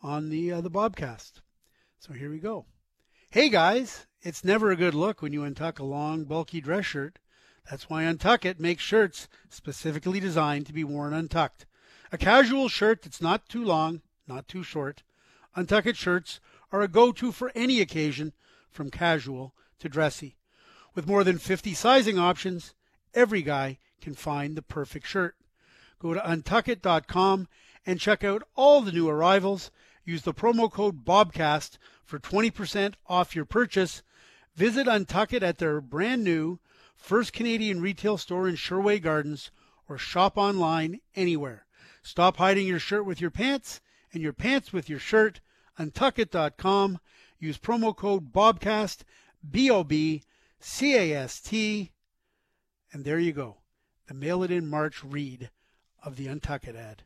on 0.00 0.30
the 0.30 0.52
uh, 0.52 0.60
the 0.60 0.70
Bobcast. 0.70 1.40
So 1.98 2.12
here 2.12 2.30
we 2.30 2.38
go. 2.38 2.66
Hey 3.30 3.48
guys, 3.48 4.06
it's 4.22 4.44
never 4.44 4.70
a 4.70 4.76
good 4.76 4.94
look 4.94 5.20
when 5.20 5.32
you 5.32 5.40
untuck 5.40 5.80
a 5.80 5.84
long, 5.84 6.26
bulky 6.26 6.60
dress 6.60 6.86
shirt. 6.86 7.18
That's 7.68 7.90
why 7.90 8.04
Untuck 8.04 8.44
It 8.44 8.60
makes 8.60 8.84
shirts 8.84 9.26
specifically 9.48 10.20
designed 10.20 10.66
to 10.66 10.72
be 10.72 10.84
worn 10.84 11.12
untucked. 11.12 11.66
A 12.12 12.18
casual 12.18 12.68
shirt 12.68 13.02
that's 13.02 13.20
not 13.20 13.48
too 13.48 13.64
long, 13.64 14.02
not 14.28 14.46
too 14.46 14.62
short. 14.62 15.02
Untuck 15.58 15.86
It 15.86 15.96
shirts 15.96 16.38
are 16.70 16.82
a 16.82 16.86
go-to 16.86 17.32
for 17.32 17.50
any 17.52 17.80
occasion, 17.80 18.32
from 18.70 18.92
casual 18.92 19.54
to 19.80 19.88
dressy. 19.88 20.36
With 20.94 21.08
more 21.08 21.24
than 21.24 21.38
50 21.38 21.74
sizing 21.74 22.16
options, 22.16 22.74
every 23.12 23.42
guy 23.42 23.78
can 24.00 24.14
find 24.14 24.54
the 24.54 24.62
perfect 24.62 25.08
shirt. 25.08 25.34
Go 25.98 26.14
to 26.14 26.20
untuckit.com 26.20 27.48
and 27.84 27.98
check 27.98 28.22
out 28.22 28.44
all 28.54 28.82
the 28.82 28.92
new 28.92 29.08
arrivals. 29.08 29.72
Use 30.04 30.22
the 30.22 30.32
promo 30.32 30.70
code 30.70 31.04
BOBCAST 31.04 31.76
for 32.04 32.20
20% 32.20 32.94
off 33.08 33.34
your 33.34 33.44
purchase. 33.44 34.04
Visit 34.54 34.86
Untuckit 34.86 35.42
at 35.42 35.58
their 35.58 35.80
brand 35.80 36.22
new 36.22 36.60
first 36.96 37.32
Canadian 37.32 37.80
retail 37.80 38.16
store 38.16 38.48
in 38.48 38.54
Sherway 38.54 39.00
Gardens 39.02 39.50
or 39.88 39.98
shop 39.98 40.36
online 40.36 41.00
anywhere. 41.16 41.66
Stop 42.00 42.36
hiding 42.36 42.68
your 42.68 42.78
shirt 42.78 43.04
with 43.04 43.20
your 43.20 43.32
pants 43.32 43.80
and 44.12 44.22
your 44.22 44.32
pants 44.32 44.72
with 44.72 44.88
your 44.88 45.00
shirt. 45.00 45.40
Untuckit.com. 45.78 46.98
Use 47.38 47.58
promo 47.58 47.94
code 47.94 48.32
BOBCAST, 48.32 49.04
B 49.48 49.70
O 49.70 49.84
B 49.84 50.22
C 50.60 50.96
A 50.96 51.16
S 51.16 51.40
T. 51.40 51.92
And 52.92 53.04
there 53.04 53.18
you 53.18 53.32
go. 53.32 53.58
The 54.06 54.14
Mail 54.14 54.42
It 54.42 54.50
In 54.50 54.68
March 54.68 55.04
read 55.04 55.50
of 56.02 56.16
the 56.16 56.26
Untuckit 56.26 56.74
ad. 56.74 57.04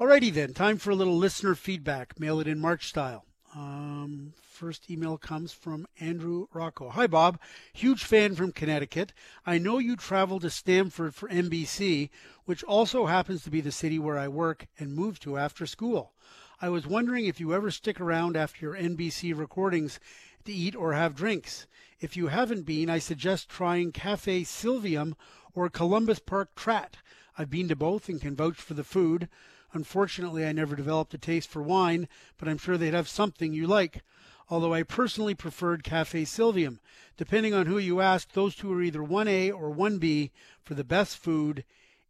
Alrighty 0.00 0.32
then, 0.32 0.54
time 0.54 0.78
for 0.78 0.90
a 0.90 0.94
little 0.94 1.16
listener 1.16 1.54
feedback. 1.54 2.18
Mail 2.18 2.40
it 2.40 2.46
in 2.46 2.60
March 2.60 2.88
style. 2.88 3.24
Um, 3.54 4.34
first 4.42 4.90
email 4.90 5.18
comes 5.18 5.52
from 5.52 5.86
Andrew 5.98 6.46
Rocco. 6.52 6.90
Hi, 6.90 7.06
Bob. 7.06 7.40
Huge 7.72 8.04
fan 8.04 8.34
from 8.34 8.52
Connecticut. 8.52 9.12
I 9.46 9.58
know 9.58 9.78
you 9.78 9.96
travel 9.96 10.38
to 10.40 10.50
Stamford 10.50 11.14
for 11.14 11.28
NBC, 11.28 12.10
which 12.44 12.62
also 12.64 13.06
happens 13.06 13.42
to 13.42 13.50
be 13.50 13.60
the 13.60 13.72
city 13.72 13.98
where 13.98 14.18
I 14.18 14.28
work 14.28 14.66
and 14.78 14.94
move 14.94 15.18
to 15.20 15.38
after 15.38 15.66
school. 15.66 16.12
I 16.60 16.70
was 16.70 16.88
wondering 16.88 17.26
if 17.26 17.38
you 17.38 17.54
ever 17.54 17.70
stick 17.70 18.00
around 18.00 18.36
after 18.36 18.66
your 18.66 18.74
NBC 18.74 19.32
recordings 19.32 20.00
to 20.44 20.52
eat 20.52 20.74
or 20.74 20.92
have 20.92 21.14
drinks. 21.14 21.68
If 22.00 22.16
you 22.16 22.26
haven't 22.26 22.66
been, 22.66 22.90
I 22.90 22.98
suggest 22.98 23.48
trying 23.48 23.92
Cafe 23.92 24.42
Silvium 24.42 25.14
or 25.54 25.68
Columbus 25.68 26.18
Park 26.18 26.56
Trat. 26.56 26.96
I've 27.36 27.48
been 27.48 27.68
to 27.68 27.76
both 27.76 28.08
and 28.08 28.20
can 28.20 28.34
vouch 28.34 28.56
for 28.56 28.74
the 28.74 28.82
food. 28.82 29.28
Unfortunately, 29.72 30.44
I 30.44 30.50
never 30.50 30.74
developed 30.74 31.14
a 31.14 31.18
taste 31.18 31.48
for 31.48 31.62
wine, 31.62 32.08
but 32.38 32.48
I'm 32.48 32.58
sure 32.58 32.76
they'd 32.76 32.92
have 32.92 33.08
something 33.08 33.52
you 33.52 33.68
like. 33.68 34.02
Although 34.50 34.74
I 34.74 34.82
personally 34.82 35.36
preferred 35.36 35.84
Cafe 35.84 36.24
Silvium. 36.24 36.80
Depending 37.16 37.54
on 37.54 37.66
who 37.66 37.78
you 37.78 38.00
ask, 38.00 38.32
those 38.32 38.56
two 38.56 38.72
are 38.72 38.82
either 38.82 38.98
1A 38.98 39.52
or 39.52 39.72
1B 39.72 40.32
for 40.64 40.74
the 40.74 40.82
best 40.82 41.18
food 41.18 41.64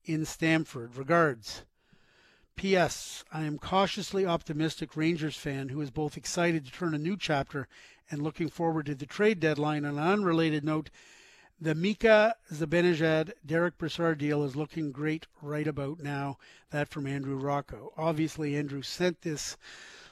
in 0.06 0.24
Stamford. 0.24 0.96
Regards. 0.96 1.64
P.S. 2.58 3.22
I 3.32 3.44
am 3.44 3.56
cautiously 3.56 4.26
optimistic 4.26 4.96
Rangers 4.96 5.36
fan 5.36 5.68
who 5.68 5.80
is 5.80 5.92
both 5.92 6.16
excited 6.16 6.66
to 6.66 6.72
turn 6.72 6.92
a 6.92 6.98
new 6.98 7.16
chapter 7.16 7.68
and 8.10 8.20
looking 8.20 8.48
forward 8.48 8.86
to 8.86 8.96
the 8.96 9.06
trade 9.06 9.38
deadline. 9.38 9.84
On 9.84 9.96
an 9.96 10.04
unrelated 10.04 10.64
note, 10.64 10.90
the 11.60 11.76
Mika 11.76 12.34
Zibanejad 12.52 13.30
Derek 13.46 13.78
Brassard 13.78 14.18
deal 14.18 14.42
is 14.42 14.56
looking 14.56 14.90
great 14.90 15.28
right 15.40 15.68
about 15.68 16.00
now. 16.00 16.36
That 16.70 16.88
from 16.88 17.06
Andrew 17.06 17.36
Rocco. 17.36 17.92
Obviously, 17.96 18.56
Andrew 18.56 18.82
sent 18.82 19.22
this 19.22 19.56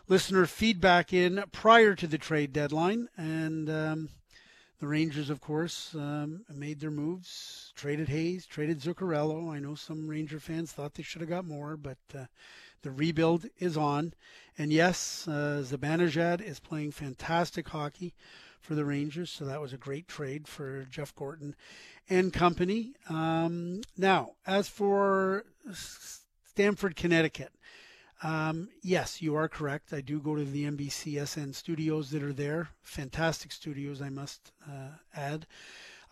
listener 0.07 0.47
feedback 0.47 1.13
in 1.13 1.43
prior 1.51 1.97
to 1.97 2.07
the 2.07 2.17
trade 2.17 2.53
deadline, 2.53 3.09
and 3.17 3.69
um, 3.69 4.09
the 4.79 4.87
Rangers, 4.87 5.31
of 5.31 5.41
course, 5.41 5.95
um, 5.95 6.45
made 6.53 6.81
their 6.81 6.91
moves, 6.91 7.73
traded 7.77 8.09
Hayes, 8.09 8.45
traded 8.47 8.81
Zuccarello. 8.81 9.51
I 9.51 9.59
know 9.59 9.75
some 9.75 10.07
Ranger 10.07 10.39
fans 10.39 10.73
thought 10.73 10.95
they 10.95 11.03
should 11.03 11.23
have 11.23 11.31
got 11.31 11.47
more, 11.47 11.77
but 11.77 11.99
uh, 12.15 12.27
the 12.83 12.91
rebuild 12.91 13.47
is 13.59 13.77
on. 13.77 14.13
And 14.59 14.73
yes, 14.73 15.27
uh, 15.27 15.63
Zibanejad 15.65 16.43
is 16.43 16.61
playing 16.61 16.93
fantastic 16.93 17.69
hockey 17.69 18.15
for 18.61 18.75
the 18.75 18.85
Rangers, 18.85 19.31
so 19.31 19.45
that 19.45 19.61
was 19.61 19.73
a 19.73 19.79
great 19.79 20.09
trade 20.09 20.47
for 20.47 20.85
Jeff 20.91 21.15
Gorton 21.15 21.55
and 22.11 22.33
company. 22.33 22.95
Um, 23.09 23.81
now, 23.97 24.33
as 24.47 24.69
for 24.69 25.45
Stamford, 26.45 26.97
Connecticut, 26.97 27.53
um, 28.23 28.69
yes, 28.83 29.21
you 29.21 29.35
are 29.37 29.49
correct. 29.49 29.93
I 29.93 30.01
do 30.01 30.21
go 30.21 30.35
to 30.37 30.45
the 30.45 30.65
NBCSN 30.65 31.55
studios 31.55 32.11
that 32.11 32.23
are 32.23 32.33
there. 32.33 32.71
Fantastic 32.83 33.53
studios, 33.53 34.01
I 34.01 34.09
must 34.09 34.53
uh, 34.67 34.97
add. 35.15 35.47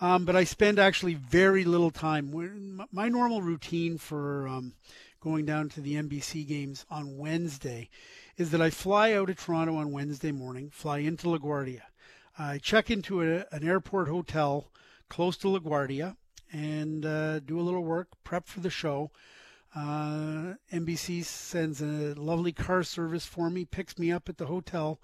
Um, 0.01 0.25
but 0.25 0.37
I 0.37 0.45
spend 0.45 0.79
actually 0.79 1.15
very 1.15 1.65
little 1.65 1.91
time. 1.91 2.87
My 2.93 3.09
normal 3.09 3.41
routine 3.41 3.97
for 3.97 4.49
um, 4.49 4.75
going 5.21 5.47
down 5.47 5.69
to 5.71 5.81
the 5.81 5.95
NBC 5.95 6.47
games 6.47 6.85
on 6.91 7.17
Wednesday 7.17 7.89
is 8.37 8.51
that 8.51 8.61
I 8.61 8.71
fly 8.71 9.13
out 9.13 9.31
of 9.31 9.39
Toronto 9.39 9.77
on 9.77 9.93
Wednesday 9.93 10.33
morning, 10.33 10.71
fly 10.71 10.99
into 10.99 11.29
LaGuardia. 11.29 11.83
I 12.39 12.59
check 12.59 12.91
into 12.91 13.23
a, 13.23 13.47
an 13.53 13.67
airport 13.67 14.09
hotel 14.09 14.71
close 15.09 15.37
to 15.39 15.47
LaGuardia 15.47 16.17
and 16.53 17.07
uh, 17.07 17.39
do 17.41 17.59
a 17.59 17.63
little 17.63 17.85
work, 17.85 18.09
prep 18.25 18.47
for 18.47 18.61
the 18.61 18.71
show. 18.71 19.11
Uh, 19.75 20.55
NBC 20.73 21.25
sends 21.25 21.83
a 21.83 22.15
lovely 22.15 22.53
car 22.53 22.83
service 22.85 23.27
for 23.27 23.51
me, 23.51 23.65
picks 23.65 23.99
me 23.99 24.13
up 24.13 24.29
at 24.29 24.39
the 24.39 24.47
hotel 24.47 25.01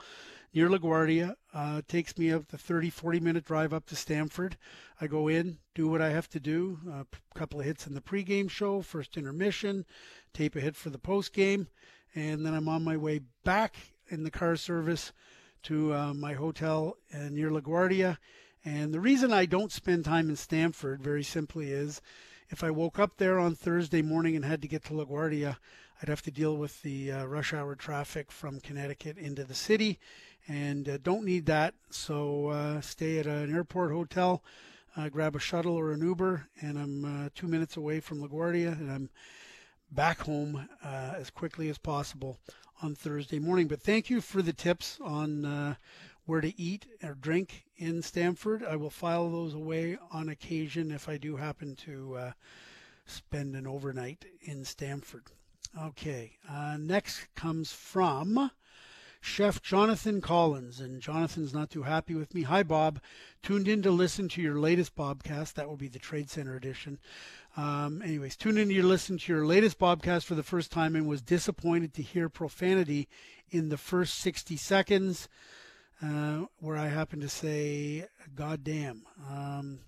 near 0.54 0.68
LaGuardia, 0.68 1.34
uh, 1.52 1.82
takes 1.88 2.16
me 2.16 2.32
up 2.32 2.48
the 2.48 2.58
30, 2.58 2.90
40 2.90 3.20
minute 3.20 3.44
drive 3.44 3.72
up 3.72 3.86
to 3.86 3.96
Stamford. 3.96 4.56
I 5.00 5.06
go 5.06 5.28
in, 5.28 5.58
do 5.74 5.88
what 5.88 6.00
I 6.00 6.10
have 6.10 6.28
to 6.30 6.40
do, 6.40 6.78
a 6.88 7.06
couple 7.36 7.60
of 7.60 7.66
hits 7.66 7.86
in 7.86 7.94
the 7.94 8.00
pregame 8.00 8.50
show, 8.50 8.80
first 8.82 9.16
intermission, 9.16 9.84
tape 10.32 10.54
a 10.54 10.60
hit 10.60 10.76
for 10.76 10.90
the 10.90 10.98
postgame, 10.98 11.66
and 12.14 12.44
then 12.44 12.54
I'm 12.54 12.68
on 12.68 12.84
my 12.84 12.96
way 12.96 13.20
back 13.44 13.76
in 14.08 14.24
the 14.24 14.30
car 14.30 14.56
service 14.56 15.12
to 15.64 15.94
uh, 15.94 16.14
my 16.14 16.34
hotel 16.34 16.96
uh, 17.14 17.28
near 17.28 17.50
LaGuardia. 17.50 18.18
And 18.64 18.92
the 18.92 19.00
reason 19.00 19.32
I 19.32 19.46
don't 19.46 19.72
spend 19.72 20.04
time 20.04 20.28
in 20.28 20.36
Stamford, 20.36 21.02
very 21.02 21.22
simply, 21.22 21.70
is 21.70 22.00
if 22.50 22.64
I 22.64 22.70
woke 22.70 22.98
up 22.98 23.16
there 23.16 23.38
on 23.38 23.54
Thursday 23.54 24.02
morning 24.02 24.34
and 24.34 24.44
had 24.44 24.60
to 24.62 24.68
get 24.68 24.84
to 24.86 24.92
LaGuardia, 24.92 25.56
I'd 26.02 26.08
have 26.08 26.22
to 26.22 26.30
deal 26.30 26.56
with 26.56 26.82
the 26.82 27.12
uh, 27.12 27.24
rush 27.26 27.54
hour 27.54 27.76
traffic 27.76 28.32
from 28.32 28.60
Connecticut 28.60 29.18
into 29.18 29.44
the 29.44 29.54
city, 29.54 30.00
and 30.48 30.88
uh, 30.88 30.98
don't 31.02 31.24
need 31.24 31.46
that. 31.46 31.74
So 31.90 32.48
uh, 32.48 32.80
stay 32.80 33.18
at 33.18 33.26
an 33.26 33.54
airport 33.54 33.92
hotel, 33.92 34.42
uh, 34.96 35.08
grab 35.08 35.36
a 35.36 35.40
shuttle 35.40 35.76
or 35.76 35.92
an 35.92 36.02
Uber, 36.02 36.48
and 36.60 36.76
I'm 36.76 37.30
two 37.34 37.46
minutes 37.46 37.76
away 37.76 38.00
from 38.00 38.20
LaGuardia, 38.20 38.72
and 38.72 38.90
I'm 38.90 39.10
back 39.92 40.20
home 40.20 40.68
as 40.82 41.30
quickly 41.30 41.68
as 41.68 41.78
possible 41.78 42.38
on 42.82 42.94
Thursday 42.94 43.38
morning. 43.38 43.68
But 43.68 43.82
thank 43.82 44.10
you 44.10 44.20
for 44.20 44.42
the 44.42 44.52
tips 44.52 44.98
on 45.02 45.44
uh, 45.44 45.74
where 46.30 46.40
to 46.40 46.60
eat 46.60 46.86
or 47.02 47.14
drink 47.14 47.64
in 47.76 48.00
Stamford. 48.02 48.62
I 48.62 48.76
will 48.76 48.88
file 48.88 49.28
those 49.28 49.52
away 49.52 49.98
on 50.12 50.28
occasion 50.28 50.92
if 50.92 51.08
I 51.08 51.16
do 51.16 51.34
happen 51.34 51.74
to 51.86 52.14
uh, 52.14 52.32
spend 53.04 53.56
an 53.56 53.66
overnight 53.66 54.24
in 54.40 54.64
Stamford. 54.64 55.24
Okay, 55.76 56.36
uh, 56.48 56.76
next 56.78 57.26
comes 57.34 57.72
from 57.72 58.52
Chef 59.20 59.60
Jonathan 59.60 60.20
Collins, 60.20 60.78
and 60.78 61.02
Jonathan's 61.02 61.52
not 61.52 61.68
too 61.68 61.82
happy 61.82 62.14
with 62.14 62.32
me. 62.32 62.42
Hi, 62.42 62.62
Bob. 62.62 63.00
Tuned 63.42 63.66
in 63.66 63.82
to 63.82 63.90
listen 63.90 64.28
to 64.28 64.40
your 64.40 64.56
latest 64.56 64.94
Bobcast. 64.94 65.54
That 65.54 65.68
will 65.68 65.76
be 65.76 65.88
the 65.88 65.98
Trade 65.98 66.30
Center 66.30 66.54
edition. 66.54 67.00
Um, 67.56 68.02
anyways, 68.02 68.36
tuned 68.36 68.58
in 68.58 68.68
to 68.68 68.82
listen 68.84 69.18
to 69.18 69.32
your 69.32 69.44
latest 69.44 69.80
Bobcast 69.80 70.26
for 70.26 70.36
the 70.36 70.44
first 70.44 70.70
time 70.70 70.94
and 70.94 71.08
was 71.08 71.22
disappointed 71.22 71.92
to 71.94 72.02
hear 72.02 72.28
profanity 72.28 73.08
in 73.50 73.68
the 73.68 73.76
first 73.76 74.14
60 74.14 74.56
seconds, 74.56 75.28
uh, 76.02 76.46
where 76.58 76.76
I 76.76 76.88
happen 76.88 77.20
to 77.20 77.28
say, 77.28 78.06
God 78.34 78.64
damn. 78.64 79.02
Um, 79.30 79.80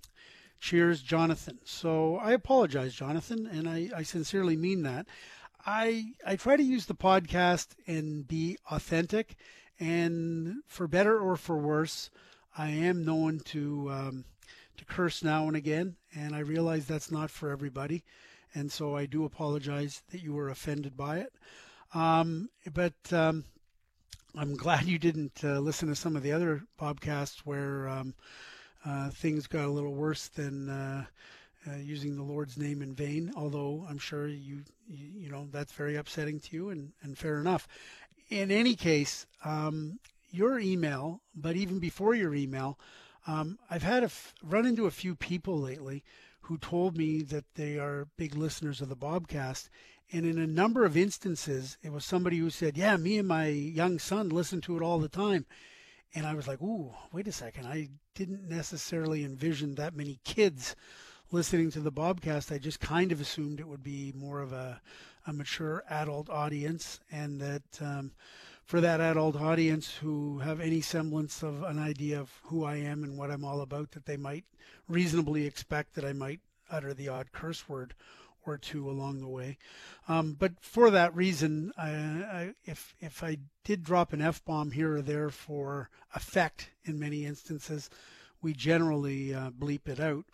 cheers, 0.60 1.02
Jonathan. 1.02 1.58
So 1.64 2.16
I 2.16 2.32
apologize, 2.32 2.94
Jonathan, 2.94 3.46
and 3.46 3.68
I, 3.68 3.90
I 3.94 4.02
sincerely 4.02 4.56
mean 4.56 4.82
that. 4.82 5.06
I 5.64 6.12
I 6.26 6.36
try 6.36 6.56
to 6.56 6.62
use 6.62 6.86
the 6.86 6.94
podcast 6.94 7.68
and 7.86 8.26
be 8.26 8.58
authentic, 8.70 9.36
and 9.78 10.56
for 10.66 10.88
better 10.88 11.18
or 11.18 11.36
for 11.36 11.56
worse, 11.56 12.10
I 12.56 12.70
am 12.70 13.04
known 13.04 13.40
to 13.46 13.90
um, 13.90 14.24
to 14.76 14.84
curse 14.84 15.22
now 15.22 15.46
and 15.46 15.56
again, 15.56 15.96
and 16.14 16.34
I 16.34 16.40
realize 16.40 16.86
that's 16.86 17.10
not 17.10 17.30
for 17.30 17.50
everybody, 17.50 18.04
and 18.54 18.72
so 18.72 18.96
I 18.96 19.06
do 19.06 19.24
apologize 19.24 20.02
that 20.10 20.22
you 20.22 20.32
were 20.32 20.48
offended 20.48 20.96
by 20.96 21.18
it. 21.18 21.32
Um, 21.94 22.48
but 22.72 22.94
um, 23.12 23.44
I'm 24.37 24.57
glad 24.57 24.85
you 24.85 24.99
didn't 24.99 25.45
uh, 25.45 25.59
listen 25.59 25.89
to 25.89 25.95
some 25.95 26.16
of 26.16 26.22
the 26.22 26.33
other 26.33 26.62
podcasts 26.80 27.41
where 27.41 27.89
um, 27.89 28.14
uh, 28.85 29.11
things 29.11 29.47
got 29.47 29.66
a 29.66 29.70
little 29.70 29.95
worse 29.95 30.28
than. 30.28 30.68
Uh, 30.68 31.05
uh, 31.70 31.76
using 31.76 32.16
the 32.16 32.22
Lord's 32.22 32.59
name 32.59 32.83
in 32.83 32.95
vain, 32.95 33.33
although 33.37 33.87
I'm 33.89 33.99
sure 33.99 34.26
you, 34.26 34.64
you, 34.89 35.07
you 35.14 35.30
know, 35.30 35.47
that's 35.53 35.72
very 35.72 35.97
upsetting 35.97 36.41
to 36.41 36.57
you 36.57 36.70
and, 36.70 36.93
and 37.03 37.16
fair 37.16 37.39
enough. 37.39 37.68
In 38.30 38.51
any 38.51 38.74
case, 38.74 39.26
um, 39.45 40.01
your 40.30 40.59
email, 40.59 41.20
but 41.35 41.55
even 41.57 41.78
before 41.78 42.14
your 42.14 42.35
email, 42.35 42.78
um, 43.26 43.59
I've 43.70 43.83
had 43.83 44.03
a 44.03 44.07
f- 44.07 44.35
run 44.43 44.66
into 44.66 44.87
a 44.87 44.91
few 44.91 45.14
people 45.14 45.61
lately 45.61 46.03
who 46.41 46.59
told 46.59 46.97
me 46.97 47.22
that 47.22 47.45
they 47.55 47.78
are 47.78 48.09
big 48.16 48.35
listeners 48.35 48.80
of 48.80 48.89
the 48.89 48.97
Bobcast. 48.97 49.68
And 50.12 50.26
in 50.26 50.38
a 50.38 50.46
number 50.46 50.84
of 50.84 50.96
instances, 50.96 51.78
it 51.82 51.92
was 51.92 52.04
somebody 52.04 52.36
who 52.36 52.50
said, 52.50 52.76
Yeah, 52.76 52.96
me 52.96 53.18
and 53.18 53.26
my 53.26 53.46
young 53.46 53.98
son 53.98 54.28
listen 54.28 54.60
to 54.62 54.76
it 54.76 54.82
all 54.82 54.98
the 54.98 55.08
time. 55.08 55.46
And 56.14 56.26
I 56.26 56.34
was 56.34 56.46
like, 56.46 56.60
Ooh, 56.60 56.92
wait 57.12 57.28
a 57.28 57.32
second. 57.32 57.66
I 57.66 57.88
didn't 58.14 58.48
necessarily 58.48 59.24
envision 59.24 59.74
that 59.76 59.96
many 59.96 60.20
kids 60.24 60.76
listening 61.32 61.70
to 61.70 61.80
the 61.80 61.90
Bobcast, 61.90 62.52
I 62.52 62.58
just 62.58 62.78
kind 62.78 63.10
of 63.10 63.20
assumed 63.20 63.58
it 63.58 63.66
would 63.66 63.82
be 63.82 64.12
more 64.14 64.40
of 64.40 64.52
a, 64.52 64.80
a 65.26 65.32
mature 65.32 65.82
adult 65.88 66.28
audience, 66.28 67.00
and 67.10 67.40
that 67.40 67.62
um, 67.80 68.12
for 68.66 68.82
that 68.82 69.00
adult 69.00 69.36
audience 69.36 69.96
who 69.96 70.40
have 70.40 70.60
any 70.60 70.82
semblance 70.82 71.42
of 71.42 71.62
an 71.62 71.78
idea 71.78 72.20
of 72.20 72.30
who 72.44 72.64
I 72.64 72.76
am 72.76 73.02
and 73.02 73.16
what 73.16 73.30
I'm 73.30 73.46
all 73.46 73.62
about, 73.62 73.92
that 73.92 74.04
they 74.04 74.18
might 74.18 74.44
reasonably 74.88 75.46
expect 75.46 75.94
that 75.94 76.04
I 76.04 76.12
might 76.12 76.40
utter 76.70 76.92
the 76.92 77.08
odd 77.08 77.32
curse 77.32 77.66
word 77.66 77.94
or 78.45 78.59
two 78.59 78.88
along 78.88 79.20
the 79.20 79.28
way. 79.28 79.59
Um, 80.09 80.36
but 80.38 80.53
for 80.61 80.90
that 80.90 81.14
reason, 81.14 81.72
I, 81.76 81.90
I, 81.90 82.55
if 82.64 82.95
if 83.01 83.22
I 83.22 83.38
did 83.64 83.82
drop 83.82 84.12
an 84.12 84.20
f 84.20 84.45
bomb 84.45 84.72
here 84.72 84.97
or 84.97 85.03
there 85.03 85.30
for 85.30 85.90
effect 86.14 86.70
in 86.84 86.99
many 86.99 87.24
instances, 87.24 87.88
we 88.40 88.53
generally 88.53 89.34
uh, 89.34 89.51
bleep 89.51 89.88
it 89.88 90.01
out. 90.01 90.24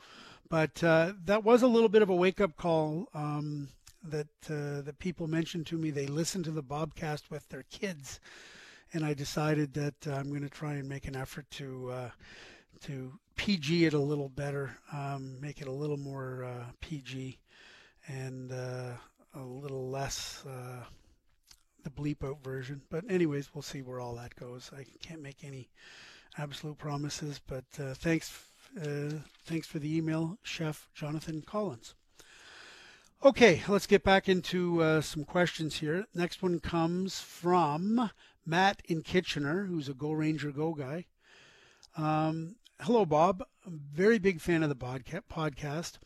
But 0.48 0.82
uh, 0.82 1.12
that 1.26 1.44
was 1.44 1.62
a 1.62 1.68
little 1.68 1.90
bit 1.90 2.02
of 2.02 2.08
a 2.08 2.14
wake 2.14 2.40
up 2.40 2.56
call 2.56 3.08
um, 3.12 3.68
that 4.02 4.28
uh, 4.48 4.80
that 4.82 4.98
people 4.98 5.26
mentioned 5.26 5.66
to 5.66 5.76
me. 5.76 5.90
They 5.90 6.06
listened 6.06 6.44
to 6.46 6.50
the 6.50 6.62
Bobcast 6.62 7.30
with 7.30 7.48
their 7.50 7.64
kids, 7.70 8.20
and 8.92 9.04
I 9.04 9.12
decided 9.12 9.74
that 9.74 10.06
uh, 10.06 10.12
I'm 10.12 10.30
going 10.30 10.42
to 10.42 10.48
try 10.48 10.74
and 10.74 10.88
make 10.88 11.06
an 11.06 11.16
effort 11.16 11.50
to 11.52 11.90
uh, 11.90 12.10
to 12.82 13.18
PG 13.36 13.86
it 13.86 13.94
a 13.94 13.98
little 13.98 14.28
better, 14.28 14.76
um, 14.92 15.40
make 15.40 15.60
it 15.60 15.68
a 15.68 15.72
little 15.72 15.96
more 15.96 16.44
uh, 16.44 16.64
PG, 16.80 17.38
and 18.08 18.50
uh, 18.50 18.90
a 19.34 19.40
little 19.40 19.88
less 19.88 20.44
the 21.84 21.90
bleep 21.90 22.24
out 22.24 22.42
version. 22.42 22.82
But 22.90 23.04
anyways, 23.08 23.54
we'll 23.54 23.62
see 23.62 23.82
where 23.82 24.00
all 24.00 24.16
that 24.16 24.34
goes. 24.34 24.70
I 24.76 24.84
can't 25.00 25.22
make 25.22 25.44
any 25.44 25.68
absolute 26.36 26.78
promises, 26.78 27.40
but 27.46 27.64
thanks 27.72 28.32
uh, 28.76 29.10
thanks 29.44 29.66
for 29.66 29.78
the 29.78 29.96
email, 29.96 30.38
Chef 30.42 30.88
Jonathan 30.94 31.42
Collins. 31.46 31.94
Okay, 33.24 33.62
let's 33.66 33.86
get 33.86 34.04
back 34.04 34.28
into 34.28 34.82
uh, 34.82 35.00
some 35.00 35.24
questions 35.24 35.76
here. 35.76 36.06
Next 36.14 36.42
one 36.42 36.60
comes 36.60 37.18
from 37.18 38.10
Matt 38.46 38.80
in 38.84 39.02
Kitchener, 39.02 39.64
who's 39.64 39.88
a 39.88 39.94
Go 39.94 40.12
Ranger 40.12 40.52
Go 40.52 40.72
guy. 40.72 41.06
Um, 41.96 42.56
hello, 42.80 43.04
Bob. 43.04 43.42
I'm 43.66 43.80
very 43.92 44.18
big 44.18 44.40
fan 44.40 44.62
of 44.62 44.68
the 44.68 44.76
podcast. 44.76 45.98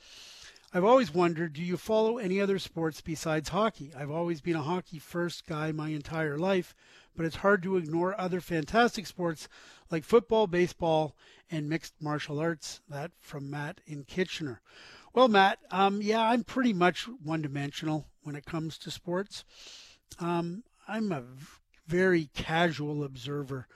I've 0.75 0.85
always 0.85 1.13
wondered 1.13 1.53
do 1.53 1.63
you 1.63 1.77
follow 1.77 2.17
any 2.17 2.41
other 2.41 2.59
sports 2.59 3.03
besides 3.03 3.51
hockey? 3.51 3.93
I've 3.95 4.11
always 4.11 4.41
been 4.41 4.57
a 4.57 4.63
hockey 4.63 4.99
first 4.99 5.47
guy 5.47 5.71
my 5.71 5.91
entire 5.91 6.39
life, 6.39 6.75
but 7.15 7.27
it's 7.27 7.37
hard 7.37 7.63
to 7.65 7.77
ignore 7.77 8.19
other 8.19 8.41
fantastic 8.41 9.07
sports 9.07 9.49
like 9.91 10.03
football, 10.03 10.47
baseball, 10.47 11.15
and 11.51 11.69
mixed 11.69 11.93
martial 12.01 12.39
arts. 12.39 12.81
That 12.89 13.11
from 13.21 13.51
Matt 13.51 13.83
in 13.87 14.05
Kitchener. 14.05 14.63
Well, 15.13 15.29
Matt, 15.29 15.59
um, 15.71 16.01
yeah, 16.01 16.23
I'm 16.23 16.43
pretty 16.43 16.73
much 16.73 17.07
one 17.23 17.43
dimensional 17.43 18.07
when 18.23 18.35
it 18.35 18.47
comes 18.47 18.79
to 18.79 18.91
sports. 18.91 19.45
Um, 20.21 20.65
I'm 20.89 21.13
a 21.13 21.23
very 21.87 22.31
casual 22.33 23.05
observer 23.05 23.67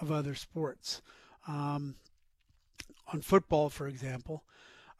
of 0.00 0.10
other 0.10 0.34
sports. 0.34 1.02
Um, 1.46 1.96
on 3.12 3.20
football, 3.20 3.68
for 3.68 3.86
example, 3.86 4.42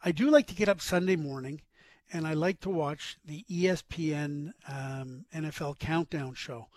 I 0.03 0.11
do 0.11 0.29
like 0.29 0.47
to 0.47 0.55
get 0.55 0.69
up 0.69 0.81
Sunday 0.81 1.15
morning 1.15 1.61
and 2.13 2.25
I 2.27 2.33
like 2.33 2.59
to 2.61 2.69
watch 2.69 3.17
the 3.25 3.43
ESPN 3.49 4.53
um, 4.67 5.25
NFL 5.33 5.79
Countdown 5.79 6.33
show. 6.35 6.67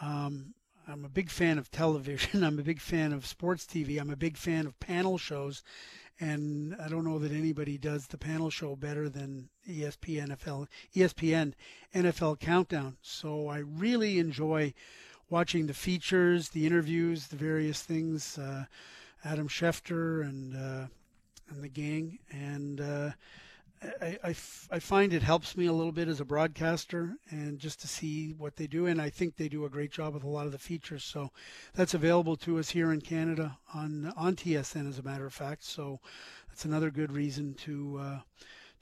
Um, 0.00 0.54
I'm 0.88 1.04
a 1.04 1.08
big 1.08 1.30
fan 1.30 1.58
of 1.58 1.70
television. 1.70 2.42
I'm 2.44 2.58
a 2.58 2.62
big 2.62 2.80
fan 2.80 3.12
of 3.12 3.26
sports 3.26 3.64
TV. 3.64 4.00
I'm 4.00 4.10
a 4.10 4.16
big 4.16 4.36
fan 4.36 4.66
of 4.66 4.78
panel 4.80 5.18
shows. 5.18 5.62
And 6.20 6.76
I 6.80 6.88
don't 6.88 7.04
know 7.04 7.18
that 7.18 7.32
anybody 7.32 7.78
does 7.78 8.06
the 8.06 8.18
panel 8.18 8.50
show 8.50 8.76
better 8.76 9.08
than 9.08 9.48
ESPN 9.68 10.28
NFL, 10.28 10.68
ESPN 10.94 11.54
NFL 11.94 12.38
Countdown. 12.38 12.96
So 13.02 13.48
I 13.48 13.58
really 13.58 14.18
enjoy 14.18 14.74
watching 15.30 15.66
the 15.66 15.74
features, 15.74 16.50
the 16.50 16.66
interviews, 16.66 17.26
the 17.26 17.36
various 17.36 17.82
things. 17.82 18.38
Uh, 18.38 18.66
Adam 19.24 19.48
Schefter 19.48 20.22
and 20.22 20.56
uh, 20.56 20.86
and 21.52 21.62
the 21.62 21.68
gang, 21.68 22.18
and 22.30 22.80
uh, 22.80 23.10
I, 24.00 24.18
I, 24.24 24.34
I 24.70 24.78
find 24.78 25.12
it 25.12 25.22
helps 25.22 25.56
me 25.56 25.66
a 25.66 25.72
little 25.72 25.92
bit 25.92 26.08
as 26.08 26.20
a 26.20 26.24
broadcaster 26.24 27.16
and 27.30 27.58
just 27.58 27.80
to 27.80 27.88
see 27.88 28.32
what 28.32 28.56
they 28.56 28.66
do. 28.66 28.86
And 28.86 29.00
I 29.00 29.10
think 29.10 29.36
they 29.36 29.48
do 29.48 29.64
a 29.64 29.70
great 29.70 29.90
job 29.90 30.14
with 30.14 30.24
a 30.24 30.28
lot 30.28 30.46
of 30.46 30.52
the 30.52 30.58
features. 30.58 31.04
So 31.04 31.30
that's 31.74 31.94
available 31.94 32.36
to 32.38 32.58
us 32.58 32.70
here 32.70 32.92
in 32.92 33.00
Canada 33.00 33.58
on 33.74 34.12
on 34.16 34.36
TSN, 34.36 34.88
as 34.88 34.98
a 34.98 35.02
matter 35.02 35.26
of 35.26 35.34
fact. 35.34 35.64
So 35.64 36.00
that's 36.48 36.64
another 36.64 36.90
good 36.90 37.12
reason 37.12 37.54
to 37.54 37.98
uh, 38.00 38.18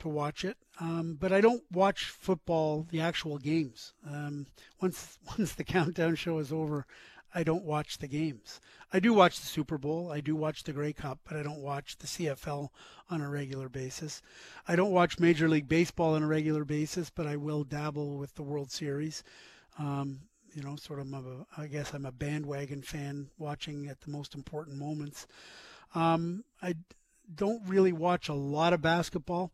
to 0.01 0.09
watch 0.09 0.45
it. 0.45 0.57
Um, 0.81 1.17
but 1.19 1.33
I 1.33 1.41
don't 1.41 1.63
watch 1.71 2.07
football, 2.07 2.87
the 2.91 3.01
actual 3.01 3.39
games. 3.39 3.95
Um, 4.09 4.47
once 4.81 5.19
once 5.39 5.55
the 5.55 5.65
countdown 5.65 6.17
show 6.17 6.39
is 6.39 6.53
over, 6.53 6.87
I 7.35 7.45
don't 7.45 7.65
watch 7.65 7.99
the 7.99 8.09
games. 8.09 8.61
I 8.93 8.99
do 8.99 9.15
watch 9.15 9.39
the 9.39 9.47
Super 9.47 9.79
Bowl, 9.79 10.11
I 10.11 10.21
do 10.21 10.35
watch 10.35 10.65
the 10.65 10.73
Grey 10.73 10.93
Cup, 10.93 11.21
but 11.29 11.37
I 11.37 11.43
don't 11.43 11.63
watch 11.63 11.97
the 11.99 12.07
CFL 12.07 12.71
on 13.09 13.21
a 13.21 13.31
regular 13.31 13.69
basis. 13.69 14.21
I 14.67 14.75
don't 14.77 14.91
watch 14.91 15.19
Major 15.19 15.49
League 15.49 15.69
Baseball 15.69 16.15
on 16.15 16.23
a 16.23 16.27
regular 16.27 16.65
basis, 16.65 17.11
but 17.11 17.27
I 17.27 17.37
will 17.37 17.63
dabble 17.63 18.19
with 18.19 18.35
the 18.35 18.43
World 18.43 18.73
Series. 18.73 19.23
Um, 19.79 20.21
you 20.55 20.63
know, 20.63 20.75
sort 20.77 20.99
of, 20.99 21.13
a, 21.13 21.47
I 21.57 21.67
guess 21.67 21.95
I'm 21.95 22.07
a 22.07 22.13
bandwagon 22.13 22.83
fan 22.83 23.29
watching 23.39 23.87
at 23.89 24.01
the 24.01 24.11
most 24.11 24.35
important 24.35 24.77
moments. 24.77 25.29
Um, 25.95 26.45
I 26.61 26.75
don't 27.33 27.63
really 27.69 27.93
watch 27.93 28.29
a 28.29 28.35
lot 28.35 28.73
of 28.73 28.83
basketball, 28.83 29.53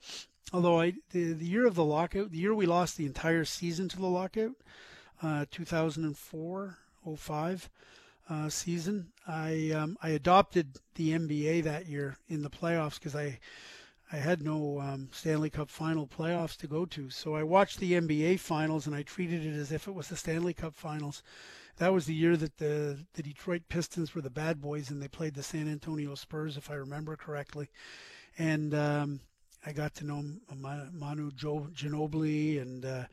although 0.52 0.80
I 0.80 0.94
the, 1.10 1.32
the 1.32 1.44
year 1.44 1.66
of 1.66 1.74
the 1.74 1.84
lockout, 1.84 2.30
the 2.30 2.38
year 2.38 2.54
we 2.54 2.66
lost 2.66 2.96
the 2.96 3.06
entire 3.06 3.44
season 3.44 3.88
to 3.90 3.96
the 3.98 4.06
lockout, 4.06 4.52
uh, 5.22 5.44
2004 5.50 6.78
05 7.14 7.70
uh, 8.28 8.48
season. 8.48 9.12
I 9.26 9.70
um, 9.70 9.96
I 10.02 10.10
adopted 10.10 10.78
the 10.94 11.10
NBA 11.10 11.64
that 11.64 11.86
year 11.86 12.16
in 12.28 12.42
the 12.42 12.50
playoffs 12.50 12.94
because 12.94 13.14
I 13.14 13.38
I 14.12 14.16
had 14.16 14.42
no 14.42 14.80
um, 14.80 15.08
Stanley 15.12 15.50
Cup 15.50 15.68
final 15.68 16.06
playoffs 16.06 16.56
to 16.58 16.68
go 16.68 16.84
to. 16.86 17.10
So 17.10 17.34
I 17.34 17.42
watched 17.42 17.80
the 17.80 17.92
NBA 17.92 18.38
finals 18.38 18.86
and 18.86 18.94
I 18.94 19.02
treated 19.02 19.44
it 19.44 19.54
as 19.54 19.72
if 19.72 19.88
it 19.88 19.94
was 19.94 20.08
the 20.08 20.16
Stanley 20.16 20.54
Cup 20.54 20.74
finals. 20.74 21.22
That 21.78 21.92
was 21.92 22.06
the 22.06 22.14
year 22.14 22.36
that 22.36 22.56
the, 22.58 22.98
the 23.14 23.22
Detroit 23.22 23.62
Pistons 23.68 24.14
were 24.14 24.22
the 24.22 24.30
bad 24.30 24.60
boys 24.60 24.90
and 24.90 25.02
they 25.02 25.08
played 25.08 25.34
the 25.34 25.42
San 25.42 25.68
Antonio 25.68 26.14
Spurs, 26.14 26.56
if 26.56 26.70
I 26.70 26.74
remember 26.74 27.16
correctly. 27.16 27.68
And 28.38 28.74
um, 28.74 29.20
I 29.66 29.72
got 29.72 29.94
to 29.96 30.06
know 30.06 30.22
Manu 30.54 31.32
Ginobili 31.32 32.62
and 32.62 32.84
uh, 32.84 33.04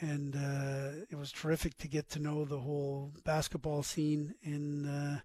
and 0.00 0.34
uh, 0.34 1.04
it 1.10 1.16
was 1.16 1.30
terrific 1.30 1.76
to 1.78 1.88
get 1.88 2.08
to 2.10 2.18
know 2.18 2.44
the 2.44 2.58
whole 2.58 3.12
basketball 3.24 3.82
scene. 3.82 4.34
And 4.44 4.88
uh, 4.88 5.20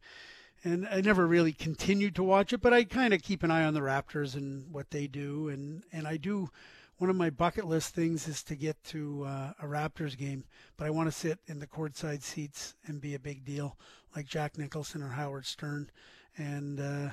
and 0.64 0.88
I 0.88 1.02
never 1.02 1.28
really 1.28 1.54
continued 1.54 2.16
to 2.16 2.24
watch 2.24 2.52
it, 2.52 2.62
but 2.62 2.74
I 2.74 2.84
kind 2.84 3.14
of 3.14 3.22
keep 3.22 3.44
an 3.44 3.52
eye 3.52 3.64
on 3.64 3.74
the 3.74 3.82
Raptors 3.82 4.36
and 4.36 4.72
what 4.72 4.92
they 4.92 5.08
do. 5.08 5.50
And 5.50 5.84
and 5.92 6.08
I 6.08 6.18
do. 6.18 6.50
One 6.98 7.10
of 7.10 7.18
my 7.18 7.30
bucket 7.30 7.66
list 7.66 7.94
things 7.94 8.26
is 8.26 8.42
to 8.44 8.56
get 8.56 8.82
to 8.86 9.26
uh, 9.26 9.52
a 9.62 9.66
Raptors 9.66 10.18
game, 10.18 10.46
but 10.78 10.88
I 10.88 10.92
want 10.92 11.10
to 11.10 11.12
sit 11.12 11.40
in 11.48 11.60
the 11.60 11.68
courtside 11.68 12.24
seats 12.24 12.74
and 12.86 13.02
be 13.02 13.16
a 13.16 13.20
big 13.20 13.44
deal, 13.44 13.78
like 14.16 14.26
Jack 14.26 14.58
Nicholson 14.58 15.04
or 15.04 15.10
Howard 15.10 15.46
Stern. 15.46 15.92
And 16.38 16.80
uh, 16.80 17.10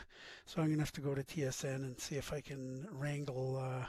so 0.46 0.62
I'm 0.62 0.70
gonna 0.70 0.82
have 0.82 0.92
to 0.92 1.00
go 1.00 1.16
to 1.16 1.22
TSN 1.24 1.74
and 1.74 2.00
see 2.00 2.14
if 2.14 2.32
I 2.32 2.40
can 2.40 2.86
wrangle 2.92 3.56
uh, 3.56 3.86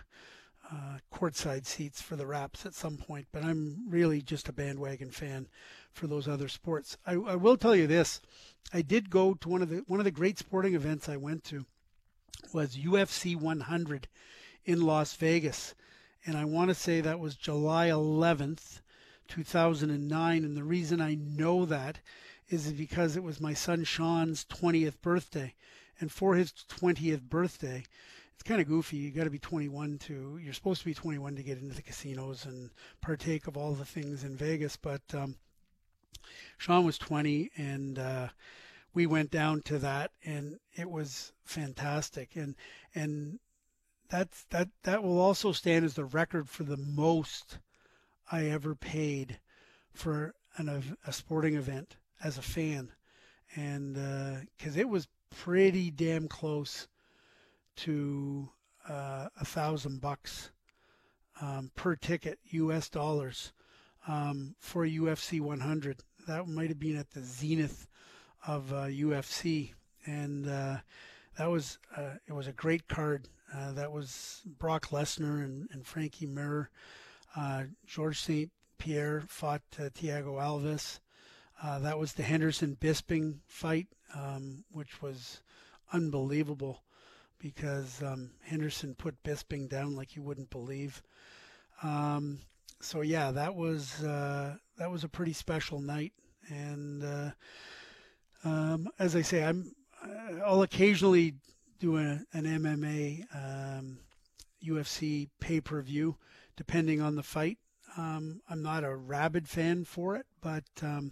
uh, 0.71 0.97
courtside 1.11 1.65
seats 1.65 2.01
for 2.01 2.15
the 2.15 2.25
Raps 2.25 2.65
at 2.65 2.73
some 2.73 2.97
point, 2.97 3.27
but 3.31 3.43
I'm 3.43 3.83
really 3.89 4.21
just 4.21 4.47
a 4.47 4.53
bandwagon 4.53 5.11
fan 5.11 5.47
for 5.91 6.07
those 6.07 6.27
other 6.27 6.47
sports. 6.47 6.97
I, 7.05 7.13
I 7.13 7.35
will 7.35 7.57
tell 7.57 7.75
you 7.75 7.87
this: 7.87 8.21
I 8.73 8.81
did 8.81 9.09
go 9.09 9.33
to 9.33 9.49
one 9.49 9.61
of 9.61 9.69
the 9.69 9.83
one 9.87 9.99
of 9.99 10.05
the 10.05 10.11
great 10.11 10.37
sporting 10.37 10.73
events 10.73 11.09
I 11.09 11.17
went 11.17 11.43
to 11.45 11.65
was 12.53 12.77
UFC 12.77 13.35
100 13.35 14.07
in 14.65 14.81
Las 14.81 15.13
Vegas, 15.15 15.75
and 16.25 16.37
I 16.37 16.45
want 16.45 16.69
to 16.69 16.75
say 16.75 17.01
that 17.01 17.19
was 17.19 17.35
July 17.35 17.89
11th, 17.89 18.81
2009. 19.27 20.43
And 20.45 20.55
the 20.55 20.63
reason 20.63 21.01
I 21.01 21.15
know 21.15 21.65
that 21.65 21.99
is 22.49 22.71
because 22.71 23.17
it 23.17 23.23
was 23.23 23.41
my 23.41 23.53
son 23.53 23.83
Sean's 23.83 24.45
20th 24.45 25.01
birthday, 25.01 25.55
and 25.99 26.11
for 26.11 26.35
his 26.35 26.51
20th 26.51 27.23
birthday 27.23 27.83
it's 28.33 28.43
kind 28.43 28.59
of 28.59 28.67
goofy. 28.67 28.97
You 28.97 29.11
got 29.11 29.25
to 29.25 29.29
be 29.29 29.39
21 29.39 29.99
to. 29.99 30.39
You're 30.41 30.53
supposed 30.53 30.81
to 30.81 30.85
be 30.85 30.93
21 30.93 31.35
to 31.35 31.43
get 31.43 31.59
into 31.59 31.75
the 31.75 31.81
casinos 31.81 32.45
and 32.45 32.71
partake 33.01 33.47
of 33.47 33.57
all 33.57 33.73
the 33.73 33.85
things 33.85 34.23
in 34.23 34.35
Vegas. 34.35 34.75
But 34.75 35.01
um, 35.13 35.35
Sean 36.57 36.85
was 36.85 36.97
20, 36.97 37.51
and 37.57 37.99
uh, 37.99 38.27
we 38.93 39.05
went 39.05 39.31
down 39.31 39.61
to 39.63 39.79
that, 39.79 40.11
and 40.23 40.59
it 40.73 40.89
was 40.89 41.31
fantastic. 41.43 42.35
And 42.35 42.55
and 42.95 43.39
that's 44.09 44.43
that 44.45 44.69
that 44.83 45.03
will 45.03 45.19
also 45.19 45.51
stand 45.51 45.85
as 45.85 45.93
the 45.93 46.05
record 46.05 46.49
for 46.49 46.63
the 46.63 46.77
most 46.77 47.59
I 48.31 48.45
ever 48.45 48.75
paid 48.75 49.39
for 49.93 50.33
an, 50.57 50.97
a 51.05 51.13
sporting 51.13 51.55
event 51.55 51.95
as 52.23 52.37
a 52.37 52.41
fan, 52.41 52.91
and 53.55 53.93
because 54.57 54.77
uh, 54.77 54.81
it 54.81 54.89
was 54.89 55.07
pretty 55.29 55.89
damn 55.91 56.27
close 56.27 56.87
to 57.77 58.49
uh, 58.87 59.27
a 59.39 59.45
thousand 59.45 60.01
bucks 60.01 60.51
um, 61.41 61.71
per 61.75 61.95
ticket, 61.95 62.39
U.S. 62.51 62.89
dollars, 62.89 63.53
um, 64.07 64.55
for 64.59 64.85
UFC 64.85 65.39
100. 65.39 66.01
That 66.27 66.47
might 66.47 66.69
have 66.69 66.79
been 66.79 66.97
at 66.97 67.11
the 67.11 67.21
zenith 67.21 67.87
of 68.45 68.71
uh, 68.73 68.85
UFC, 68.85 69.73
and 70.05 70.47
uh, 70.47 70.77
that 71.37 71.49
was 71.49 71.79
uh, 71.95 72.15
it 72.27 72.33
was 72.33 72.47
a 72.47 72.53
great 72.53 72.87
card. 72.87 73.27
Uh, 73.53 73.71
that 73.73 73.91
was 73.91 74.41
Brock 74.57 74.87
Lesnar 74.87 75.43
and, 75.43 75.67
and 75.71 75.85
Frankie 75.85 76.25
Mir. 76.25 76.69
Uh, 77.35 77.63
George 77.85 78.19
St. 78.19 78.51
Pierre 78.77 79.23
fought 79.27 79.61
Thiago 79.71 80.39
Alves. 80.39 80.99
that 81.81 81.99
was 81.99 82.13
the 82.13 82.23
Henderson 82.23 82.77
Bisping 82.79 83.39
fight, 83.47 83.87
um, 84.15 84.63
which 84.71 85.01
was 85.01 85.41
unbelievable 85.91 86.83
because 87.43 88.01
um, 88.01 88.31
Henderson 88.41 88.95
put 88.95 89.21
Bisping 89.21 89.67
down 89.67 89.97
like 89.97 90.15
you 90.15 90.21
wouldn't 90.21 90.49
believe. 90.49 91.03
Um, 91.83 92.39
so 92.79 93.01
yeah, 93.01 93.31
that 93.31 93.53
was 93.53 94.01
uh, 94.01 94.55
that 94.77 94.89
was 94.89 95.03
a 95.03 95.09
pretty 95.09 95.33
special 95.33 95.81
night, 95.81 96.13
and 96.47 97.03
uh, 97.03 97.31
um, 98.45 98.87
as 98.97 99.15
I 99.15 99.21
say, 99.21 99.43
I'm 99.43 99.75
I'll 100.45 100.61
occasionally 100.61 101.35
do 101.79 101.97
a, 101.97 102.21
an 102.31 102.45
MMA 102.45 103.25
UFC 104.65 105.23
um, 105.25 105.29
pay 105.41 105.59
per 105.59 105.81
view, 105.81 106.15
depending 106.55 107.01
on 107.01 107.15
the 107.15 107.23
fight. 107.23 107.57
Um, 107.97 108.41
I'm 108.49 108.63
not 108.63 108.85
a 108.85 108.95
rabid 108.95 109.49
fan 109.49 109.83
for 109.83 110.15
it, 110.15 110.25
but 110.41 110.63
um, 110.81 111.11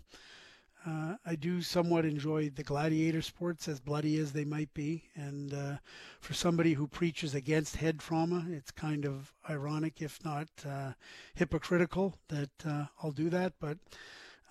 uh, 0.86 1.16
I 1.26 1.36
do 1.36 1.62
somewhat 1.62 2.06
enjoy 2.06 2.50
the 2.50 2.64
gladiator 2.64 3.22
sports, 3.22 3.68
as 3.68 3.80
bloody 3.80 4.18
as 4.18 4.32
they 4.32 4.46
might 4.46 4.74
be. 4.74 5.04
And 5.16 5.54
uh, 5.54 5.78
for 6.20 6.34
somebody 6.34 6.74
who 6.74 6.88
preaches 6.88 7.36
against 7.36 7.76
head 7.76 8.00
trauma, 8.00 8.48
it's 8.50 8.72
kind 8.72 9.06
of 9.06 9.32
ironic, 9.48 10.02
if 10.02 10.24
not 10.26 10.48
uh, 10.68 10.94
hypocritical, 11.36 12.16
that 12.30 12.50
uh, 12.66 12.86
I'll 13.04 13.12
do 13.12 13.30
that. 13.30 13.54
But 13.60 13.78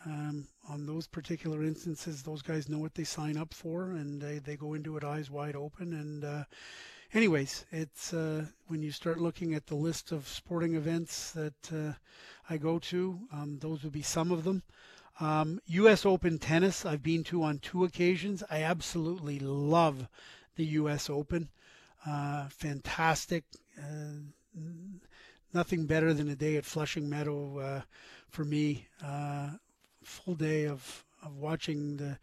um, 0.06 0.46
on 0.68 0.86
those 0.86 1.08
particular 1.08 1.64
instances, 1.64 2.22
those 2.22 2.42
guys 2.42 2.68
know 2.68 2.78
what 2.78 2.94
they 2.94 3.04
sign 3.04 3.36
up 3.36 3.52
for, 3.52 3.90
and 3.90 4.22
they, 4.22 4.38
they 4.38 4.56
go 4.56 4.74
into 4.74 4.96
it 4.96 5.02
eyes 5.02 5.32
wide 5.32 5.56
open. 5.56 5.94
And 5.94 6.24
uh, 6.24 6.44
anyways, 7.12 7.66
it's 7.72 8.14
uh, 8.14 8.46
when 8.68 8.82
you 8.82 8.92
start 8.92 9.18
looking 9.18 9.54
at 9.54 9.66
the 9.66 9.74
list 9.74 10.12
of 10.12 10.28
sporting 10.28 10.76
events 10.76 11.32
that 11.32 11.96
I 12.48 12.56
go 12.56 12.78
to, 12.78 13.18
um, 13.32 13.58
those 13.58 13.82
would 13.82 13.92
be 13.92 14.02
some 14.02 14.30
of 14.30 14.44
them. 14.44 14.62
Um, 15.20 15.60
U.S. 15.66 16.06
Open 16.06 16.38
tennis, 16.38 16.86
I've 16.86 17.02
been 17.02 17.22
to 17.24 17.42
on 17.42 17.58
two 17.58 17.84
occasions. 17.84 18.42
I 18.50 18.62
absolutely 18.62 19.38
love 19.38 20.08
the 20.56 20.64
U.S. 20.64 21.10
Open. 21.10 21.50
Uh, 22.06 22.48
fantastic. 22.48 23.44
Uh, 23.78 24.20
nothing 25.52 25.84
better 25.84 26.14
than 26.14 26.28
a 26.28 26.36
day 26.36 26.56
at 26.56 26.64
Flushing 26.64 27.08
Meadow 27.08 27.58
uh, 27.58 27.80
for 28.30 28.44
me. 28.44 28.86
Uh, 29.04 29.50
full 30.02 30.34
day 30.34 30.66
of, 30.66 31.04
of 31.22 31.36
watching 31.36 31.98
the 31.98 32.18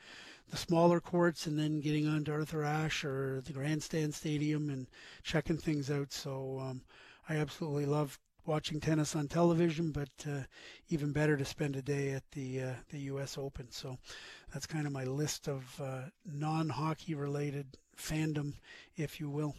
the 0.49 0.57
smaller 0.57 1.01
courts 1.01 1.45
and 1.45 1.59
then 1.59 1.81
getting 1.81 2.07
on 2.07 2.23
to 2.23 2.31
Arthur 2.31 2.63
Ashe 2.63 3.03
or 3.03 3.41
the 3.45 3.51
Grandstand 3.51 4.15
Stadium 4.15 4.69
and 4.69 4.87
checking 5.23 5.57
things 5.57 5.91
out. 5.91 6.13
So 6.13 6.59
um, 6.61 6.81
I 7.27 7.35
absolutely 7.35 7.85
love 7.85 8.17
watching 8.47 8.79
tennis 8.79 9.15
on 9.15 9.27
television, 9.27 9.91
but 9.91 10.09
uh, 10.27 10.43
even 10.89 11.11
better 11.11 11.37
to 11.37 11.45
spend 11.45 11.75
a 11.75 11.81
day 11.81 12.11
at 12.11 12.23
the 12.31 12.61
uh, 12.61 12.73
the 12.89 12.99
U.S. 13.11 13.37
Open. 13.37 13.69
So 13.71 13.97
that's 14.53 14.65
kind 14.65 14.87
of 14.87 14.93
my 14.93 15.03
list 15.03 15.47
of 15.47 15.79
uh, 15.81 16.01
non-hockey 16.25 17.13
related 17.13 17.77
fandom, 17.97 18.53
if 18.95 19.19
you 19.19 19.29
will. 19.29 19.55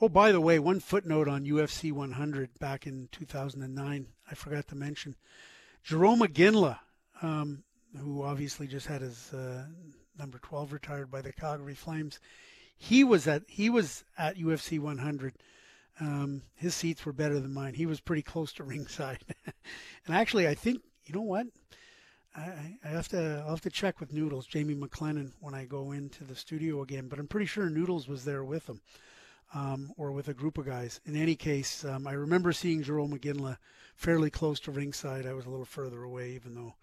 Oh, 0.00 0.08
by 0.08 0.32
the 0.32 0.40
way, 0.40 0.58
one 0.58 0.80
footnote 0.80 1.28
on 1.28 1.44
UFC 1.44 1.92
100 1.92 2.58
back 2.58 2.86
in 2.86 3.08
2009, 3.12 4.06
I 4.30 4.34
forgot 4.34 4.66
to 4.68 4.74
mention. 4.74 5.14
Jarome 5.86 6.26
Iginla, 6.26 6.78
um, 7.20 7.64
who 7.98 8.22
obviously 8.22 8.66
just 8.66 8.86
had 8.86 9.02
his 9.02 9.32
uh, 9.34 9.66
number 10.18 10.38
12 10.38 10.72
retired 10.72 11.10
by 11.10 11.20
the 11.20 11.32
Calgary 11.32 11.74
Flames, 11.74 12.18
he 12.78 13.04
was 13.04 13.26
at 13.26 13.42
he 13.46 13.68
was 13.68 14.04
at 14.16 14.38
UFC 14.38 14.78
100 14.78 15.34
um, 16.00 16.42
his 16.54 16.74
seats 16.74 17.04
were 17.04 17.12
better 17.12 17.38
than 17.38 17.52
mine. 17.52 17.74
He 17.74 17.86
was 17.86 18.00
pretty 18.00 18.22
close 18.22 18.52
to 18.54 18.64
ringside. 18.64 19.18
and 20.06 20.16
actually, 20.16 20.48
I 20.48 20.54
think 20.54 20.82
you 21.04 21.14
know 21.14 21.22
what? 21.22 21.46
I, 22.36 22.78
I 22.84 22.88
have 22.88 23.08
to 23.08 23.42
I'll 23.44 23.50
have 23.50 23.60
to 23.62 23.70
check 23.70 24.00
with 24.00 24.12
Noodles, 24.12 24.46
Jamie 24.46 24.74
McLennan, 24.74 25.32
when 25.40 25.54
I 25.54 25.64
go 25.64 25.92
into 25.92 26.24
the 26.24 26.36
studio 26.36 26.82
again. 26.82 27.08
But 27.08 27.18
I'm 27.18 27.26
pretty 27.26 27.46
sure 27.46 27.68
Noodles 27.68 28.08
was 28.08 28.24
there 28.24 28.44
with 28.44 28.68
him, 28.68 28.80
um, 29.54 29.92
or 29.96 30.12
with 30.12 30.28
a 30.28 30.34
group 30.34 30.58
of 30.58 30.66
guys. 30.66 31.00
In 31.04 31.16
any 31.16 31.34
case, 31.34 31.84
um, 31.84 32.06
I 32.06 32.12
remember 32.12 32.52
seeing 32.52 32.82
Jarome 32.82 33.18
Iginla 33.18 33.56
fairly 33.96 34.30
close 34.30 34.60
to 34.60 34.70
ringside. 34.70 35.26
I 35.26 35.34
was 35.34 35.46
a 35.46 35.50
little 35.50 35.64
further 35.64 36.04
away, 36.04 36.30
even 36.32 36.54
though 36.54 36.74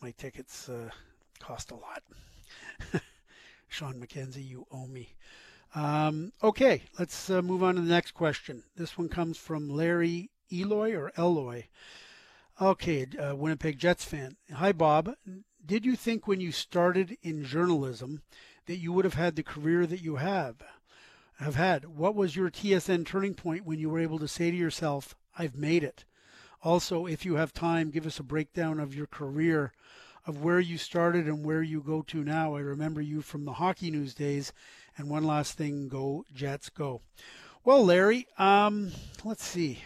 my 0.00 0.12
tickets 0.12 0.68
uh, 0.68 0.90
cost 1.40 1.70
a 1.72 1.76
lot. 1.76 2.02
Sean 3.68 3.94
McKenzie, 3.94 4.48
you 4.48 4.66
owe 4.70 4.86
me. 4.86 5.14
Um, 5.74 6.32
okay, 6.40 6.82
let's 7.00 7.28
uh, 7.30 7.42
move 7.42 7.64
on 7.64 7.74
to 7.74 7.80
the 7.80 7.88
next 7.88 8.12
question. 8.12 8.62
This 8.76 8.96
one 8.96 9.08
comes 9.08 9.36
from 9.38 9.68
Larry 9.68 10.30
Eloy 10.52 10.94
or 10.94 11.10
Eloy. 11.18 11.66
Okay, 12.60 13.06
uh, 13.18 13.34
Winnipeg 13.34 13.78
Jets 13.78 14.04
fan. 14.04 14.36
Hi, 14.52 14.70
Bob. 14.70 15.16
Did 15.66 15.84
you 15.84 15.96
think 15.96 16.28
when 16.28 16.40
you 16.40 16.52
started 16.52 17.18
in 17.22 17.44
journalism 17.44 18.22
that 18.66 18.76
you 18.76 18.92
would 18.92 19.04
have 19.04 19.14
had 19.14 19.34
the 19.34 19.42
career 19.42 19.84
that 19.86 20.00
you 20.00 20.16
have? 20.16 20.62
Have 21.38 21.56
had. 21.56 21.86
What 21.86 22.14
was 22.14 22.36
your 22.36 22.50
TSN 22.50 23.04
turning 23.04 23.34
point 23.34 23.66
when 23.66 23.80
you 23.80 23.90
were 23.90 23.98
able 23.98 24.20
to 24.20 24.28
say 24.28 24.52
to 24.52 24.56
yourself, 24.56 25.16
"I've 25.36 25.56
made 25.56 25.82
it"? 25.82 26.04
Also, 26.62 27.06
if 27.06 27.24
you 27.24 27.34
have 27.34 27.52
time, 27.52 27.90
give 27.90 28.06
us 28.06 28.20
a 28.20 28.22
breakdown 28.22 28.78
of 28.78 28.94
your 28.94 29.08
career, 29.08 29.72
of 30.24 30.44
where 30.44 30.60
you 30.60 30.78
started 30.78 31.26
and 31.26 31.44
where 31.44 31.62
you 31.62 31.80
go 31.80 32.02
to 32.02 32.22
now. 32.22 32.54
I 32.54 32.60
remember 32.60 33.00
you 33.00 33.20
from 33.20 33.44
the 33.44 33.54
hockey 33.54 33.90
news 33.90 34.14
days 34.14 34.52
and 34.96 35.08
one 35.08 35.24
last 35.24 35.56
thing, 35.56 35.88
go 35.88 36.24
Jets, 36.32 36.68
go. 36.68 37.02
Well, 37.64 37.84
Larry, 37.84 38.26
um, 38.38 38.92
let's 39.24 39.44
see. 39.44 39.80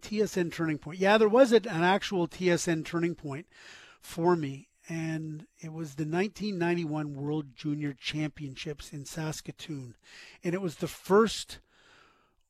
TSN 0.00 0.52
turning 0.52 0.78
point. 0.78 0.98
Yeah, 0.98 1.18
there 1.18 1.28
was 1.28 1.52
an 1.52 1.66
actual 1.66 2.26
TSN 2.26 2.84
turning 2.84 3.14
point 3.14 3.46
for 4.00 4.36
me, 4.36 4.68
and 4.88 5.46
it 5.60 5.72
was 5.72 5.94
the 5.94 6.04
1991 6.04 7.14
World 7.14 7.54
Junior 7.54 7.92
Championships 7.92 8.92
in 8.92 9.04
Saskatoon. 9.04 9.96
And 10.42 10.54
it 10.54 10.62
was 10.62 10.76
the 10.76 10.88
first 10.88 11.58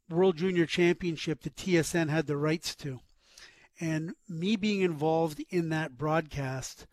World 0.09 0.37
Junior 0.37 0.67
Championship 0.67 1.43
that 1.43 1.57
TSN 1.57 2.09
had 2.09 2.27
the 2.27 2.37
rights 2.37 2.75
to. 2.77 3.01
And 3.81 4.15
me 4.29 4.57
being 4.57 4.81
involved 4.81 5.43
in 5.51 5.69
that 5.71 5.99
broadcast 5.99 6.87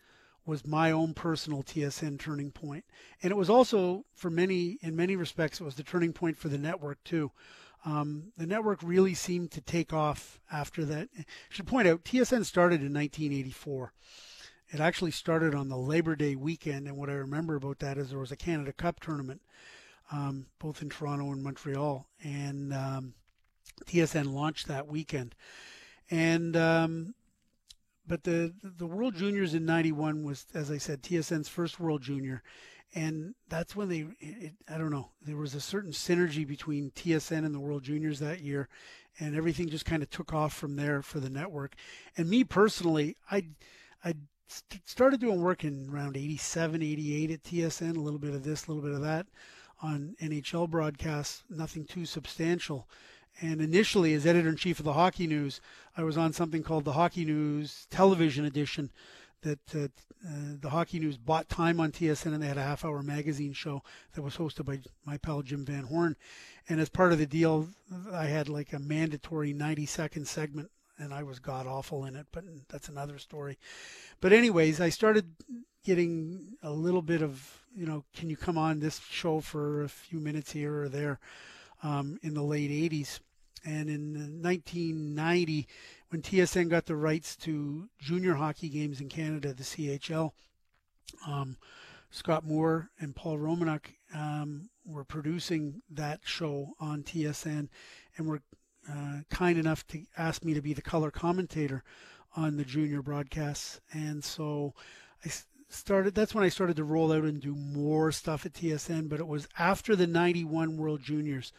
was 0.46 0.66
my 0.66 0.92
own 0.92 1.12
personal 1.12 1.62
TSN 1.62 2.18
turning 2.18 2.52
point. 2.52 2.84
And 3.22 3.30
it 3.30 3.36
was 3.36 3.50
also, 3.50 4.04
for 4.14 4.30
many, 4.30 4.78
in 4.80 4.94
many 4.94 5.16
respects, 5.16 5.60
it 5.60 5.64
was 5.64 5.74
the 5.74 5.82
turning 5.82 6.12
point 6.12 6.38
for 6.38 6.48
the 6.48 6.58
network 6.58 7.02
too. 7.04 7.32
Um, 7.84 8.32
the 8.36 8.46
network 8.46 8.80
really 8.82 9.14
seemed 9.14 9.50
to 9.52 9.60
take 9.60 9.92
off 9.92 10.40
after 10.50 10.84
that. 10.86 11.08
I 11.18 11.24
should 11.50 11.66
point 11.66 11.88
out, 11.88 12.04
TSN 12.04 12.44
started 12.44 12.80
in 12.80 12.92
1984. 12.92 13.92
It 14.70 14.80
actually 14.80 15.12
started 15.12 15.54
on 15.54 15.68
the 15.68 15.76
Labor 15.76 16.16
Day 16.16 16.34
weekend, 16.34 16.88
and 16.88 16.96
what 16.96 17.10
I 17.10 17.14
remember 17.14 17.54
about 17.54 17.78
that 17.80 17.98
is 17.98 18.10
there 18.10 18.18
was 18.18 18.32
a 18.32 18.36
Canada 18.36 18.72
Cup 18.72 18.98
tournament, 18.98 19.40
um, 20.10 20.46
both 20.58 20.82
in 20.82 20.88
Toronto 20.88 21.30
and 21.30 21.44
Montreal, 21.44 22.08
and 22.24 22.74
um, 22.74 23.14
TSN 23.84 24.32
launched 24.32 24.66
that 24.66 24.88
weekend. 24.88 25.36
And 26.10 26.56
um, 26.56 27.14
but 28.06 28.24
the 28.24 28.54
the 28.62 28.86
World 28.86 29.14
Juniors 29.14 29.54
in 29.54 29.64
'91 29.64 30.22
was, 30.22 30.46
as 30.54 30.70
I 30.70 30.78
said, 30.78 31.02
TSN's 31.02 31.48
first 31.48 31.80
World 31.80 32.02
Junior, 32.02 32.42
and 32.94 33.34
that's 33.48 33.74
when 33.74 33.88
they. 33.88 34.06
It, 34.20 34.54
I 34.68 34.78
don't 34.78 34.90
know. 34.90 35.10
There 35.22 35.36
was 35.36 35.54
a 35.54 35.60
certain 35.60 35.92
synergy 35.92 36.46
between 36.46 36.90
TSN 36.92 37.44
and 37.44 37.54
the 37.54 37.60
World 37.60 37.82
Juniors 37.82 38.18
that 38.20 38.40
year, 38.40 38.68
and 39.18 39.34
everything 39.34 39.68
just 39.68 39.84
kind 39.84 40.02
of 40.02 40.10
took 40.10 40.32
off 40.32 40.52
from 40.52 40.76
there 40.76 41.02
for 41.02 41.20
the 41.20 41.30
network. 41.30 41.74
And 42.16 42.28
me 42.30 42.44
personally, 42.44 43.16
I 43.30 43.48
I 44.04 44.14
started 44.84 45.20
doing 45.20 45.42
work 45.42 45.64
in 45.64 45.90
around 45.92 46.16
87, 46.16 46.82
88 46.82 47.30
at 47.30 47.42
TSN. 47.42 47.96
A 47.96 48.00
little 48.00 48.20
bit 48.20 48.34
of 48.34 48.44
this, 48.44 48.66
a 48.66 48.70
little 48.70 48.82
bit 48.82 48.94
of 48.94 49.02
that 49.02 49.26
on 49.82 50.14
NHL 50.22 50.70
broadcasts. 50.70 51.42
Nothing 51.50 51.84
too 51.84 52.06
substantial 52.06 52.88
and 53.40 53.60
initially, 53.60 54.14
as 54.14 54.26
editor 54.26 54.48
in 54.48 54.56
chief 54.56 54.78
of 54.78 54.84
the 54.84 54.94
Hockey 54.94 55.26
News, 55.26 55.60
I 55.96 56.02
was 56.02 56.16
on 56.16 56.32
something 56.32 56.62
called 56.62 56.84
the 56.84 56.92
Hockey 56.92 57.24
News 57.24 57.86
Television 57.90 58.44
Edition. 58.44 58.90
That 59.42 59.74
uh, 59.74 59.88
uh, 60.26 60.56
the 60.60 60.70
Hockey 60.70 60.98
News 60.98 61.18
bought 61.18 61.48
time 61.48 61.78
on 61.78 61.92
TSN, 61.92 62.32
and 62.32 62.42
they 62.42 62.48
had 62.48 62.58
a 62.58 62.62
half-hour 62.62 63.02
magazine 63.02 63.52
show 63.52 63.82
that 64.14 64.22
was 64.22 64.36
hosted 64.36 64.64
by 64.64 64.80
my 65.04 65.18
pal 65.18 65.42
Jim 65.42 65.64
Van 65.64 65.84
Horne. 65.84 66.16
And 66.68 66.80
as 66.80 66.88
part 66.88 67.12
of 67.12 67.18
the 67.18 67.26
deal, 67.26 67.68
I 68.12 68.24
had 68.24 68.48
like 68.48 68.72
a 68.72 68.78
mandatory 68.78 69.52
90-second 69.52 70.26
segment, 70.26 70.70
and 70.98 71.12
I 71.12 71.22
was 71.22 71.38
god 71.38 71.66
awful 71.66 72.06
in 72.06 72.16
it. 72.16 72.26
But 72.32 72.44
that's 72.68 72.88
another 72.88 73.18
story. 73.18 73.58
But 74.20 74.32
anyways, 74.32 74.80
I 74.80 74.88
started 74.88 75.26
getting 75.84 76.56
a 76.62 76.70
little 76.70 77.02
bit 77.02 77.22
of 77.22 77.62
you 77.76 77.86
know, 77.86 78.04
can 78.14 78.30
you 78.30 78.36
come 78.36 78.56
on 78.56 78.80
this 78.80 79.00
show 79.10 79.40
for 79.40 79.82
a 79.82 79.88
few 79.88 80.18
minutes 80.18 80.52
here 80.52 80.82
or 80.82 80.88
there? 80.88 81.20
Um, 81.82 82.18
in 82.22 82.32
the 82.32 82.42
late 82.42 82.70
80s. 82.70 83.20
And 83.66 83.90
in 83.90 84.42
1990, 84.42 85.66
when 86.10 86.22
TSN 86.22 86.68
got 86.70 86.86
the 86.86 86.96
rights 86.96 87.34
to 87.38 87.88
junior 87.98 88.34
hockey 88.34 88.68
games 88.68 89.00
in 89.00 89.08
Canada, 89.08 89.52
the 89.52 89.64
CHL, 89.64 90.30
um, 91.26 91.56
Scott 92.10 92.46
Moore 92.46 92.90
and 93.00 93.14
Paul 93.14 93.38
Romanuk 93.38 93.86
um, 94.14 94.70
were 94.86 95.04
producing 95.04 95.82
that 95.90 96.20
show 96.24 96.74
on 96.78 97.02
TSN 97.02 97.68
and 98.16 98.26
were 98.26 98.40
uh, 98.88 99.20
kind 99.30 99.58
enough 99.58 99.86
to 99.88 100.04
ask 100.16 100.44
me 100.44 100.54
to 100.54 100.62
be 100.62 100.72
the 100.72 100.82
color 100.82 101.10
commentator 101.10 101.82
on 102.36 102.56
the 102.56 102.64
junior 102.64 103.02
broadcasts. 103.02 103.80
And 103.92 104.22
so 104.22 104.74
I 105.24 105.30
started, 105.68 106.14
that's 106.14 106.34
when 106.34 106.44
I 106.44 106.48
started 106.50 106.76
to 106.76 106.84
roll 106.84 107.12
out 107.12 107.24
and 107.24 107.40
do 107.40 107.54
more 107.54 108.12
stuff 108.12 108.46
at 108.46 108.52
TSN, 108.52 109.08
but 109.08 109.18
it 109.18 109.26
was 109.26 109.48
after 109.58 109.96
the 109.96 110.06
91 110.06 110.76
World 110.76 111.02
Juniors 111.02 111.52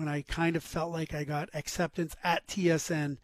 when 0.00 0.08
I 0.08 0.22
kind 0.22 0.56
of 0.56 0.64
felt 0.64 0.90
like 0.90 1.12
I 1.12 1.24
got 1.24 1.50
acceptance 1.52 2.16
at 2.24 2.46
TSN 2.46 3.18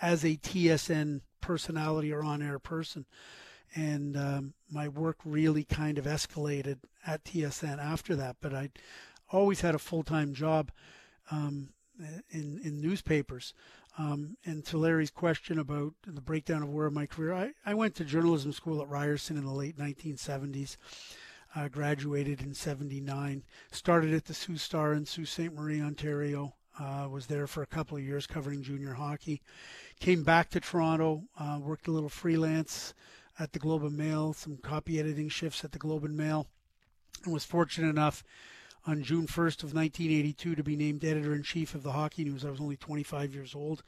as 0.00 0.22
a 0.24 0.36
TSN 0.36 1.22
personality 1.40 2.12
or 2.12 2.22
on 2.22 2.40
air 2.40 2.60
person. 2.60 3.04
And 3.74 4.16
um, 4.16 4.54
my 4.70 4.86
work 4.86 5.16
really 5.24 5.64
kind 5.64 5.98
of 5.98 6.04
escalated 6.04 6.78
at 7.04 7.24
TSN 7.24 7.78
after 7.80 8.14
that. 8.14 8.36
But 8.40 8.54
I 8.54 8.70
always 9.32 9.62
had 9.62 9.74
a 9.74 9.80
full 9.80 10.04
time 10.04 10.32
job 10.32 10.70
um, 11.32 11.70
in, 12.30 12.60
in 12.62 12.80
newspapers. 12.80 13.52
Um, 13.98 14.36
and 14.46 14.64
to 14.66 14.78
Larry's 14.78 15.10
question 15.10 15.58
about 15.58 15.94
the 16.06 16.20
breakdown 16.20 16.62
of 16.62 16.68
where 16.68 16.90
my 16.90 17.06
career, 17.06 17.34
I, 17.34 17.50
I 17.66 17.74
went 17.74 17.96
to 17.96 18.04
journalism 18.04 18.52
school 18.52 18.80
at 18.80 18.88
Ryerson 18.88 19.36
in 19.36 19.44
the 19.44 19.50
late 19.50 19.76
1970s. 19.76 20.76
Uh, 21.54 21.68
graduated 21.68 22.40
in 22.40 22.54
79. 22.54 23.42
Started 23.72 24.14
at 24.14 24.24
the 24.24 24.34
Sault 24.34 24.58
Star 24.58 24.92
in 24.92 25.04
Sault 25.04 25.26
Ste. 25.26 25.52
Marie, 25.52 25.82
Ontario. 25.82 26.54
Uh, 26.78 27.08
was 27.10 27.26
there 27.26 27.46
for 27.46 27.62
a 27.62 27.66
couple 27.66 27.96
of 27.96 28.04
years 28.04 28.26
covering 28.26 28.62
junior 28.62 28.94
hockey. 28.94 29.42
Came 29.98 30.22
back 30.22 30.48
to 30.50 30.60
Toronto, 30.60 31.24
uh, 31.38 31.58
worked 31.60 31.88
a 31.88 31.90
little 31.90 32.08
freelance 32.08 32.94
at 33.38 33.52
the 33.52 33.58
Globe 33.58 33.82
and 33.82 33.96
Mail, 33.96 34.32
some 34.32 34.56
copy 34.58 35.00
editing 35.00 35.28
shifts 35.28 35.64
at 35.64 35.72
the 35.72 35.78
Globe 35.78 36.04
and 36.04 36.16
Mail, 36.16 36.46
and 37.24 37.34
was 37.34 37.44
fortunate 37.44 37.90
enough 37.90 38.22
on 38.86 39.02
June 39.02 39.26
1st 39.26 39.62
of 39.62 39.74
1982 39.74 40.54
to 40.54 40.62
be 40.62 40.76
named 40.76 41.04
editor 41.04 41.34
in 41.34 41.42
chief 41.42 41.74
of 41.74 41.82
the 41.82 41.92
Hockey 41.92 42.24
News. 42.24 42.44
I 42.44 42.50
was 42.50 42.60
only 42.60 42.76
25 42.76 43.34
years 43.34 43.54
old 43.54 43.82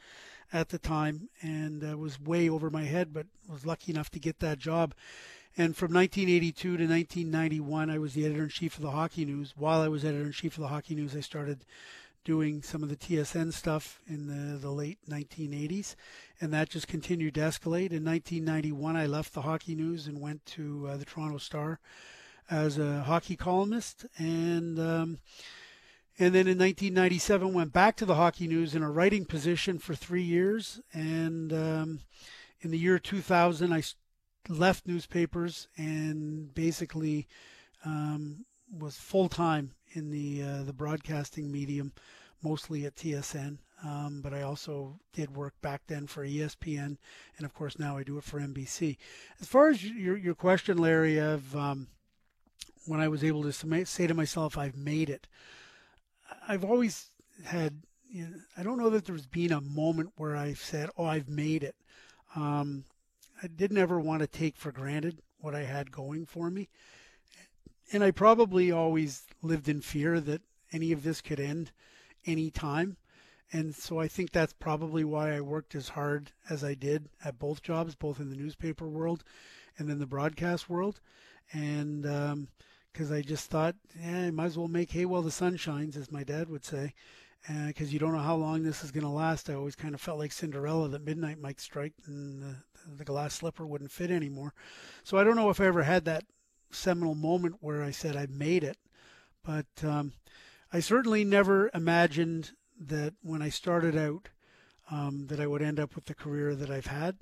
at 0.53 0.69
the 0.69 0.79
time 0.79 1.29
and 1.41 1.83
uh, 1.83 1.97
was 1.97 2.21
way 2.21 2.49
over 2.49 2.69
my 2.69 2.85
head, 2.85 3.13
but 3.13 3.27
was 3.49 3.65
lucky 3.65 3.93
enough 3.93 4.11
to 4.11 4.19
get 4.19 4.41
that 4.41 4.59
job. 4.59 4.95
And 5.57 5.77
from 5.77 5.93
1982 5.93 6.63
to 6.63 6.69
1991, 6.71 7.91
I 7.91 7.99
was 7.99 8.15
the 8.15 8.25
editor 8.25 8.45
in 8.45 8.49
chief 8.49 8.77
of 8.77 8.83
the 8.83 8.93
Hockey 8.93 9.27
News. 9.27 9.53
While 9.55 9.83
I 9.83 9.89
was 9.89 10.03
editor 10.03 10.25
in 10.25 10.33
chief 10.33 10.57
of 10.57 10.63
the 10.63 10.69
Hockey 10.69 10.95
News, 10.95 11.15
I 11.15 11.21
started 11.21 11.67
doing 12.25 12.63
some 12.63 12.83
of 12.83 12.89
the 12.89 12.97
TSN 12.97 13.53
stuff 13.53 14.01
in 14.07 14.29
the, 14.29 14.57
the 14.57 14.71
late 14.71 14.99
1980s, 15.11 15.95
and 16.41 16.55
that 16.55 16.71
just 16.71 16.89
continued 16.89 17.35
to 17.35 17.41
escalate. 17.41 17.91
In 17.91 18.05
1991, 18.05 18.97
I 18.97 19.07
left 19.07 19.35
the 19.35 19.43
Hockey 19.43 19.75
News 19.75 20.07
and 20.07 20.21
went 20.21 20.47
to 20.47 20.89
uh, 20.89 20.97
the 20.97 21.05
Toronto 21.05 21.39
Star 21.39 21.81
as 22.51 22.79
a 22.79 23.03
hockey 23.03 23.37
columnist, 23.37 24.07
and 24.17 24.79
um, 24.79 25.19
and 26.19 26.35
then 26.35 26.47
in 26.47 26.59
1997 26.59 27.53
went 27.53 27.73
back 27.73 27.97
to 27.97 28.07
the 28.07 28.15
Hockey 28.15 28.47
News 28.47 28.75
in 28.75 28.83
a 28.83 28.91
writing 28.91 29.25
position 29.25 29.79
for 29.79 29.95
three 29.95 30.23
years, 30.23 30.81
and 30.93 31.53
um, 31.53 32.01
in 32.61 32.71
the 32.71 32.79
year 32.79 32.99
2000, 32.99 33.73
I 33.73 33.83
left 34.49 34.87
newspapers 34.87 35.69
and 35.77 36.55
basically 36.55 37.29
um, 37.85 38.45
was 38.79 38.97
full 38.97 39.29
time 39.29 39.73
in 39.93 40.11
the 40.11 40.43
uh, 40.43 40.63
the 40.63 40.73
broadcasting 40.73 41.51
medium, 41.51 41.93
mostly 42.43 42.85
at 42.87 42.97
TSN. 42.97 43.59
Um, 43.85 44.21
but 44.23 44.33
I 44.33 44.43
also 44.43 45.01
did 45.13 45.35
work 45.35 45.55
back 45.61 45.83
then 45.89 46.07
for 46.07 46.25
ESPN, 46.25 46.99
and 47.37 47.45
of 47.45 47.53
course 47.53 47.79
now 47.79 47.97
I 47.97 48.05
do 48.05 48.17
it 48.17 48.25
for 48.25 48.41
NBC. 48.41 48.97
As 49.41 49.49
far 49.49 49.69
as 49.69 49.85
your 49.85 50.17
your 50.17 50.35
question, 50.35 50.79
Larry, 50.79 51.19
of 51.19 51.55
um, 51.57 51.89
when 52.87 53.01
I 53.01 53.09
was 53.09 53.25
able 53.25 53.43
to 53.43 53.85
say 53.85 54.07
to 54.07 54.15
myself, 54.15 54.57
"I've 54.57 54.77
made 54.77 55.11
it," 55.11 55.27
I've 56.47 56.65
always 56.65 57.11
had. 57.45 57.83
You 58.09 58.27
know, 58.27 58.37
I 58.59 58.63
don't 58.63 58.77
know 58.77 58.91
that 58.91 59.07
there's 59.07 59.27
been 59.27 59.53
a 59.53 59.61
moment 59.63 60.13
where 60.17 60.37
I've 60.37 60.61
said, 60.61 60.91
"Oh, 60.97 61.07
I've 61.07 61.29
made 61.29 61.65
it." 61.65 61.75
Um, 62.37 62.85
I 63.43 63.49
didn't 63.49 63.79
ever 63.79 63.99
want 63.99 64.21
to 64.21 64.27
take 64.27 64.57
for 64.57 64.73
granted 64.73 65.21
what 65.39 65.55
I 65.55 65.65
had 65.65 65.91
going 65.91 66.27
for 66.27 66.51
me 66.51 66.69
and 67.93 68.03
I 68.03 68.11
probably 68.11 68.73
always 68.73 69.25
lived 69.43 69.69
in 69.69 69.81
fear 69.81 70.19
that 70.21 70.43
any 70.73 70.93
of 70.93 71.03
this 71.03 71.21
could 71.21 71.39
end 71.39 71.73
any 72.25 72.51
time. 72.51 72.97
And 73.53 73.75
so 73.75 74.01
I 74.01 74.09
think 74.09 74.33
that's 74.33 74.55
probably 74.55 75.05
why 75.05 75.37
I 75.37 75.43
worked 75.43 75.75
as 75.75 75.91
hard 75.91 76.33
as 76.49 76.65
I 76.65 76.73
did 76.73 77.11
at 77.23 77.39
both 77.39 77.63
jobs, 77.63 77.95
both 77.95 78.19
in 78.19 78.31
the 78.31 78.37
newspaper 78.37 78.89
world 78.89 79.25
and 79.79 79.89
then 79.89 79.99
the 79.99 80.07
broadcast 80.07 80.71
world. 80.71 81.01
And 81.53 82.03
because 82.03 83.11
um, 83.11 83.17
I 83.17 83.21
just 83.21 83.51
thought, 83.51 83.75
yeah, 84.01 84.21
I 84.21 84.31
might 84.31 84.47
as 84.47 84.59
well 84.59 84.69
make 84.69 84.93
hay 84.93 85.05
while 85.05 85.21
the 85.21 85.31
sun 85.31 85.57
shines, 85.57 85.99
as 85.99 86.11
my 86.11 86.25
dad 86.25 86.49
would 86.49 86.65
say. 86.65 86.95
Because 87.67 87.89
uh, 87.89 87.91
you 87.91 87.99
don't 87.99 88.13
know 88.13 88.21
how 88.21 88.37
long 88.37 88.63
this 88.63 88.85
is 88.85 88.93
going 88.93 89.05
to 89.05 89.11
last. 89.11 89.51
I 89.51 89.55
always 89.55 89.75
kind 89.75 89.95
of 89.95 90.01
felt 90.01 90.19
like 90.19 90.33
Cinderella 90.33 90.89
that 90.89 91.05
midnight 91.05 91.41
might 91.41 91.61
strike 91.61 91.93
and 92.07 92.41
the, 92.41 92.57
the 92.87 93.05
glass 93.05 93.35
slipper 93.35 93.67
wouldn't 93.67 93.91
fit 93.91 94.11
anymore. 94.11 94.55
So 95.05 95.19
I 95.19 95.25
don't 95.25 95.37
know 95.37 95.51
if 95.51 95.61
I 95.61 95.67
ever 95.67 95.83
had 95.83 96.05
that 96.05 96.25
seminal 96.71 97.15
moment 97.15 97.57
where 97.61 97.83
I 97.83 97.91
said 97.91 98.17
I 98.17 98.27
made 98.31 98.65
it. 98.65 98.79
But 99.45 99.67
um, 99.83 100.13
I 100.73 100.81
certainly 100.81 101.25
never 101.25 101.71
imagined 101.75 102.53
that 102.79 103.15
when 103.23 103.43
I 103.43 103.49
started 103.49 103.97
out 103.97 104.29
um, 104.91 105.27
that 105.29 105.41
I 105.41 105.47
would 105.47 105.63
end 105.63 105.81
up 105.81 105.95
with 105.95 106.05
the 106.07 106.15
career 106.15 106.55
that 106.55 106.71
I've 106.71 106.87
had. 106.87 107.17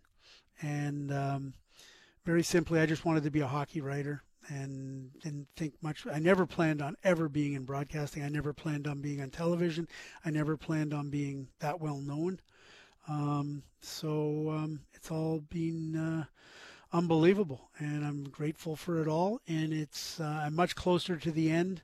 And 0.62 1.12
um, 1.12 1.54
very 2.24 2.42
simply, 2.42 2.80
I 2.80 2.86
just 2.86 3.04
wanted 3.04 3.22
to 3.24 3.30
be 3.30 3.40
a 3.40 3.46
hockey 3.46 3.80
writer 3.80 4.22
and 4.48 5.10
didn't 5.20 5.48
think 5.56 5.74
much. 5.82 6.06
I 6.06 6.18
never 6.18 6.46
planned 6.46 6.82
on 6.82 6.96
ever 7.04 7.28
being 7.28 7.54
in 7.54 7.64
broadcasting. 7.64 8.22
I 8.22 8.28
never 8.28 8.52
planned 8.52 8.86
on 8.86 9.00
being 9.00 9.20
on 9.20 9.30
television. 9.30 9.88
I 10.24 10.30
never 10.30 10.56
planned 10.56 10.92
on 10.92 11.10
being 11.10 11.48
that 11.60 11.80
well 11.80 11.98
known. 11.98 12.40
Um, 13.10 13.64
so 13.80 14.50
um, 14.50 14.80
it's 14.94 15.10
all 15.10 15.40
been 15.50 15.96
uh, 15.96 16.24
unbelievable, 16.92 17.70
and 17.78 18.04
I'm 18.04 18.24
grateful 18.24 18.76
for 18.76 19.02
it 19.02 19.08
all. 19.08 19.40
And 19.48 19.72
it's 19.72 20.20
uh, 20.20 20.42
I'm 20.44 20.54
much 20.54 20.76
closer 20.76 21.16
to 21.16 21.32
the 21.32 21.50
end 21.50 21.82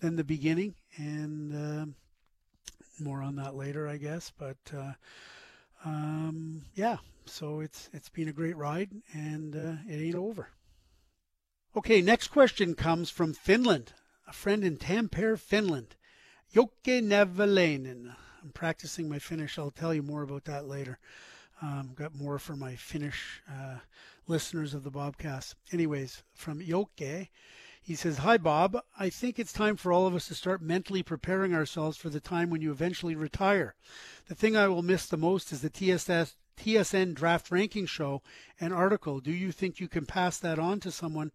than 0.00 0.14
the 0.14 0.24
beginning, 0.24 0.76
and 0.96 1.54
uh, 1.54 1.86
more 3.02 3.22
on 3.22 3.34
that 3.36 3.56
later, 3.56 3.88
I 3.88 3.96
guess. 3.96 4.32
But 4.38 4.58
uh, 4.72 4.92
um, 5.84 6.62
yeah, 6.74 6.98
so 7.26 7.58
it's 7.60 7.90
it's 7.92 8.08
been 8.08 8.28
a 8.28 8.32
great 8.32 8.56
ride, 8.56 8.90
and 9.12 9.56
uh, 9.56 9.82
it 9.88 10.00
ain't 10.00 10.14
over. 10.14 10.48
Okay, 11.76 12.00
next 12.00 12.28
question 12.28 12.74
comes 12.74 13.10
from 13.10 13.34
Finland, 13.34 13.92
a 14.28 14.32
friend 14.32 14.64
in 14.64 14.76
Tampere, 14.76 15.36
Finland, 15.36 15.96
Jokke 16.54 17.02
Nevalainen. 17.02 18.14
I'm 18.42 18.50
practicing 18.50 19.08
my 19.08 19.18
Finnish. 19.18 19.58
I'll 19.58 19.70
tell 19.70 19.92
you 19.92 20.02
more 20.02 20.22
about 20.22 20.44
that 20.44 20.66
later. 20.66 20.98
Um, 21.60 21.92
got 21.94 22.14
more 22.14 22.38
for 22.38 22.54
my 22.54 22.76
Finnish 22.76 23.42
uh, 23.50 23.78
listeners 24.28 24.74
of 24.74 24.84
the 24.84 24.90
Bobcast. 24.90 25.54
Anyways, 25.72 26.22
from 26.34 26.60
Jokke, 26.60 27.28
he 27.82 27.94
says, 27.94 28.18
Hi, 28.18 28.36
Bob. 28.36 28.78
I 28.98 29.08
think 29.08 29.38
it's 29.38 29.52
time 29.52 29.76
for 29.76 29.92
all 29.92 30.06
of 30.06 30.14
us 30.14 30.28
to 30.28 30.34
start 30.34 30.62
mentally 30.62 31.02
preparing 31.02 31.54
ourselves 31.54 31.96
for 31.96 32.10
the 32.10 32.20
time 32.20 32.50
when 32.50 32.60
you 32.60 32.70
eventually 32.70 33.16
retire. 33.16 33.74
The 34.28 34.34
thing 34.34 34.56
I 34.56 34.68
will 34.68 34.82
miss 34.82 35.06
the 35.06 35.16
most 35.16 35.52
is 35.52 35.62
the 35.62 35.70
TSS, 35.70 36.36
TSN 36.58 37.14
draft 37.14 37.50
ranking 37.50 37.86
show 37.86 38.22
and 38.60 38.72
article. 38.72 39.20
Do 39.20 39.32
you 39.32 39.52
think 39.52 39.80
you 39.80 39.88
can 39.88 40.06
pass 40.06 40.38
that 40.38 40.58
on 40.58 40.80
to 40.80 40.90
someone 40.90 41.32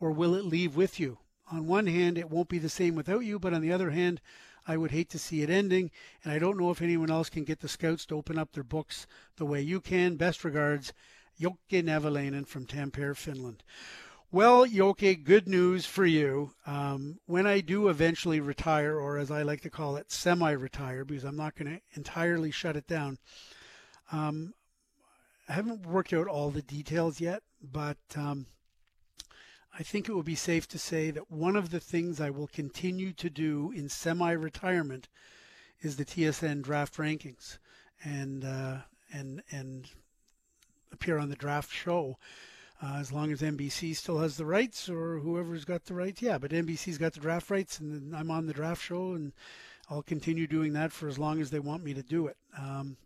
or 0.00 0.10
will 0.10 0.34
it 0.34 0.44
leave 0.44 0.74
with 0.74 0.98
you? 0.98 1.18
On 1.50 1.66
one 1.66 1.86
hand, 1.86 2.16
it 2.16 2.30
won't 2.30 2.48
be 2.48 2.58
the 2.58 2.68
same 2.68 2.94
without 2.94 3.24
you, 3.24 3.38
but 3.38 3.52
on 3.52 3.60
the 3.60 3.72
other 3.72 3.90
hand, 3.90 4.20
I 4.66 4.76
would 4.76 4.90
hate 4.90 5.10
to 5.10 5.18
see 5.18 5.42
it 5.42 5.50
ending, 5.50 5.90
and 6.22 6.32
I 6.32 6.38
don't 6.38 6.58
know 6.58 6.70
if 6.70 6.82
anyone 6.82 7.10
else 7.10 7.28
can 7.28 7.44
get 7.44 7.60
the 7.60 7.68
scouts 7.68 8.06
to 8.06 8.16
open 8.16 8.38
up 8.38 8.52
their 8.52 8.62
books 8.62 9.06
the 9.36 9.46
way 9.46 9.60
you 9.60 9.80
can. 9.80 10.16
Best 10.16 10.44
regards, 10.44 10.92
Jokke 11.40 11.82
Nevalainen 11.82 12.46
from 12.46 12.66
Tampere, 12.66 13.16
Finland. 13.16 13.62
Well, 14.30 14.66
Jokke, 14.66 15.24
good 15.24 15.46
news 15.46 15.84
for 15.84 16.06
you. 16.06 16.52
Um, 16.66 17.18
when 17.26 17.46
I 17.46 17.60
do 17.60 17.88
eventually 17.88 18.40
retire, 18.40 18.98
or 18.98 19.18
as 19.18 19.30
I 19.30 19.42
like 19.42 19.60
to 19.62 19.70
call 19.70 19.96
it, 19.96 20.10
semi 20.10 20.52
retire, 20.52 21.04
because 21.04 21.24
I'm 21.24 21.36
not 21.36 21.54
going 21.54 21.70
to 21.70 21.80
entirely 21.94 22.50
shut 22.50 22.76
it 22.76 22.86
down, 22.86 23.18
um, 24.10 24.54
I 25.48 25.52
haven't 25.52 25.84
worked 25.84 26.14
out 26.14 26.28
all 26.28 26.50
the 26.50 26.62
details 26.62 27.20
yet, 27.20 27.42
but 27.60 27.98
um, 28.16 28.46
I 29.78 29.82
think 29.82 30.08
it 30.08 30.14
would 30.14 30.26
be 30.26 30.34
safe 30.34 30.68
to 30.68 30.78
say 30.78 31.10
that 31.10 31.30
one 31.30 31.56
of 31.56 31.70
the 31.70 31.80
things 31.80 32.20
I 32.20 32.30
will 32.30 32.46
continue 32.46 33.12
to 33.14 33.30
do 33.30 33.72
in 33.74 33.88
semi 33.88 34.32
retirement 34.32 35.08
is 35.80 35.96
the 35.96 36.04
TSN 36.04 36.62
draft 36.62 36.96
rankings 36.96 37.58
and 38.04 38.44
uh, 38.44 38.78
and 39.12 39.42
and 39.50 39.88
appear 40.92 41.18
on 41.18 41.30
the 41.30 41.36
draft 41.36 41.72
show. 41.72 42.18
Uh, 42.82 42.96
as 42.98 43.12
long 43.12 43.30
as 43.30 43.40
NBC 43.40 43.94
still 43.94 44.18
has 44.18 44.36
the 44.36 44.44
rights 44.44 44.88
or 44.88 45.20
whoever's 45.20 45.64
got 45.64 45.84
the 45.84 45.94
rights, 45.94 46.20
yeah. 46.20 46.36
But 46.36 46.50
NBC's 46.50 46.98
got 46.98 47.12
the 47.12 47.20
draft 47.20 47.48
rights, 47.48 47.78
and 47.78 48.14
I'm 48.14 48.28
on 48.28 48.46
the 48.46 48.52
draft 48.52 48.82
show, 48.82 49.12
and 49.12 49.32
I'll 49.88 50.02
continue 50.02 50.48
doing 50.48 50.72
that 50.72 50.90
for 50.90 51.06
as 51.06 51.16
long 51.16 51.40
as 51.40 51.50
they 51.50 51.60
want 51.60 51.84
me 51.84 51.94
to 51.94 52.02
do 52.02 52.26
it. 52.26 52.36
Um, 52.58 52.96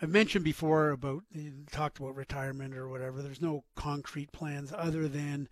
I've 0.00 0.10
mentioned 0.10 0.44
before 0.44 0.90
about 0.90 1.24
talked 1.72 1.98
about 1.98 2.14
retirement 2.14 2.76
or 2.76 2.88
whatever. 2.88 3.20
There's 3.20 3.42
no 3.42 3.64
concrete 3.74 4.30
plans 4.30 4.72
other 4.72 5.08
than 5.08 5.48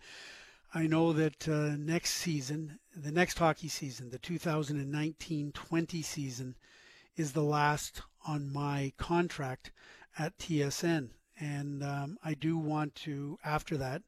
I 0.73 0.87
know 0.87 1.11
that 1.13 1.49
uh, 1.49 1.75
next 1.77 2.11
season, 2.11 2.79
the 2.95 3.11
next 3.11 3.39
hockey 3.39 3.67
season, 3.67 4.09
the 4.09 4.19
2019-20 4.19 6.03
season, 6.03 6.55
is 7.17 7.33
the 7.33 7.43
last 7.43 8.01
on 8.25 8.51
my 8.53 8.93
contract 8.97 9.71
at 10.17 10.37
TSN, 10.37 11.09
and 11.39 11.83
um, 11.83 12.17
I 12.23 12.33
do 12.33 12.57
want 12.57 12.95
to 12.95 13.37
after 13.43 13.75
that 13.77 14.01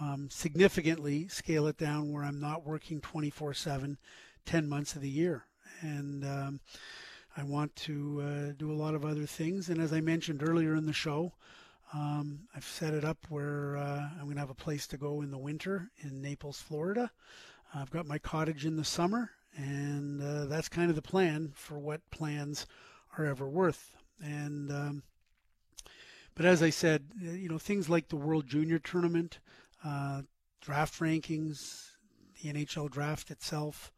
um, 0.00 0.28
significantly 0.30 1.28
scale 1.28 1.66
it 1.66 1.76
down 1.76 2.10
where 2.10 2.24
I'm 2.24 2.40
not 2.40 2.66
working 2.66 3.00
24/7, 3.02 3.98
10 4.46 4.68
months 4.68 4.96
of 4.96 5.02
the 5.02 5.10
year, 5.10 5.44
and 5.80 6.24
um, 6.24 6.60
I 7.36 7.42
want 7.42 7.74
to 7.76 8.22
uh, 8.22 8.52
do 8.56 8.70
a 8.70 8.74
lot 8.74 8.94
of 8.94 9.04
other 9.04 9.26
things. 9.26 9.68
And 9.68 9.80
as 9.80 9.92
I 9.92 10.00
mentioned 10.00 10.42
earlier 10.42 10.74
in 10.76 10.86
the 10.86 10.92
show, 10.92 11.32
um, 11.92 12.40
I've 12.54 12.64
set 12.64 12.94
it 12.94 13.04
up 13.04 13.18
where 13.28 13.76
uh, 13.76 14.08
I'm 14.18 14.24
going 14.24 14.34
to 14.34 14.40
have 14.40 14.50
a 14.50 14.54
place 14.54 14.86
to 14.88 14.96
go 14.96 15.20
in 15.20 15.30
the 15.30 15.38
winter 15.38 15.90
in 16.02 16.22
Naples, 16.22 16.60
Florida. 16.60 17.10
I've 17.74 17.90
got 17.90 18.06
my 18.06 18.18
cottage 18.18 18.64
in 18.64 18.76
the 18.76 18.84
summer, 18.84 19.30
and 19.56 20.22
uh, 20.22 20.46
that's 20.46 20.68
kind 20.68 20.90
of 20.90 20.96
the 20.96 21.02
plan 21.02 21.52
for 21.54 21.78
what 21.78 22.08
plans 22.10 22.66
are 23.18 23.24
ever 23.24 23.48
worth. 23.48 23.94
And 24.22 24.70
um, 24.70 25.02
but 26.34 26.46
as 26.46 26.62
I 26.62 26.70
said, 26.70 27.04
uh, 27.20 27.30
you 27.32 27.48
know 27.48 27.58
things 27.58 27.88
like 27.88 28.08
the 28.08 28.16
World 28.16 28.46
Junior 28.46 28.78
Tournament, 28.78 29.38
uh, 29.84 30.22
draft 30.60 31.00
rankings, 31.00 31.90
the 32.42 32.52
NHL 32.52 32.90
draft 32.90 33.30
itself. 33.30 33.92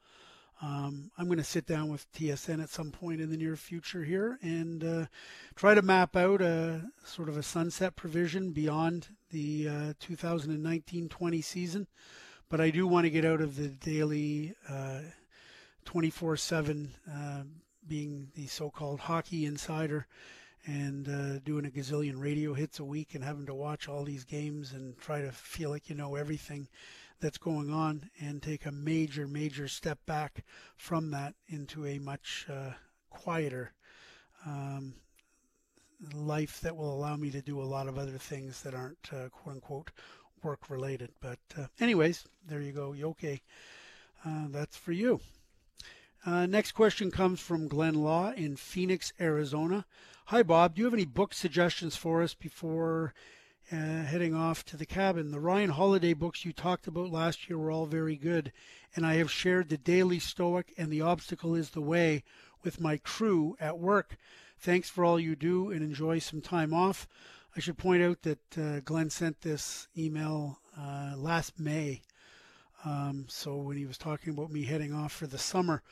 Um, 0.62 1.10
I'm 1.18 1.26
going 1.26 1.38
to 1.38 1.44
sit 1.44 1.66
down 1.66 1.88
with 1.88 2.10
TSN 2.12 2.62
at 2.62 2.70
some 2.70 2.90
point 2.90 3.20
in 3.20 3.30
the 3.30 3.36
near 3.36 3.56
future 3.56 4.02
here 4.04 4.38
and 4.40 4.82
uh, 4.82 5.06
try 5.54 5.74
to 5.74 5.82
map 5.82 6.16
out 6.16 6.40
a 6.40 6.82
sort 7.04 7.28
of 7.28 7.36
a 7.36 7.42
sunset 7.42 7.94
provision 7.94 8.52
beyond 8.52 9.08
the 9.30 9.68
uh, 9.68 9.92
2019-20 10.00 11.44
season. 11.44 11.86
But 12.48 12.60
I 12.60 12.70
do 12.70 12.86
want 12.86 13.04
to 13.04 13.10
get 13.10 13.24
out 13.24 13.40
of 13.40 13.56
the 13.56 13.68
daily 13.68 14.54
24/7 15.84 16.88
uh, 17.12 17.42
being 17.86 18.28
the 18.34 18.46
so-called 18.46 19.00
hockey 19.00 19.44
insider 19.44 20.06
and 20.66 21.08
uh, 21.08 21.38
doing 21.44 21.64
a 21.64 21.70
gazillion 21.70 22.20
radio 22.20 22.52
hits 22.52 22.80
a 22.80 22.84
week 22.84 23.14
and 23.14 23.22
having 23.22 23.46
to 23.46 23.54
watch 23.54 23.88
all 23.88 24.04
these 24.04 24.24
games 24.24 24.72
and 24.72 24.98
try 24.98 25.20
to 25.20 25.30
feel 25.30 25.70
like 25.70 25.88
you 25.88 25.94
know 25.94 26.16
everything 26.16 26.68
that's 27.20 27.38
going 27.38 27.72
on 27.72 28.10
and 28.20 28.42
take 28.42 28.66
a 28.66 28.72
major, 28.72 29.26
major 29.26 29.68
step 29.68 29.98
back 30.06 30.44
from 30.76 31.10
that 31.12 31.34
into 31.48 31.86
a 31.86 31.98
much 31.98 32.46
uh, 32.52 32.70
quieter 33.10 33.72
um, 34.44 34.92
life 36.14 36.60
that 36.60 36.76
will 36.76 36.92
allow 36.92 37.16
me 37.16 37.30
to 37.30 37.40
do 37.40 37.60
a 37.60 37.64
lot 37.64 37.88
of 37.88 37.98
other 37.98 38.18
things 38.18 38.62
that 38.62 38.74
aren't 38.74 39.08
uh, 39.12 39.28
quote 39.30 39.54
unquote 39.54 39.90
work 40.42 40.68
related. 40.68 41.10
But, 41.20 41.38
uh, 41.58 41.66
anyways, 41.80 42.24
there 42.46 42.60
you 42.60 42.72
go. 42.72 42.94
Okay. 43.00 43.40
Uh, 44.24 44.46
that's 44.50 44.76
for 44.76 44.92
you. 44.92 45.20
Uh, 46.24 46.46
next 46.46 46.72
question 46.72 47.10
comes 47.10 47.40
from 47.40 47.68
Glenn 47.68 47.94
Law 47.94 48.32
in 48.32 48.56
Phoenix, 48.56 49.12
Arizona. 49.20 49.84
Hi, 50.26 50.42
Bob. 50.42 50.74
Do 50.74 50.80
you 50.80 50.86
have 50.86 50.94
any 50.94 51.04
book 51.04 51.32
suggestions 51.34 51.94
for 51.94 52.22
us 52.22 52.34
before 52.34 53.14
uh, 53.70 53.76
heading 53.76 54.34
off 54.34 54.64
to 54.66 54.76
the 54.76 54.86
cabin? 54.86 55.30
The 55.30 55.38
Ryan 55.38 55.70
Holiday 55.70 56.14
books 56.14 56.44
you 56.44 56.52
talked 56.52 56.88
about 56.88 57.10
last 57.10 57.48
year 57.48 57.58
were 57.58 57.70
all 57.70 57.86
very 57.86 58.16
good, 58.16 58.52
and 58.96 59.06
I 59.06 59.14
have 59.14 59.30
shared 59.30 59.68
The 59.68 59.78
Daily 59.78 60.18
Stoic 60.18 60.72
and 60.76 60.90
The 60.90 61.02
Obstacle 61.02 61.54
is 61.54 61.70
the 61.70 61.80
Way 61.80 62.24
with 62.64 62.80
my 62.80 62.96
crew 62.96 63.56
at 63.60 63.78
work. 63.78 64.16
Thanks 64.58 64.90
for 64.90 65.04
all 65.04 65.20
you 65.20 65.36
do 65.36 65.70
and 65.70 65.82
enjoy 65.82 66.18
some 66.18 66.40
time 66.40 66.74
off. 66.74 67.06
I 67.56 67.60
should 67.60 67.78
point 67.78 68.02
out 68.02 68.22
that 68.22 68.58
uh, 68.58 68.80
Glenn 68.80 69.10
sent 69.10 69.42
this 69.42 69.86
email 69.96 70.58
uh, 70.76 71.14
last 71.16 71.60
May. 71.60 72.02
Um, 72.84 73.26
so 73.28 73.56
when 73.56 73.76
he 73.76 73.86
was 73.86 73.98
talking 73.98 74.32
about 74.32 74.52
me 74.52 74.64
heading 74.64 74.92
off 74.92 75.12
for 75.12 75.26
the 75.26 75.38
summer, 75.38 75.82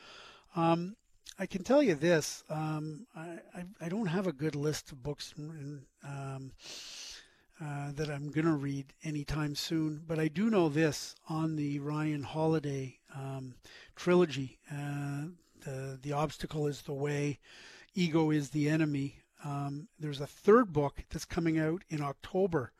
um, 0.55 0.95
I 1.37 1.45
can 1.45 1.63
tell 1.63 1.83
you 1.83 1.95
this: 1.95 2.43
um, 2.49 3.07
I, 3.15 3.39
I, 3.53 3.65
I 3.81 3.89
don't 3.89 4.07
have 4.07 4.27
a 4.27 4.31
good 4.31 4.55
list 4.55 4.91
of 4.91 5.03
books 5.03 5.33
in, 5.37 5.81
um, 6.03 6.51
uh, 7.61 7.91
that 7.93 8.09
I'm 8.09 8.31
going 8.31 8.45
to 8.45 8.53
read 8.53 8.93
anytime 9.03 9.55
soon, 9.55 10.01
but 10.07 10.19
I 10.19 10.27
do 10.27 10.49
know 10.49 10.69
this 10.69 11.15
on 11.27 11.55
the 11.55 11.79
Ryan 11.79 12.23
Holiday 12.23 12.99
um, 13.13 13.55
trilogy: 13.95 14.59
uh, 14.71 15.25
the 15.65 15.99
the 16.01 16.13
obstacle 16.13 16.67
is 16.67 16.83
the 16.83 16.93
way, 16.93 17.39
ego 17.93 18.31
is 18.31 18.49
the 18.49 18.69
enemy. 18.69 19.17
Um, 19.43 19.87
there's 19.99 20.21
a 20.21 20.27
third 20.27 20.71
book 20.73 21.03
that's 21.09 21.25
coming 21.25 21.59
out 21.59 21.83
in 21.89 22.01
October 22.01 22.71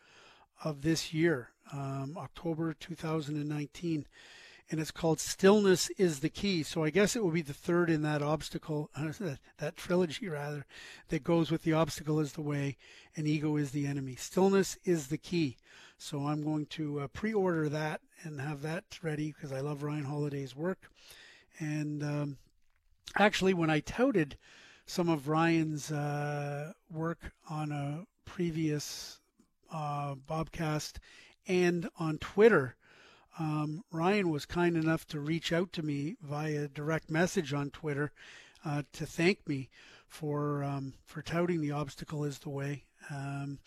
of 0.64 0.82
this 0.82 1.14
year, 1.14 1.49
um, 1.72 2.18
October 2.18 2.74
2019 2.74 4.06
and 4.72 4.80
it's 4.80 4.91
called 4.91 5.20
Stillness 5.20 5.89
is 5.91 6.20
the 6.20 6.30
Key. 6.30 6.64
So 6.64 6.84
I 6.84 6.89
guess 6.89 7.16
it 7.16 7.24
will 7.24 7.32
be 7.32 7.43
the 7.43 7.53
third 7.53 7.89
in 7.89 8.01
that 8.01 8.22
obstacle, 8.22 8.89
that 9.58 9.76
trilogy 9.76 10.28
rather, 10.28 10.66
that 11.10 11.24
goes 11.24 11.51
with 11.51 11.64
the 11.64 11.74
obstacle 11.74 12.20
is 12.20 12.34
the 12.34 12.41
way 12.41 12.78
and 13.16 13.28
ego 13.28 13.58
is 13.58 13.72
the 13.72 13.86
enemy. 13.86 14.16
Stillness 14.16 14.78
is 14.84 15.08
the 15.08 15.18
key. 15.18 15.58
So 15.97 16.26
I'm 16.26 16.43
going 16.43 16.66
to 16.68 17.01
uh, 17.01 17.08
pre-order 17.08 17.70
that 17.70 18.01
and 18.24 18.41
have 18.41 18.62
that 18.64 18.84
ready 19.03 19.32
because 19.32 19.51
I 19.51 19.60
love 19.60 19.84
Ryan 19.84 20.06
Holiday's 20.06 20.56
work. 20.56 20.89
And 21.60 22.03
um, 22.03 22.38
actually, 23.18 23.53
when 23.53 23.70
I 23.70 23.80
touted 23.82 24.38
some 24.88 25.10
of 25.10 25.28
Ryan's 25.30 25.91
uh, 25.91 26.74
work 26.91 27.32
on 27.49 27.72
a 27.72 28.06
previous 28.26 29.20
uh, 29.76 30.15
Bobcast 30.15 30.93
and 31.47 31.89
on 31.99 32.17
Twitter, 32.19 32.76
um, 33.38 33.84
Ryan 33.91 34.30
was 34.30 34.45
kind 34.45 34.78
enough 34.78 35.05
to 35.07 35.19
reach 35.19 35.51
out 35.51 35.73
to 35.73 35.84
me 35.84 36.15
via 36.21 36.69
direct 36.69 37.11
message 37.11 37.53
on 37.53 37.69
Twitter 37.71 38.11
uh, 38.63 38.84
to 38.93 39.05
thank 39.05 39.45
me 39.47 39.69
for 40.07 40.63
um, 40.63 40.93
for 41.05 41.21
touting 41.21 41.59
the 41.59 41.71
obstacle 41.71 42.23
is 42.23 42.39
the 42.39 42.49
way, 42.49 42.86
um, 43.09 43.59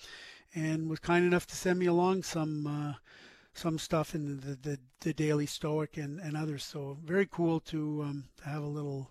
and 0.54 0.88
was 0.88 0.98
kind 0.98 1.26
enough 1.26 1.46
to 1.48 1.56
send 1.56 1.78
me 1.78 1.86
along 1.86 2.22
some 2.22 2.66
uh, 2.66 2.94
some 3.52 3.78
stuff 3.78 4.14
in 4.14 4.40
the, 4.40 4.56
the, 4.56 4.78
the 5.00 5.12
Daily 5.12 5.46
Stoic 5.46 5.96
and, 5.98 6.20
and 6.20 6.36
others. 6.36 6.64
So 6.64 6.96
very 7.04 7.26
cool 7.26 7.61
to, 7.61 8.02
um, 8.02 8.24
to 8.38 8.48
have 8.48 8.62
a 8.62 8.66
little 8.66 9.11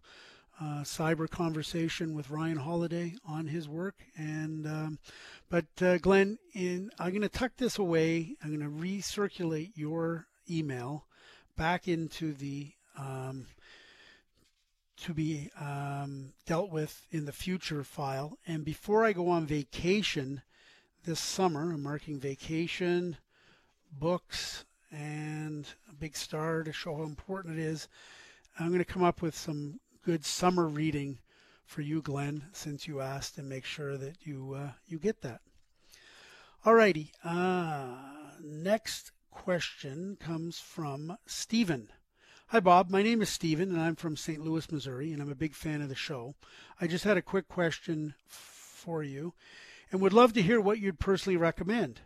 uh, 0.59 0.81
cyber 0.83 1.29
conversation 1.29 2.15
with 2.15 2.29
Ryan 2.29 2.57
Holiday 2.57 3.15
on 3.27 3.47
his 3.47 3.67
work. 3.67 3.95
And 4.17 4.65
um, 4.67 4.99
but 5.49 5.65
uh, 5.81 5.97
Glenn, 5.97 6.39
in, 6.53 6.91
I'm 6.99 7.11
going 7.11 7.21
to 7.21 7.29
tuck 7.29 7.51
this 7.57 7.77
away. 7.77 8.35
I'm 8.43 8.57
going 8.57 8.69
to 8.69 8.83
recirculate 8.83 9.71
your 9.75 10.27
email 10.49 11.05
back 11.55 11.87
into 11.87 12.33
the 12.33 12.71
um, 12.97 13.45
to 14.97 15.13
be 15.13 15.51
um, 15.59 16.33
dealt 16.45 16.71
with 16.71 17.05
in 17.11 17.25
the 17.25 17.31
future 17.31 17.83
file. 17.83 18.37
And 18.47 18.65
before 18.65 19.05
I 19.05 19.13
go 19.13 19.29
on 19.29 19.45
vacation 19.45 20.41
this 21.05 21.19
summer, 21.19 21.71
I'm 21.71 21.83
marking 21.83 22.19
vacation, 22.19 23.17
books, 23.91 24.65
and 24.91 25.67
a 25.89 25.93
big 25.93 26.15
star 26.15 26.63
to 26.63 26.73
show 26.73 26.95
how 26.97 27.03
important 27.03 27.59
it 27.59 27.63
is. 27.63 27.87
I'm 28.59 28.69
going 28.69 28.79
to 28.79 28.85
come 28.85 29.03
up 29.03 29.21
with 29.21 29.37
some 29.37 29.79
good 30.07 30.23
summer 30.23 30.69
reading 30.69 31.19
for 31.65 31.81
you, 31.81 32.01
Glenn, 32.01 32.45
since 32.53 32.87
you 32.87 33.01
asked, 33.01 33.37
and 33.37 33.49
make 33.49 33.65
sure 33.65 33.97
that 33.97 34.25
you 34.25 34.53
uh, 34.53 34.69
you 34.85 34.97
get 34.99 35.19
that. 35.19 35.41
Alrighty. 36.65 37.09
Uh, 37.25 37.87
next 38.41 39.11
question 39.31 40.15
comes 40.17 40.59
from 40.59 41.17
Stephen. 41.25 41.89
Hi, 42.47 42.61
Bob. 42.61 42.89
My 42.89 43.03
name 43.03 43.21
is 43.21 43.27
Stephen, 43.27 43.69
and 43.69 43.81
I'm 43.81 43.97
from 43.97 44.15
St. 44.15 44.39
Louis, 44.39 44.71
Missouri, 44.71 45.11
and 45.11 45.21
I'm 45.21 45.29
a 45.29 45.35
big 45.35 45.53
fan 45.53 45.81
of 45.81 45.89
the 45.89 45.93
show. 45.95 46.35
I 46.79 46.87
just 46.87 47.03
had 47.03 47.17
a 47.17 47.21
quick 47.21 47.49
question 47.49 48.15
for 48.25 49.03
you 49.03 49.33
and 49.91 49.99
would 49.99 50.13
love 50.13 50.31
to 50.35 50.41
hear 50.41 50.61
what 50.61 50.79
you'd 50.79 51.01
personally 51.01 51.35
recommend. 51.35 51.99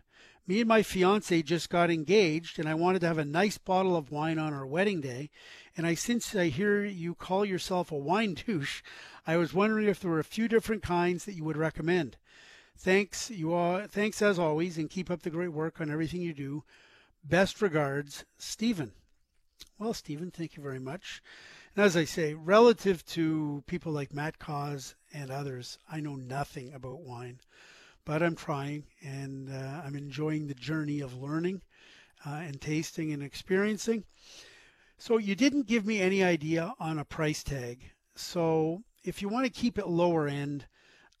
Me 0.46 0.60
and 0.60 0.68
my 0.68 0.82
fiance 0.82 1.42
just 1.42 1.70
got 1.70 1.90
engaged, 1.90 2.58
and 2.58 2.68
I 2.68 2.74
wanted 2.74 3.00
to 3.00 3.06
have 3.06 3.18
a 3.18 3.24
nice 3.24 3.58
bottle 3.58 3.96
of 3.96 4.10
wine 4.10 4.38
on 4.38 4.52
our 4.52 4.66
wedding 4.66 5.00
day. 5.00 5.30
And 5.76 5.86
I, 5.86 5.94
since 5.94 6.34
I 6.34 6.48
hear 6.48 6.84
you 6.84 7.14
call 7.14 7.44
yourself 7.44 7.92
a 7.92 7.96
wine 7.96 8.34
douche, 8.46 8.82
I 9.26 9.36
was 9.36 9.54
wondering 9.54 9.86
if 9.86 10.00
there 10.00 10.10
were 10.10 10.18
a 10.18 10.24
few 10.24 10.48
different 10.48 10.82
kinds 10.82 11.24
that 11.24 11.34
you 11.34 11.44
would 11.44 11.56
recommend. 11.56 12.16
Thanks, 12.76 13.30
you 13.30 13.52
all. 13.52 13.86
Thanks 13.86 14.20
as 14.20 14.38
always, 14.38 14.78
and 14.78 14.90
keep 14.90 15.10
up 15.10 15.22
the 15.22 15.30
great 15.30 15.52
work 15.52 15.80
on 15.80 15.90
everything 15.90 16.20
you 16.20 16.34
do. 16.34 16.64
Best 17.22 17.62
regards, 17.62 18.24
Stephen. 18.36 18.92
Well, 19.78 19.94
Stephen, 19.94 20.32
thank 20.32 20.56
you 20.56 20.62
very 20.62 20.80
much. 20.80 21.22
And 21.76 21.84
as 21.84 21.96
I 21.96 22.04
say, 22.04 22.34
relative 22.34 23.04
to 23.06 23.62
people 23.66 23.92
like 23.92 24.12
Matt 24.12 24.40
Cauz 24.40 24.96
and 25.12 25.30
others, 25.30 25.78
I 25.90 26.00
know 26.00 26.16
nothing 26.16 26.72
about 26.74 27.00
wine, 27.00 27.40
but 28.04 28.22
I'm 28.22 28.34
trying 28.34 28.84
and 29.02 29.50
uh, 29.50 29.82
I'm 29.84 29.96
enjoying 29.96 30.46
the 30.46 30.54
journey 30.54 31.00
of 31.00 31.20
learning 31.20 31.62
uh, 32.26 32.40
and 32.42 32.60
tasting 32.60 33.12
and 33.12 33.22
experiencing. 33.22 34.04
So, 34.98 35.18
you 35.18 35.34
didn't 35.34 35.66
give 35.66 35.84
me 35.84 36.00
any 36.00 36.22
idea 36.22 36.74
on 36.78 36.98
a 36.98 37.04
price 37.04 37.42
tag. 37.42 37.90
So, 38.14 38.82
if 39.02 39.20
you 39.20 39.28
want 39.28 39.46
to 39.46 39.50
keep 39.50 39.76
it 39.78 39.88
lower 39.88 40.28
end, 40.28 40.66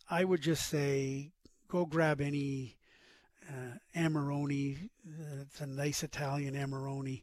I 0.08 0.24
would 0.24 0.40
just 0.40 0.68
say 0.68 1.32
go 1.68 1.84
grab 1.86 2.20
any 2.20 2.76
uh, 3.48 3.76
Amarone. 3.96 4.90
Uh, 5.06 5.42
it's 5.42 5.60
a 5.60 5.66
nice 5.66 6.02
Italian 6.02 6.54
Amarone. 6.54 7.22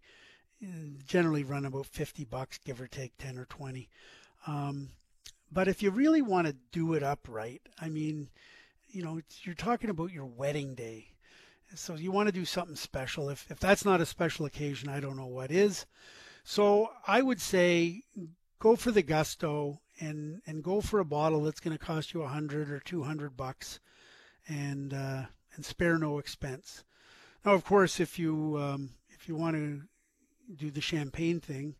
Generally 1.06 1.46
run 1.46 1.66
about 1.66 1.86
50 1.86 2.26
bucks, 2.26 2.58
give 2.58 2.82
or 2.82 2.88
take 2.88 3.18
10 3.18 3.38
or 3.38 3.46
20. 3.46 3.88
Um, 4.48 4.90
but 5.52 5.68
if 5.68 5.82
you 5.82 5.92
really 5.92 6.22
want 6.22 6.48
to 6.48 6.56
do 6.72 6.94
it 6.94 7.04
up 7.04 7.28
right, 7.30 7.62
I 7.80 7.90
mean, 7.90 8.30
you 8.90 9.04
know, 9.04 9.22
you're 9.44 9.56
talking 9.56 9.90
about 9.90 10.12
your 10.12 10.26
wedding 10.26 10.76
day. 10.76 11.14
So 11.76 11.96
you 11.96 12.12
want 12.12 12.28
to 12.28 12.34
do 12.34 12.46
something 12.46 12.76
special. 12.76 13.30
If, 13.30 13.46
if 13.50 13.60
that's 13.60 13.86
not 13.86 14.02
a 14.02 14.06
special 14.06 14.46
occasion, 14.46 14.90
I 14.90 15.00
don't 15.00 15.18
know 15.18 15.28
what 15.28 15.52
is. 15.52 15.86
So 16.44 16.90
I 17.06 17.22
would 17.22 17.40
say 17.40 18.02
go 18.60 18.76
for 18.76 18.92
the 18.92 19.04
gusto 19.04 19.80
and, 20.00 20.42
and 20.48 20.64
go 20.64 20.82
for 20.82 21.00
a 21.00 21.06
bottle 21.06 21.44
that's 21.44 21.60
going 21.60 21.78
to 21.78 21.84
cost 21.84 22.14
you 22.14 22.24
a 22.24 22.28
hundred 22.28 22.72
or 22.72 22.80
200 22.80 23.38
bucks. 23.38 23.80
And, 24.48 24.94
uh, 24.94 25.26
and 25.60 25.66
spare 25.66 25.98
no 25.98 26.20
expense. 26.20 26.86
Now, 27.46 27.54
of 27.54 27.66
course, 27.66 28.00
if 28.00 28.18
you 28.18 28.58
um, 28.58 28.92
if 29.10 29.28
you 29.28 29.36
want 29.36 29.58
to 29.58 29.82
do 30.56 30.72
the 30.72 30.80
champagne 30.80 31.42
thing, 31.42 31.76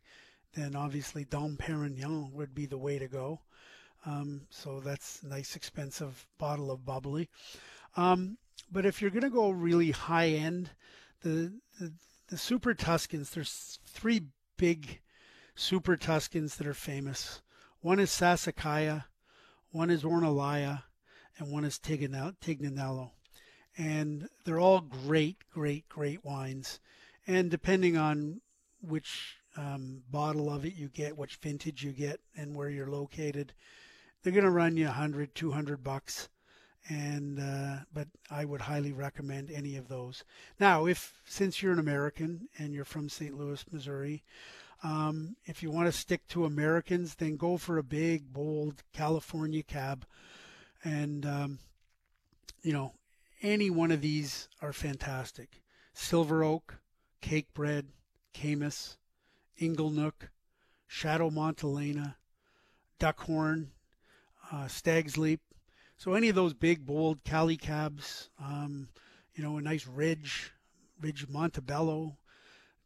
then 0.52 0.76
obviously 0.76 1.24
Dom 1.24 1.56
Perignon 1.56 2.30
would 2.32 2.54
be 2.54 2.66
the 2.66 2.76
way 2.76 2.98
to 2.98 3.08
go. 3.08 3.40
Um, 4.06 4.42
so 4.50 4.80
that's 4.80 5.22
a 5.22 5.28
nice 5.28 5.56
expensive 5.56 6.26
bottle 6.38 6.70
of 6.70 6.86
bubbly. 6.86 7.28
Um, 7.96 8.38
but 8.70 8.86
if 8.86 9.00
you're 9.00 9.10
going 9.10 9.22
to 9.22 9.30
go 9.30 9.50
really 9.50 9.90
high 9.90 10.28
end, 10.28 10.70
the, 11.22 11.52
the, 11.78 11.92
the 12.28 12.38
Super 12.38 12.74
Tuscans, 12.74 13.30
there's 13.30 13.78
three 13.84 14.22
big 14.56 15.00
Super 15.54 15.96
Tuscans 15.96 16.56
that 16.56 16.66
are 16.66 16.74
famous. 16.74 17.42
One 17.80 17.98
is 17.98 18.10
Sassicaia, 18.10 19.04
one 19.70 19.90
is 19.90 20.02
Ornellaia, 20.02 20.84
and 21.38 21.50
one 21.50 21.64
is 21.64 21.78
Tignanello. 21.78 23.10
And 23.76 24.28
they're 24.44 24.60
all 24.60 24.80
great, 24.80 25.36
great, 25.52 25.88
great 25.88 26.24
wines. 26.24 26.80
And 27.26 27.50
depending 27.50 27.96
on 27.96 28.40
which 28.82 29.36
um, 29.56 30.02
bottle 30.10 30.50
of 30.50 30.64
it 30.64 30.74
you 30.74 30.88
get, 30.88 31.16
which 31.16 31.36
vintage 31.36 31.82
you 31.82 31.92
get, 31.92 32.20
and 32.36 32.54
where 32.54 32.70
you're 32.70 32.90
located, 32.90 33.52
they're 34.22 34.32
going 34.32 34.44
to 34.44 34.50
run 34.50 34.76
you 34.76 34.86
100, 34.86 35.34
200 35.34 35.82
bucks. 35.82 36.28
And 36.88 37.38
uh, 37.38 37.84
but 37.92 38.08
I 38.30 38.46
would 38.46 38.62
highly 38.62 38.92
recommend 38.92 39.50
any 39.50 39.76
of 39.76 39.88
those. 39.88 40.24
Now, 40.58 40.86
if 40.86 41.20
since 41.26 41.62
you're 41.62 41.74
an 41.74 41.78
American 41.78 42.48
and 42.58 42.72
you're 42.72 42.86
from 42.86 43.10
St. 43.10 43.36
Louis, 43.36 43.62
Missouri, 43.70 44.24
um, 44.82 45.36
if 45.44 45.62
you 45.62 45.70
want 45.70 45.86
to 45.86 45.92
stick 45.92 46.26
to 46.28 46.46
Americans, 46.46 47.16
then 47.16 47.36
go 47.36 47.58
for 47.58 47.76
a 47.76 47.82
big, 47.82 48.32
bold 48.32 48.82
California 48.92 49.62
cab. 49.62 50.06
And, 50.82 51.26
um, 51.26 51.58
you 52.62 52.72
know, 52.72 52.94
any 53.42 53.68
one 53.68 53.90
of 53.90 54.00
these 54.00 54.48
are 54.62 54.72
fantastic. 54.72 55.62
Silver 55.92 56.42
Oak, 56.42 56.78
Cakebread, 57.20 57.86
Caymus, 58.32 58.96
Inglenook, 59.60 60.30
Chateau 60.86 61.30
Montelena, 61.30 62.16
Duckhorn, 62.98 63.68
uh, 64.50 64.68
Stag's 64.68 65.16
Leap. 65.16 65.40
So 65.96 66.14
any 66.14 66.28
of 66.28 66.34
those 66.34 66.54
big, 66.54 66.86
bold 66.86 67.24
Cali 67.24 67.56
cabs, 67.56 68.30
um, 68.42 68.88
you 69.34 69.42
know, 69.42 69.58
a 69.58 69.62
nice 69.62 69.86
Ridge, 69.86 70.52
Ridge 71.00 71.28
Montebello 71.28 72.16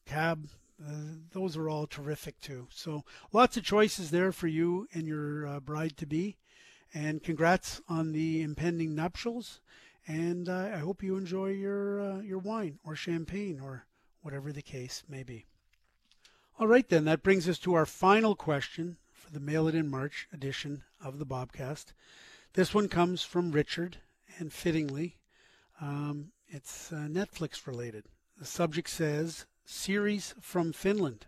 cab, 0.04 0.48
uh, 0.84 1.18
those 1.32 1.56
are 1.56 1.68
all 1.68 1.86
terrific 1.86 2.40
too. 2.40 2.66
So 2.70 3.04
lots 3.32 3.56
of 3.56 3.64
choices 3.64 4.10
there 4.10 4.32
for 4.32 4.48
you 4.48 4.88
and 4.92 5.06
your 5.06 5.46
uh, 5.46 5.60
bride 5.60 5.96
to 5.98 6.06
be. 6.06 6.36
And 6.92 7.22
congrats 7.22 7.80
on 7.88 8.12
the 8.12 8.42
impending 8.42 8.94
nuptials. 8.94 9.60
And 10.06 10.48
uh, 10.48 10.70
I 10.74 10.78
hope 10.78 11.02
you 11.02 11.16
enjoy 11.16 11.48
your 11.48 12.00
uh, 12.00 12.20
your 12.20 12.38
wine 12.38 12.78
or 12.84 12.94
champagne 12.94 13.58
or 13.58 13.86
whatever 14.20 14.52
the 14.52 14.62
case 14.62 15.02
may 15.08 15.22
be. 15.22 15.46
All 16.58 16.66
right, 16.66 16.88
then 16.88 17.04
that 17.06 17.22
brings 17.22 17.48
us 17.48 17.58
to 17.60 17.74
our 17.74 17.86
final 17.86 18.36
question 18.36 18.98
for 19.24 19.32
the 19.32 19.40
Mail 19.40 19.66
It 19.68 19.74
In 19.74 19.88
March 19.88 20.28
edition 20.34 20.82
of 21.02 21.18
the 21.18 21.24
Bobcast. 21.24 21.86
This 22.52 22.74
one 22.74 22.88
comes 22.88 23.22
from 23.22 23.52
Richard, 23.52 23.96
and 24.38 24.52
fittingly, 24.52 25.16
um, 25.80 26.32
it's 26.48 26.92
uh, 26.92 27.06
Netflix 27.08 27.66
related. 27.66 28.04
The 28.38 28.44
subject 28.44 28.90
says 28.90 29.46
series 29.64 30.34
from 30.42 30.74
Finland. 30.74 31.24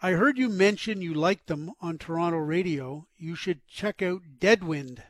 I 0.00 0.12
heard 0.12 0.38
you 0.38 0.48
mention 0.48 1.02
you 1.02 1.12
liked 1.12 1.48
them 1.48 1.72
on 1.82 1.98
Toronto 1.98 2.38
radio. 2.38 3.06
You 3.18 3.34
should 3.34 3.66
check 3.66 4.00
out 4.00 4.22
Deadwind. 4.38 5.02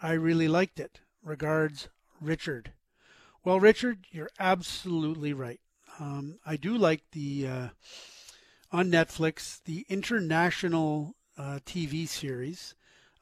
I 0.00 0.12
really 0.12 0.48
liked 0.48 0.80
it. 0.80 1.00
Regards, 1.22 1.88
Richard. 2.18 2.72
Well, 3.44 3.60
Richard, 3.60 4.06
you're 4.10 4.30
absolutely 4.40 5.34
right. 5.34 5.60
Um, 6.00 6.38
I 6.46 6.56
do 6.56 6.78
like 6.78 7.02
the 7.12 7.46
uh, 7.46 7.68
on 8.70 8.90
Netflix 8.90 9.62
the 9.64 9.86
international 9.88 11.14
uh, 11.36 11.60
TV 11.64 12.06
series. 12.06 12.74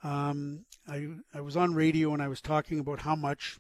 Um, 0.03 0.65
I 0.89 1.09
I 1.35 1.41
was 1.41 1.57
on 1.57 1.75
radio 1.75 2.13
and 2.13 2.23
I 2.23 2.29
was 2.29 2.41
talking 2.41 2.79
about 2.79 3.01
how 3.01 3.17
much 3.17 3.59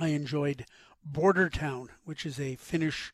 I 0.00 0.08
enjoyed 0.08 0.66
Border 1.04 1.48
Town, 1.48 1.90
which 2.04 2.24
is 2.24 2.40
a 2.40 2.56
Finnish 2.56 3.12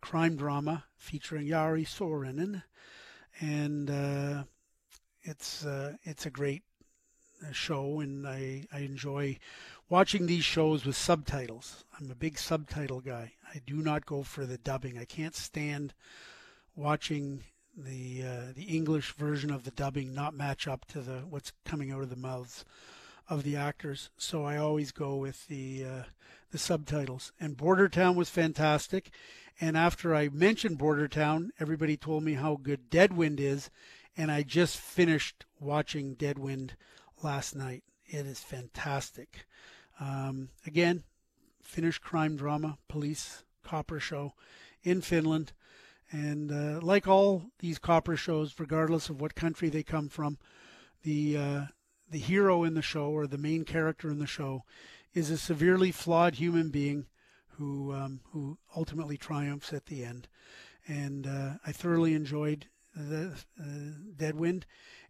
crime 0.00 0.36
drama 0.36 0.84
featuring 0.96 1.46
Yari 1.46 1.86
Saarinen, 1.86 2.62
and 3.40 3.90
uh, 3.90 4.44
it's 5.22 5.64
uh, 5.64 5.94
it's 6.02 6.26
a 6.26 6.30
great 6.30 6.62
uh, 7.46 7.52
show, 7.52 8.00
and 8.00 8.26
I 8.26 8.66
I 8.72 8.80
enjoy 8.80 9.38
watching 9.88 10.26
these 10.26 10.44
shows 10.44 10.84
with 10.84 10.96
subtitles. 10.96 11.84
I'm 11.98 12.10
a 12.10 12.16
big 12.16 12.38
subtitle 12.38 13.00
guy. 13.00 13.32
I 13.54 13.60
do 13.64 13.76
not 13.76 14.06
go 14.06 14.22
for 14.22 14.44
the 14.44 14.58
dubbing. 14.58 14.98
I 14.98 15.04
can't 15.04 15.34
stand 15.34 15.94
watching 16.78 17.42
the 17.76 18.22
uh, 18.24 18.52
the 18.54 18.64
English 18.64 19.12
version 19.12 19.50
of 19.50 19.64
the 19.64 19.70
dubbing 19.72 20.14
not 20.14 20.34
match 20.34 20.66
up 20.66 20.84
to 20.86 21.00
the 21.00 21.24
what's 21.28 21.52
coming 21.64 21.90
out 21.90 22.02
of 22.02 22.10
the 22.10 22.16
mouths 22.16 22.64
of 23.28 23.42
the 23.42 23.56
actors. 23.56 24.10
So 24.16 24.44
I 24.44 24.56
always 24.56 24.92
go 24.92 25.16
with 25.16 25.46
the 25.48 25.84
uh, 25.84 26.02
the 26.50 26.58
subtitles. 26.58 27.32
And 27.40 27.56
Border 27.56 27.88
Town 27.88 28.16
was 28.16 28.30
fantastic. 28.30 29.10
And 29.60 29.76
after 29.76 30.14
I 30.14 30.28
mentioned 30.28 30.78
Border 30.78 31.08
Town, 31.08 31.50
everybody 31.58 31.96
told 31.96 32.22
me 32.22 32.34
how 32.34 32.60
good 32.62 32.90
Deadwind 32.90 33.40
is, 33.40 33.70
and 34.16 34.30
I 34.30 34.44
just 34.44 34.76
finished 34.76 35.46
watching 35.58 36.14
Deadwind 36.14 36.76
last 37.22 37.56
night. 37.56 37.82
It 38.06 38.24
is 38.24 38.38
fantastic. 38.38 39.46
Um, 40.00 40.50
again, 40.64 41.02
Finnish 41.62 41.98
crime 41.98 42.36
drama, 42.36 42.78
police 42.88 43.42
copper 43.64 43.98
show 43.98 44.34
in 44.82 45.00
Finland. 45.02 45.52
And 46.10 46.50
uh, 46.50 46.80
like 46.80 47.06
all 47.06 47.50
these 47.58 47.78
copper 47.78 48.16
shows, 48.16 48.54
regardless 48.58 49.10
of 49.10 49.20
what 49.20 49.34
country 49.34 49.68
they 49.68 49.82
come 49.82 50.08
from, 50.08 50.38
the 51.02 51.36
uh, 51.36 51.62
the 52.10 52.18
hero 52.18 52.64
in 52.64 52.74
the 52.74 52.82
show 52.82 53.10
or 53.10 53.26
the 53.26 53.38
main 53.38 53.64
character 53.64 54.10
in 54.10 54.18
the 54.18 54.26
show 54.26 54.64
is 55.12 55.30
a 55.30 55.36
severely 55.36 55.92
flawed 55.92 56.36
human 56.36 56.70
being 56.70 57.06
who 57.58 57.92
um, 57.92 58.20
who 58.32 58.58
ultimately 58.74 59.16
triumphs 59.16 59.72
at 59.72 59.86
the 59.86 60.04
end. 60.04 60.28
And 60.86 61.26
uh, 61.26 61.54
I 61.66 61.72
thoroughly 61.72 62.14
enjoyed 62.14 62.66
the 62.94 63.34
uh, 63.60 63.64
Deadwind, 64.16 64.64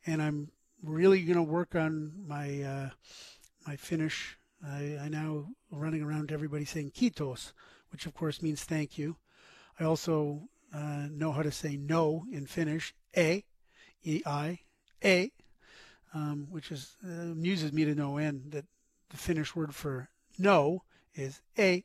and 0.05 0.20
I'm 0.20 0.51
really 0.82 1.22
going 1.22 1.36
to 1.36 1.42
work 1.42 1.74
on 1.74 2.12
my 2.26 2.62
uh, 2.62 2.90
my 3.66 3.76
Finnish 3.76 4.38
I, 4.66 4.99
I 5.03 5.09
now 5.09 5.46
running 5.70 6.03
around 6.03 6.28
to 6.28 6.34
everybody 6.34 6.64
saying 6.64 6.90
kiitos, 6.90 7.53
which 7.90 8.07
of 8.07 8.14
course 8.14 8.42
means 8.42 8.64
thank 8.64 8.99
you. 8.99 9.16
I 9.78 9.84
also 9.84 10.49
uh, 10.74 11.06
know 11.10 11.32
how 11.32 11.42
to 11.42 11.50
say 11.50 11.76
no 11.76 12.24
in 12.30 12.46
Finnish, 12.46 12.94
a, 13.16 13.44
e 14.02 14.22
i, 14.26 14.60
a, 15.04 15.30
um, 16.14 16.46
which 16.50 16.70
is 16.70 16.96
uh, 17.04 17.32
amuses 17.32 17.72
me 17.72 17.84
to 17.84 17.94
no 17.94 18.18
end 18.18 18.52
that 18.52 18.66
the 19.10 19.16
Finnish 19.16 19.54
word 19.54 19.74
for 19.74 20.08
no 20.38 20.82
is 21.14 21.40
a. 21.58 21.84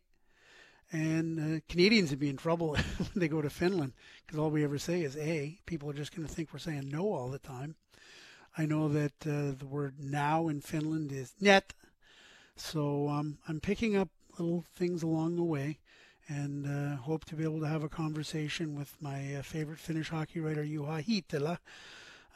And 0.91 1.57
uh, 1.57 1.59
Canadians 1.67 2.11
would 2.11 2.19
be 2.19 2.29
in 2.29 2.37
trouble 2.37 2.69
when 2.97 3.09
they 3.15 3.27
go 3.27 3.41
to 3.41 3.49
Finland 3.49 3.93
because 4.25 4.39
all 4.39 4.51
we 4.51 4.63
ever 4.63 4.77
say 4.77 5.01
is 5.01 5.17
a. 5.17 5.59
People 5.65 5.89
are 5.89 5.93
just 5.93 6.15
going 6.15 6.27
to 6.27 6.33
think 6.33 6.49
we're 6.53 6.59
saying 6.59 6.89
no 6.89 7.13
all 7.13 7.29
the 7.29 7.39
time. 7.39 7.75
I 8.57 8.65
know 8.65 8.87
that 8.89 9.13
uh, 9.25 9.57
the 9.57 9.65
word 9.67 9.95
now 9.99 10.47
in 10.47 10.61
Finland 10.61 11.11
is 11.11 11.33
net, 11.39 11.73
so 12.55 13.09
um, 13.09 13.39
I'm 13.47 13.59
picking 13.59 13.95
up 13.95 14.09
little 14.37 14.63
things 14.75 15.01
along 15.01 15.37
the 15.37 15.43
way 15.43 15.79
and 16.27 16.65
uh, 16.65 16.95
hope 16.97 17.25
to 17.25 17.35
be 17.35 17.43
able 17.43 17.59
to 17.59 17.67
have 17.67 17.83
a 17.83 17.89
conversation 17.89 18.75
with 18.75 18.95
my 19.01 19.35
uh, 19.35 19.41
favorite 19.41 19.79
Finnish 19.79 20.09
hockey 20.09 20.39
writer, 20.39 20.63
Juha 20.63 21.03
Hietala, 21.03 21.57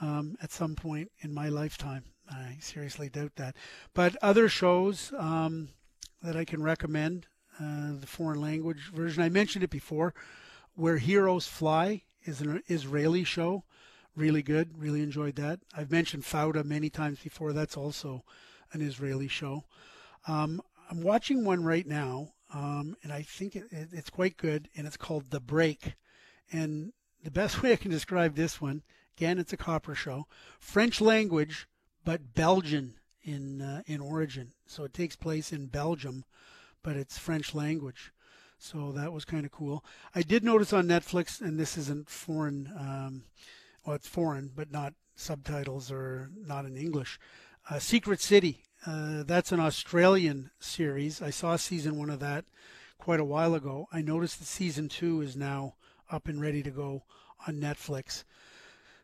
um, 0.02 0.36
at 0.42 0.52
some 0.52 0.76
point 0.76 1.12
in 1.20 1.34
my 1.34 1.50
lifetime. 1.50 2.04
I 2.30 2.58
seriously 2.60 3.10
doubt 3.10 3.36
that. 3.38 3.56
But 3.94 4.16
other 4.22 4.50
shows 4.50 5.14
um, 5.18 5.70
that 6.22 6.36
I 6.36 6.46
can 6.46 6.62
recommend, 6.62 7.28
uh, 7.60 7.94
the 8.00 8.08
foreign 8.08 8.42
language 8.42 8.92
version, 8.94 9.24
I 9.24 9.30
mentioned 9.30 9.64
it 9.64 9.70
before, 9.70 10.14
Where 10.76 10.98
Heroes 10.98 11.48
Fly 11.48 12.04
is 12.24 12.42
an 12.42 12.62
Israeli 12.68 13.24
show. 13.24 13.64
Really 14.16 14.44
good, 14.44 14.78
really 14.78 15.02
enjoyed 15.02 15.36
that. 15.36 15.60
I've 15.76 15.92
mentioned 15.92 16.24
Fauda 16.24 16.64
many 16.64 16.90
times 16.90 17.20
before. 17.20 17.54
That's 17.54 17.78
also 17.78 18.24
an 18.74 18.82
Israeli 18.82 19.28
show. 19.28 19.64
Um, 20.28 20.62
I'm 20.90 21.02
watching 21.02 21.46
one 21.46 21.64
right 21.64 21.86
now, 21.86 22.34
um, 22.54 22.96
and 23.04 23.12
I 23.12 23.22
think 23.22 23.56
it, 23.56 23.66
it, 23.72 23.90
it's 23.92 24.10
quite 24.10 24.38
good, 24.38 24.70
and 24.76 24.88
it's 24.88 24.98
called 24.98 25.32
The 25.32 25.40
Break. 25.40 25.96
And 26.52 26.94
the 27.24 27.32
best 27.32 27.62
way 27.64 27.74
I 27.74 27.78
can 27.78 27.92
describe 27.92 28.36
this 28.36 28.62
one, 28.62 28.84
again, 29.18 29.40
it's 29.40 29.54
a 29.54 29.58
copper 29.58 29.96
show, 29.96 30.28
French 30.60 31.02
language, 31.02 31.68
but 32.04 32.34
Belgian 32.34 32.96
in 33.24 33.62
uh, 33.62 33.82
in 33.86 34.00
origin. 34.00 34.54
So 34.66 34.86
it 34.86 34.94
takes 34.94 35.16
place 35.16 35.52
in 35.52 35.68
Belgium, 35.68 36.24
but 36.84 36.96
it's 36.96 37.18
French 37.18 37.54
language. 37.54 38.14
So 38.60 38.92
that 38.94 39.14
was 39.14 39.26
kind 39.26 39.46
of 39.46 39.52
cool. 39.52 39.84
I 40.16 40.22
did 40.22 40.44
notice 40.44 40.74
on 40.74 40.88
Netflix, 40.88 41.42
and 41.42 41.60
this 41.60 41.78
isn't 41.78 42.10
foreign. 42.10 42.72
Um, 42.78 43.24
well, 43.86 43.96
it's 43.96 44.08
foreign, 44.08 44.52
but 44.56 44.72
not 44.72 44.94
subtitles 45.16 45.92
or 45.92 46.30
not 46.36 46.66
in 46.66 46.78
English. 46.78 47.20
Uh, 47.70 47.80
Secret 47.80 48.22
City 48.22 48.64
uh, 48.86 49.24
that's 49.24 49.52
an 49.52 49.60
Australian 49.60 50.52
series. 50.60 51.22
I 51.22 51.30
saw 51.30 51.56
season 51.56 51.98
one 51.98 52.10
of 52.10 52.20
that 52.20 52.46
quite 52.98 53.20
a 53.20 53.26
while 53.26 53.56
ago. 53.56 53.88
I 53.92 54.02
noticed 54.02 54.40
that 54.40 54.46
season 54.46 54.88
two 54.90 55.22
is 55.22 55.36
now 55.36 55.76
up 56.12 56.28
and 56.28 56.42
ready 56.42 56.64
to 56.64 56.72
go 56.72 57.04
on 57.48 57.56
Netflix. 57.56 58.24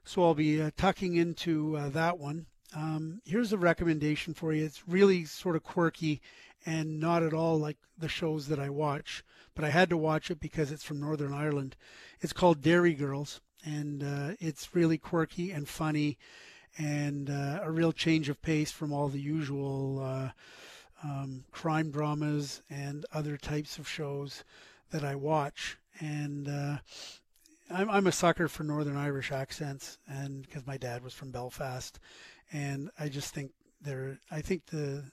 So 0.05 0.23
I'll 0.23 0.35
be 0.35 0.61
uh, 0.61 0.71
tucking 0.77 1.15
into 1.15 1.77
uh, 1.77 1.89
that 1.89 2.19
one. 2.19 2.45
um, 2.75 3.21
here's 3.25 3.53
a 3.53 3.57
recommendation 3.57 4.33
for 4.33 4.53
you. 4.53 4.65
It's 4.65 4.87
really 4.87 5.25
sort 5.25 5.55
of 5.55 5.63
quirky 5.63 6.21
and 6.65 6.99
not 6.99 7.23
at 7.23 7.33
all 7.33 7.57
like 7.59 7.77
the 7.97 8.07
shows 8.07 8.47
that 8.47 8.59
I 8.59 8.69
watch, 8.69 9.23
but 9.55 9.65
I 9.65 9.69
had 9.69 9.89
to 9.89 9.97
watch 9.97 10.31
it 10.31 10.39
because 10.39 10.71
it's 10.71 10.83
from 10.83 10.99
Northern 10.99 11.33
Ireland. 11.33 11.75
It's 12.21 12.33
called 12.33 12.61
Derry 12.61 12.93
Girls, 12.93 13.41
and 13.65 14.03
uh, 14.03 14.31
it's 14.39 14.73
really 14.73 14.97
quirky 14.97 15.51
and 15.51 15.67
funny 15.67 16.17
and 16.77 17.29
uh, 17.29 17.59
a 17.63 17.71
real 17.71 17.91
change 17.91 18.29
of 18.29 18.41
pace 18.41 18.71
from 18.71 18.91
all 18.91 19.07
the 19.07 19.19
usual 19.19 19.99
uh, 20.01 20.29
um, 21.03 21.43
crime 21.51 21.91
dramas 21.91 22.61
and 22.69 23.05
other 23.13 23.37
types 23.37 23.77
of 23.77 23.87
shows 23.87 24.43
that 24.91 25.03
I 25.03 25.15
watch. 25.15 25.77
And 25.99 26.47
uh, 26.47 26.77
I'm, 27.69 27.89
I'm 27.89 28.07
a 28.07 28.11
sucker 28.11 28.47
for 28.47 28.63
Northern 28.63 28.97
Irish 28.97 29.31
accents, 29.31 29.97
and 30.07 30.43
because 30.43 30.65
my 30.65 30.77
dad 30.77 31.03
was 31.03 31.13
from 31.13 31.31
Belfast, 31.31 31.99
and 32.51 32.89
I 32.99 33.09
just 33.09 33.33
think 33.33 33.51
they're. 33.81 34.19
I 34.31 34.41
think 34.41 34.67
the, 34.67 35.03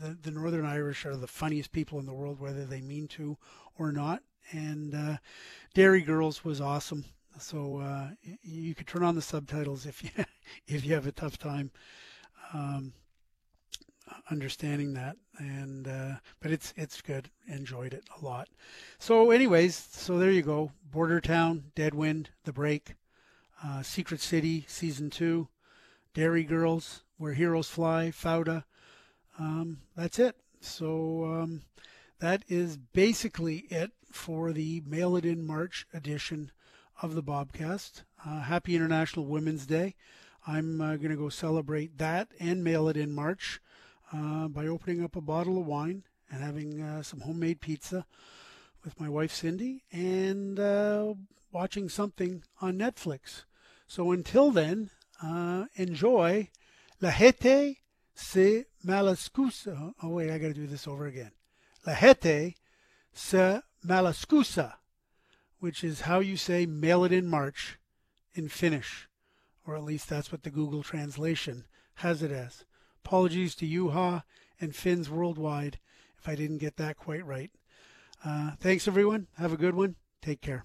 the 0.00 0.16
the 0.22 0.30
Northern 0.30 0.64
Irish 0.64 1.06
are 1.06 1.16
the 1.16 1.26
funniest 1.26 1.72
people 1.72 1.98
in 1.98 2.06
the 2.06 2.14
world, 2.14 2.40
whether 2.40 2.64
they 2.64 2.80
mean 2.80 3.08
to 3.08 3.36
or 3.78 3.92
not. 3.92 4.22
And 4.50 4.94
uh, 4.94 5.16
Derry 5.74 6.00
Girls 6.00 6.44
was 6.44 6.60
awesome. 6.60 7.04
So 7.38 7.78
uh, 7.78 8.08
you 8.42 8.74
could 8.74 8.86
turn 8.86 9.02
on 9.02 9.14
the 9.14 9.22
subtitles 9.22 9.86
if 9.86 10.02
you 10.02 10.10
if 10.66 10.84
you 10.84 10.94
have 10.94 11.06
a 11.06 11.12
tough 11.12 11.38
time 11.38 11.70
um, 12.52 12.92
understanding 14.30 14.94
that. 14.94 15.16
And 15.38 15.86
uh, 15.86 16.14
but 16.40 16.50
it's 16.50 16.72
it's 16.76 17.00
good. 17.00 17.30
Enjoyed 17.46 17.94
it 17.94 18.04
a 18.20 18.24
lot. 18.24 18.48
So, 18.98 19.30
anyways, 19.30 19.74
so 19.74 20.18
there 20.18 20.30
you 20.30 20.42
go. 20.42 20.72
Border 20.90 21.20
Town, 21.20 21.64
Deadwind, 21.74 22.30
The 22.44 22.52
Break, 22.52 22.94
uh, 23.64 23.82
Secret 23.82 24.20
City, 24.20 24.64
season 24.66 25.10
two, 25.10 25.48
Derry 26.14 26.44
Girls, 26.44 27.04
Where 27.16 27.34
Heroes 27.34 27.68
Fly, 27.68 28.10
Fauda. 28.10 28.64
Um, 29.38 29.82
that's 29.96 30.18
it. 30.18 30.36
So 30.60 31.24
um, 31.24 31.62
that 32.18 32.42
is 32.48 32.76
basically 32.76 33.58
it 33.70 33.92
for 34.10 34.52
the 34.52 34.82
Mail 34.86 35.16
It 35.16 35.24
In 35.24 35.46
March 35.46 35.86
edition 35.94 36.50
of 37.00 37.14
the 37.14 37.22
Bobcast. 37.22 38.02
Uh, 38.26 38.40
happy 38.40 38.74
International 38.74 39.26
Women's 39.26 39.66
Day. 39.66 39.94
I'm 40.46 40.80
uh, 40.80 40.96
going 40.96 41.10
to 41.10 41.16
go 41.16 41.28
celebrate 41.28 41.98
that 41.98 42.28
and 42.40 42.64
mail 42.64 42.88
it 42.88 42.96
in 42.96 43.12
March 43.12 43.60
uh, 44.12 44.48
by 44.48 44.66
opening 44.66 45.04
up 45.04 45.14
a 45.14 45.20
bottle 45.20 45.58
of 45.58 45.66
wine 45.66 46.04
and 46.30 46.42
having 46.42 46.80
uh, 46.80 47.02
some 47.02 47.20
homemade 47.20 47.60
pizza 47.60 48.06
with 48.84 48.98
my 49.00 49.08
wife 49.08 49.32
Cindy 49.32 49.84
and 49.92 50.58
uh, 50.58 51.14
watching 51.52 51.88
something 51.88 52.42
on 52.60 52.78
Netflix. 52.78 53.44
So 53.86 54.10
until 54.12 54.50
then, 54.50 54.90
uh, 55.22 55.66
enjoy 55.76 56.50
La 57.00 57.10
Hete 57.10 57.76
se 58.14 58.64
malascusa. 58.84 59.92
Oh, 60.02 60.08
wait, 60.08 60.30
I 60.30 60.38
got 60.38 60.48
to 60.48 60.54
do 60.54 60.66
this 60.66 60.88
over 60.88 61.06
again. 61.06 61.32
La 61.86 61.94
Hete 61.94 62.54
se 63.12 63.60
malascusa 63.86 64.74
which 65.60 65.82
is 65.82 66.02
how 66.02 66.20
you 66.20 66.36
say 66.36 66.66
mail 66.66 67.04
it 67.04 67.12
in 67.12 67.26
March 67.26 67.78
in 68.34 68.48
Finnish, 68.48 69.08
or 69.66 69.76
at 69.76 69.84
least 69.84 70.08
that's 70.08 70.30
what 70.30 70.42
the 70.42 70.50
Google 70.50 70.82
translation 70.82 71.66
has 71.94 72.22
it 72.22 72.30
as. 72.30 72.64
Apologies 73.04 73.54
to 73.56 73.66
Juha 73.66 74.22
and 74.60 74.74
Finns 74.74 75.10
worldwide 75.10 75.78
if 76.18 76.28
I 76.28 76.34
didn't 76.34 76.58
get 76.58 76.76
that 76.76 76.96
quite 76.96 77.24
right. 77.24 77.50
Uh, 78.24 78.52
thanks, 78.60 78.88
everyone. 78.88 79.28
Have 79.38 79.52
a 79.52 79.56
good 79.56 79.74
one. 79.74 79.96
Take 80.22 80.40
care. 80.40 80.64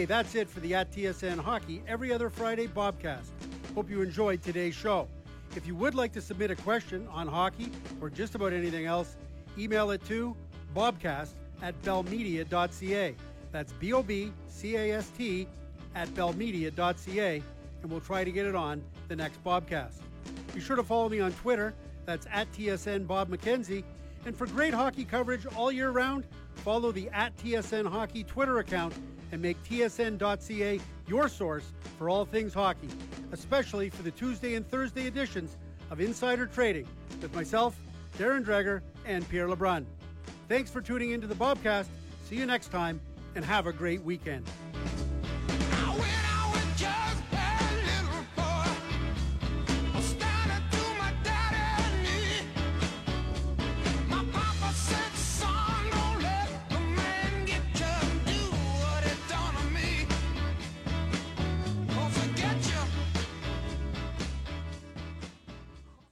Okay, 0.00 0.06
that's 0.06 0.34
it 0.34 0.48
for 0.48 0.60
the 0.60 0.74
At 0.74 0.90
TSN 0.90 1.38
Hockey 1.38 1.82
Every 1.86 2.10
Other 2.10 2.30
Friday 2.30 2.66
Bobcast. 2.66 3.28
Hope 3.74 3.90
you 3.90 4.00
enjoyed 4.00 4.42
today's 4.42 4.74
show. 4.74 5.06
If 5.54 5.66
you 5.66 5.74
would 5.74 5.94
like 5.94 6.10
to 6.14 6.22
submit 6.22 6.50
a 6.50 6.56
question 6.56 7.06
on 7.10 7.26
hockey 7.26 7.70
or 8.00 8.08
just 8.08 8.34
about 8.34 8.54
anything 8.54 8.86
else, 8.86 9.18
email 9.58 9.90
it 9.90 10.02
to 10.06 10.34
bobcast 10.74 11.32
at 11.60 11.78
bellmedia.ca. 11.82 13.14
That's 13.52 13.72
B 13.74 13.92
O 13.92 14.02
B 14.02 14.32
C 14.46 14.76
A 14.76 14.96
S 14.96 15.10
T 15.18 15.46
at 15.94 16.08
bellmedia.ca, 16.14 17.42
and 17.82 17.90
we'll 17.90 18.00
try 18.00 18.24
to 18.24 18.32
get 18.32 18.46
it 18.46 18.54
on 18.54 18.82
the 19.08 19.16
next 19.16 19.44
Bobcast. 19.44 20.00
Be 20.54 20.62
sure 20.62 20.76
to 20.76 20.82
follow 20.82 21.10
me 21.10 21.20
on 21.20 21.32
Twitter. 21.32 21.74
That's 22.06 22.26
at 22.32 22.50
TSN 22.54 23.06
Bob 23.06 23.28
McKenzie. 23.28 23.84
And 24.24 24.34
for 24.34 24.46
great 24.46 24.72
hockey 24.72 25.04
coverage 25.04 25.44
all 25.44 25.70
year 25.70 25.90
round, 25.90 26.24
follow 26.54 26.90
the 26.90 27.10
at 27.10 27.36
TSN 27.36 27.86
Hockey 27.86 28.24
Twitter 28.24 28.60
account 28.60 28.94
and 29.32 29.40
make 29.40 29.62
TSN.ca 29.64 30.80
your 31.08 31.28
source 31.28 31.72
for 31.98 32.08
all 32.08 32.24
things 32.24 32.54
hockey, 32.54 32.88
especially 33.32 33.90
for 33.90 34.02
the 34.02 34.10
Tuesday 34.10 34.54
and 34.54 34.68
Thursday 34.68 35.06
editions 35.06 35.56
of 35.90 36.00
Insider 36.00 36.46
Trading 36.46 36.86
with 37.20 37.34
myself, 37.34 37.76
Darren 38.18 38.44
Dreger, 38.44 38.80
and 39.06 39.28
Pierre 39.28 39.48
LeBrun. 39.48 39.84
Thanks 40.48 40.70
for 40.70 40.80
tuning 40.80 41.10
into 41.10 41.26
the 41.26 41.34
Bobcast. 41.34 41.86
See 42.24 42.36
you 42.36 42.46
next 42.46 42.68
time, 42.68 43.00
and 43.34 43.44
have 43.44 43.66
a 43.66 43.72
great 43.72 44.02
weekend. 44.02 44.46